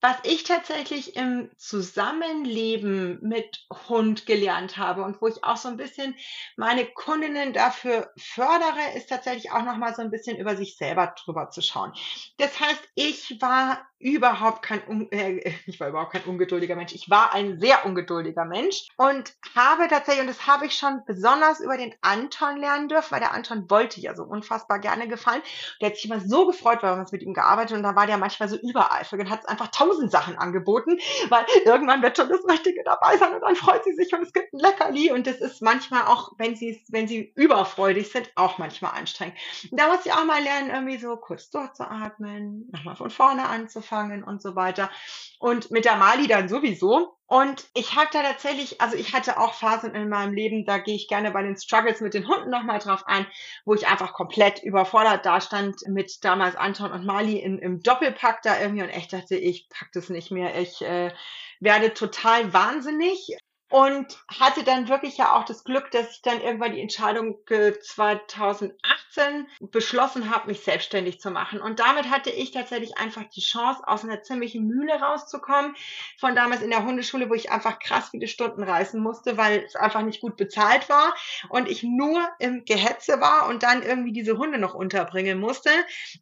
Was 0.00 0.16
ich 0.22 0.44
tatsächlich 0.44 1.16
im 1.16 1.50
Zusammenleben 1.56 3.18
mit 3.22 3.66
Hund 3.88 4.26
gelernt 4.26 4.76
habe 4.76 5.02
und 5.02 5.20
wo 5.20 5.26
ich 5.26 5.42
auch 5.42 5.56
so 5.56 5.68
ein 5.68 5.76
bisschen 5.76 6.14
meine 6.56 6.86
Kundinnen 6.86 7.52
dafür 7.52 8.12
fördere, 8.16 8.96
ist 8.96 9.08
tatsächlich 9.08 9.50
auch 9.50 9.62
nochmal 9.62 9.94
so 9.94 10.02
ein 10.02 10.10
bisschen 10.10 10.36
über 10.36 10.56
sich 10.56 10.76
selber 10.76 11.14
drüber 11.24 11.50
zu 11.50 11.60
schauen. 11.60 11.92
Das 12.36 12.60
heißt, 12.60 12.88
ich 12.94 13.40
war 13.40 13.84
überhaupt 14.00 14.62
kein, 14.62 15.10
äh, 15.10 15.54
ich 15.66 15.80
war 15.80 15.88
überhaupt 15.88 16.12
kein 16.12 16.24
ungeduldiger 16.24 16.76
Mensch. 16.76 16.94
Ich 16.94 17.10
war 17.10 17.34
ein 17.34 17.60
sehr 17.60 17.84
ungeduldiger 17.84 18.44
Mensch 18.44 18.88
und 18.96 19.34
habe 19.54 19.88
tatsächlich, 19.88 20.22
und 20.22 20.28
das 20.28 20.46
habe 20.46 20.66
ich 20.66 20.74
schon 20.74 21.02
besonders 21.06 21.60
über 21.60 21.76
den 21.76 21.94
Anton 22.00 22.58
lernen 22.58 22.88
dürfen, 22.88 23.10
weil 23.10 23.20
der 23.20 23.34
Anton 23.34 23.68
wollte 23.68 24.00
ja 24.00 24.14
so 24.14 24.24
unfassbar 24.24 24.78
gerne 24.78 25.08
gefallen. 25.08 25.42
Der 25.80 25.88
hat 25.88 25.96
sich 25.96 26.04
immer 26.04 26.20
so 26.20 26.46
gefreut, 26.46 26.82
weil 26.82 26.94
wir 26.94 27.00
uns 27.00 27.12
mit 27.12 27.22
ihm 27.22 27.34
gearbeitet 27.34 27.76
und 27.76 27.82
da 27.82 27.96
war 27.96 28.06
der 28.06 28.18
manchmal 28.18 28.48
so 28.48 28.56
übereifrig 28.56 29.20
und 29.20 29.30
hat 29.30 29.48
einfach 29.48 29.68
tausend 29.68 30.10
Sachen 30.10 30.36
angeboten, 30.36 30.98
weil 31.28 31.44
irgendwann 31.64 32.02
wird 32.02 32.16
schon 32.16 32.28
das 32.28 32.46
Richtige 32.48 32.82
dabei 32.84 33.16
sein 33.16 33.34
und 33.34 33.40
dann 33.40 33.56
freut 33.56 33.84
sie 33.84 33.94
sich 33.94 34.12
und 34.12 34.22
es 34.22 34.32
gibt 34.32 34.52
ein 34.52 34.58
Leckerli 34.58 35.10
und 35.10 35.26
das 35.26 35.40
ist 35.40 35.60
manchmal 35.62 36.02
auch, 36.02 36.32
wenn 36.38 36.56
sie, 36.56 36.82
wenn 36.88 37.08
sie 37.08 37.32
überfreudig 37.34 38.10
sind, 38.12 38.30
auch 38.36 38.58
manchmal 38.58 38.92
anstrengend. 38.92 39.36
Und 39.70 39.80
da 39.80 39.88
muss 39.88 40.06
ich 40.06 40.12
auch 40.12 40.24
mal 40.24 40.42
lernen, 40.42 40.70
irgendwie 40.70 40.98
so 40.98 41.16
kurz 41.16 41.50
durchzuatmen, 41.50 42.68
nochmal 42.72 42.96
von 42.96 43.10
vorne 43.10 43.48
anzufangen 43.48 43.87
angefangen 43.88 44.24
und 44.24 44.42
so 44.42 44.54
weiter. 44.54 44.90
Und 45.38 45.70
mit 45.70 45.84
der 45.84 45.96
Mali 45.96 46.26
dann 46.26 46.48
sowieso. 46.48 47.14
Und 47.26 47.66
ich 47.74 47.94
habe 47.94 48.08
da 48.10 48.22
tatsächlich, 48.22 48.80
also 48.80 48.96
ich 48.96 49.12
hatte 49.12 49.38
auch 49.38 49.52
Phasen 49.52 49.94
in 49.94 50.08
meinem 50.08 50.32
Leben, 50.32 50.64
da 50.64 50.78
gehe 50.78 50.94
ich 50.94 51.08
gerne 51.08 51.30
bei 51.30 51.42
den 51.42 51.58
Struggles 51.58 52.00
mit 52.00 52.14
den 52.14 52.26
Hunden 52.26 52.48
nochmal 52.48 52.78
drauf 52.78 53.02
ein, 53.06 53.26
wo 53.66 53.74
ich 53.74 53.86
einfach 53.86 54.14
komplett 54.14 54.62
überfordert 54.62 55.26
da 55.26 55.40
stand 55.40 55.76
mit 55.88 56.24
damals 56.24 56.56
Anton 56.56 56.90
und 56.90 57.04
Mali 57.04 57.36
in, 57.36 57.58
im 57.58 57.82
Doppelpack 57.82 58.40
da 58.42 58.58
irgendwie 58.58 58.82
und 58.82 58.88
echt 58.88 59.12
dachte, 59.12 59.36
ich 59.36 59.68
pack 59.68 59.90
das 59.92 60.08
nicht 60.08 60.30
mehr. 60.30 60.58
Ich 60.58 60.80
äh, 60.80 61.12
werde 61.60 61.92
total 61.92 62.52
wahnsinnig. 62.54 63.36
Und 63.70 64.06
hatte 64.40 64.64
dann 64.64 64.88
wirklich 64.88 65.18
ja 65.18 65.36
auch 65.36 65.44
das 65.44 65.64
Glück, 65.64 65.90
dass 65.90 66.12
ich 66.12 66.22
dann 66.22 66.40
irgendwann 66.40 66.72
die 66.72 66.80
Entscheidung 66.80 67.38
2018 67.46 69.46
beschlossen 69.60 70.30
habe, 70.30 70.46
mich 70.46 70.60
selbstständig 70.60 71.20
zu 71.20 71.30
machen. 71.30 71.60
Und 71.60 71.80
damit 71.80 72.10
hatte 72.10 72.30
ich 72.30 72.52
tatsächlich 72.52 72.96
einfach 72.96 73.24
die 73.24 73.40
Chance, 73.40 73.82
aus 73.86 74.04
einer 74.04 74.22
ziemlichen 74.22 74.66
Mühle 74.66 74.94
rauszukommen. 74.94 75.74
Von 76.18 76.34
damals 76.34 76.62
in 76.62 76.70
der 76.70 76.84
Hundeschule, 76.84 77.28
wo 77.28 77.34
ich 77.34 77.50
einfach 77.50 77.78
krass 77.78 78.10
viele 78.10 78.28
Stunden 78.28 78.62
reißen 78.62 79.00
musste, 79.00 79.36
weil 79.36 79.64
es 79.64 79.76
einfach 79.76 80.02
nicht 80.02 80.20
gut 80.20 80.36
bezahlt 80.36 80.88
war 80.88 81.14
und 81.50 81.68
ich 81.68 81.82
nur 81.82 82.26
im 82.38 82.64
Gehetze 82.64 83.20
war 83.20 83.48
und 83.48 83.62
dann 83.62 83.82
irgendwie 83.82 84.12
diese 84.12 84.38
Hunde 84.38 84.58
noch 84.58 84.74
unterbringen 84.74 85.38
musste. 85.38 85.70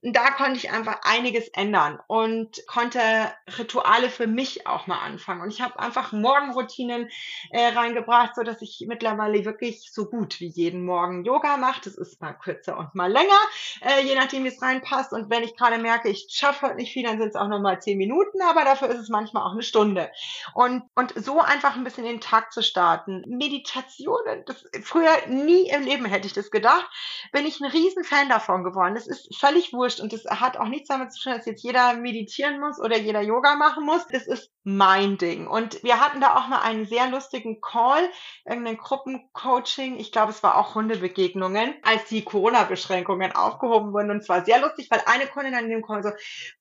Und 0.03 0.17
da 0.17 0.31
konnte 0.31 0.57
ich 0.57 0.71
einfach 0.71 1.01
einiges 1.03 1.49
ändern 1.49 2.01
und 2.09 2.67
konnte 2.67 3.01
Rituale 3.59 4.11
für 4.11 4.27
mich 4.27 4.67
auch 4.67 4.87
mal 4.87 4.99
anfangen. 4.99 5.43
Und 5.43 5.53
ich 5.53 5.61
habe 5.61 5.79
einfach 5.79 6.13
Morgenroutinen 6.13 7.09
äh, 7.51 7.69
reingebracht, 7.69 8.35
so 8.35 8.43
dass 8.43 8.63
ich 8.63 8.85
mittlerweile 8.87 9.45
wirklich 9.45 9.91
so 9.93 10.07
gut 10.07 10.41
wie 10.41 10.49
jeden 10.49 10.85
Morgen 10.85 11.25
Yoga 11.25 11.57
mache. 11.57 11.83
Das 11.85 11.95
ist 11.95 12.21
mal 12.21 12.33
kürzer 12.33 12.79
und 12.79 12.95
mal 12.95 13.11
länger, 13.11 13.39
äh, 13.81 14.03
je 14.03 14.15
nachdem, 14.15 14.45
wie 14.45 14.49
es 14.49 14.63
reinpasst. 14.63 15.13
Und 15.13 15.31
wenn 15.31 15.43
ich 15.43 15.57
gerade 15.57 15.79
merke, 15.79 16.09
ich 16.09 16.27
schaffe 16.31 16.67
heute 16.67 16.77
nicht 16.77 16.93
viel, 16.93 17.05
dann 17.05 17.19
sind 17.19 17.29
es 17.29 17.37
auch 17.37 17.49
noch 17.49 17.61
mal 17.61 17.81
zehn 17.81 17.99
Minuten, 17.99 18.41
aber 18.43 18.65
dafür 18.65 18.89
ist 18.89 19.01
es 19.01 19.09
manchmal 19.09 19.45
auch 19.45 19.53
eine 19.53 19.63
Stunde. 19.63 20.11
Und, 20.55 20.83
und 20.95 21.13
so 21.17 21.41
einfach 21.41 21.77
ein 21.77 21.85
bisschen 21.85 22.05
den 22.05 22.21
Tag 22.21 22.53
zu 22.53 22.63
starten. 22.63 23.25
Meditationen, 23.27 24.45
das, 24.47 24.65
früher 24.83 25.27
nie 25.29 25.69
im 25.69 25.83
Leben 25.83 26.05
hätte 26.07 26.27
ich 26.27 26.33
das 26.33 26.51
gedacht, 26.51 26.87
bin 27.33 27.47
ich 27.47 27.61
ein 27.61 27.71
riesen 27.71 28.05
Fan 28.05 28.29
davon 28.29 28.65
geworden. 28.65 28.95
Das 28.95 29.07
ist 29.07 29.35
völlig 29.37 29.73
wurscht 29.73 30.01
und 30.01 30.13
das 30.13 30.25
hat 30.25 30.57
auch 30.57 30.69
nichts 30.69 30.89
damit 30.89 31.13
zu 31.13 31.23
tun, 31.23 31.33
dass 31.33 31.47
jetzt 31.47 31.63
jeder 31.63 31.95
meditieren 31.95 32.61
muss 32.61 32.81
oder 32.81 32.97
jeder 32.97 33.21
Yoga 33.21 33.57
machen 33.57 33.85
muss. 33.85 34.07
Das 34.09 34.27
ist 34.27 34.51
mein 34.65 35.19
Ding. 35.19 35.47
Und 35.47 35.83
wir 35.83 36.01
hatten 36.01 36.21
da 36.21 36.37
auch 36.37 36.49
mal 36.49 36.61
einen 36.61 36.87
sehr 36.87 37.09
lustigen 37.09 37.26
Call, 37.61 38.09
irgendein 38.45 38.77
Gruppencoaching. 38.77 39.99
Ich 39.99 40.13
glaube, 40.13 40.31
es 40.31 40.43
war 40.43 40.57
auch 40.57 40.75
Hundebegegnungen, 40.75 41.75
als 41.83 42.05
die 42.07 42.23
Corona-Beschränkungen 42.23 43.33
aufgehoben 43.33 43.93
wurden. 43.93 44.11
Und 44.11 44.25
zwar 44.25 44.45
sehr 44.45 44.61
lustig, 44.61 44.89
weil 44.91 45.03
eine 45.07 45.27
Kundin 45.27 45.55
an 45.55 45.69
dem 45.69 45.83
Call 45.83 46.03
so, 46.03 46.11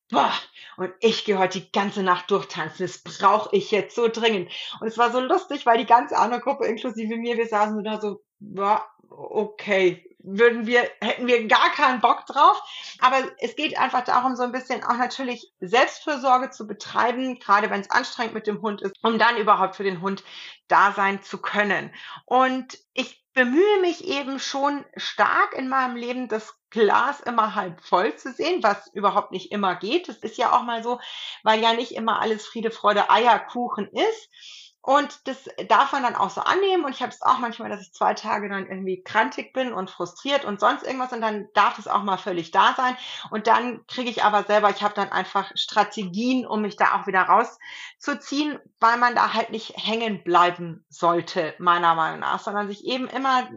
boah, 0.10 0.34
und 0.78 0.94
ich 1.00 1.26
gehe 1.26 1.38
heute 1.38 1.60
die 1.60 1.72
ganze 1.72 2.04
Nacht 2.04 2.32
durchtanzen. 2.32 2.86
Das 2.86 3.02
brauche 3.04 3.56
ich 3.56 3.72
jetzt 3.72 3.96
so 3.96 4.08
dringend. 4.08 4.52
Und 4.80 4.88
es 4.88 4.98
war 4.98 5.12
so 5.12 5.20
lustig, 5.20 5.66
weil 5.66 5.78
die 5.78 5.86
ganze 5.86 6.18
andere 6.18 6.42
Gruppe, 6.42 6.66
inklusive 6.66 7.16
mir, 7.18 7.38
wir 7.38 7.48
saßen 7.48 7.84
da 7.84 8.00
so, 8.00 8.22
boah, 8.40 8.86
okay, 9.10 10.15
würden 10.26 10.68
wir, 10.68 10.90
hätten 11.02 11.28
wir 11.28 11.48
gar 11.48 11.72
keinen 11.72 12.02
Bock 12.02 12.26
drauf. 12.26 12.62
Aber 13.00 13.18
es 13.40 13.56
geht 13.56 13.78
einfach 13.78 14.04
darum, 14.04 14.36
so 14.36 14.44
ein 14.44 14.52
bisschen 14.52 14.84
auch 14.84 14.98
natürlich 14.98 15.52
Selbstfürsorge 15.60 16.50
zu 16.50 16.68
betreiben, 16.68 17.40
gerade 17.40 17.70
wenn 17.70 17.82
es 17.82 17.92
anstrengend 17.92 18.34
mit 18.34 18.48
dem 18.48 18.62
Hund 18.62 18.82
ist, 18.82 18.96
um 19.02 19.20
dann 19.20 19.38
überhaupt 19.38 19.76
für 19.76 19.84
den 19.84 20.02
Hund 20.02 20.24
da 20.68 20.92
sein 20.92 21.22
zu 21.22 21.38
können. 21.38 21.94
Und 22.26 22.78
ich 22.94 23.24
bemühe 23.34 23.82
mich 23.82 24.06
eben 24.06 24.40
schon 24.40 24.86
stark 24.96 25.54
in 25.54 25.68
meinem 25.68 25.98
Leben, 25.98 26.28
das 26.30 26.56
Glas 26.70 27.20
immer 27.20 27.54
halb 27.54 27.82
voll 27.82 28.16
zu 28.16 28.32
sehen, 28.34 28.64
was 28.64 28.88
überhaupt 28.94 29.32
nicht 29.32 29.52
immer 29.52 29.76
geht. 29.76 30.08
Das 30.08 30.18
ist 30.18 30.38
ja 30.38 30.54
auch 30.54 30.64
mal 30.64 30.84
so, 30.84 31.00
weil 31.44 31.62
ja 31.62 31.74
nicht 31.74 31.92
immer 31.92 32.20
alles 32.22 32.46
Friede, 32.48 32.72
Freude, 32.72 33.10
Eierkuchen 33.10 33.90
ist. 33.92 34.30
Und 34.86 35.28
das 35.28 35.50
darf 35.68 35.94
man 35.94 36.04
dann 36.04 36.16
auch 36.16 36.30
so 36.30 36.42
annehmen. 36.42 36.86
Und 36.86 36.94
ich 36.94 37.02
habe 37.02 37.12
es 37.12 37.24
auch 37.24 37.40
manchmal, 37.40 37.70
dass 37.70 37.82
ich 37.82 37.92
zwei 37.92 38.14
Tage 38.14 38.50
dann 38.50 38.68
irgendwie 38.68 39.02
krantig 39.02 39.52
bin 39.52 39.74
und 39.74 39.90
frustriert 39.90 40.46
und 40.46 40.60
sonst 40.60 40.84
irgendwas. 40.84 41.12
Und 41.12 41.22
dann 41.22 41.48
darf 41.56 41.80
es 41.80 41.88
auch 41.88 42.04
mal 42.04 42.18
völlig 42.18 42.52
da 42.52 42.76
sein. 42.78 42.96
Und 43.32 43.48
dann 43.48 43.84
kriege 43.88 44.12
ich 44.12 44.24
aber 44.24 44.44
selber, 44.44 44.70
ich 44.70 44.84
habe 44.84 44.94
dann 44.94 45.12
einfach 45.12 45.52
Strategien, 45.56 46.46
um 46.46 46.62
mich 46.62 46.76
da 46.76 47.00
auch 47.00 47.08
wieder 47.08 47.24
rauszuziehen, 47.24 48.60
weil 48.80 48.98
man 48.98 49.16
da 49.16 49.34
halt 49.34 49.50
nicht 49.50 49.74
hängen 49.76 50.24
bleiben 50.24 50.86
sollte, 50.90 51.56
meiner 51.58 51.96
Meinung 51.96 52.20
nach, 52.20 52.40
sondern 52.40 52.68
sich 52.68 52.86
eben 52.86 53.08
immer 53.08 53.50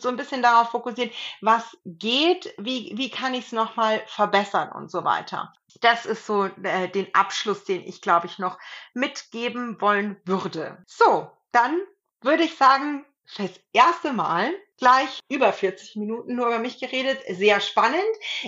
so 0.00 0.10
ein 0.10 0.16
bisschen 0.16 0.42
darauf 0.42 0.68
fokussiert, 0.68 1.14
was 1.40 1.78
geht, 1.86 2.52
wie, 2.58 2.92
wie 2.94 3.08
kann 3.08 3.32
ich 3.32 3.46
es 3.46 3.52
nochmal 3.52 4.02
verbessern 4.06 4.70
und 4.70 4.90
so 4.90 5.02
weiter 5.02 5.54
das 5.80 6.06
ist 6.06 6.26
so 6.26 6.44
äh, 6.62 6.88
den 6.88 7.14
Abschluss, 7.14 7.64
den 7.64 7.82
ich, 7.82 8.00
glaube 8.00 8.26
ich, 8.26 8.38
noch 8.38 8.58
mitgeben 8.92 9.80
wollen 9.80 10.20
würde. 10.24 10.82
So, 10.86 11.30
dann 11.52 11.80
würde 12.20 12.44
ich 12.44 12.56
sagen, 12.56 13.04
fürs 13.26 13.58
erste 13.72 14.12
Mal 14.12 14.54
gleich 14.76 15.20
über 15.28 15.52
40 15.52 15.96
Minuten 15.96 16.34
nur 16.34 16.48
über 16.48 16.58
mich 16.58 16.78
geredet. 16.78 17.18
Sehr 17.28 17.60
spannend. 17.60 18.02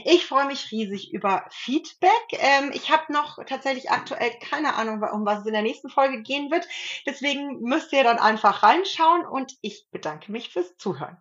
Ich 0.05 0.27
freue 0.27 0.47
mich 0.47 0.71
riesig 0.71 1.13
über 1.13 1.47
Feedback. 1.51 2.11
Ähm, 2.33 2.71
ich 2.75 2.91
habe 2.91 3.13
noch 3.13 3.43
tatsächlich 3.47 3.91
aktuell 3.91 4.31
keine 4.41 4.75
Ahnung, 4.75 5.03
um 5.13 5.25
was 5.25 5.41
es 5.41 5.47
in 5.47 5.53
der 5.53 5.63
nächsten 5.63 5.89
Folge 5.89 6.23
gehen 6.23 6.51
wird. 6.51 6.67
Deswegen 7.07 7.61
müsst 7.61 7.93
ihr 7.93 8.05
dann 8.05 8.19
einfach 8.19 8.63
reinschauen 8.63 9.25
und 9.25 9.55
ich 9.63 9.87
bedanke 9.91 10.31
mich 10.33 10.51
fürs 10.51 10.77
Zuhören. 10.77 11.17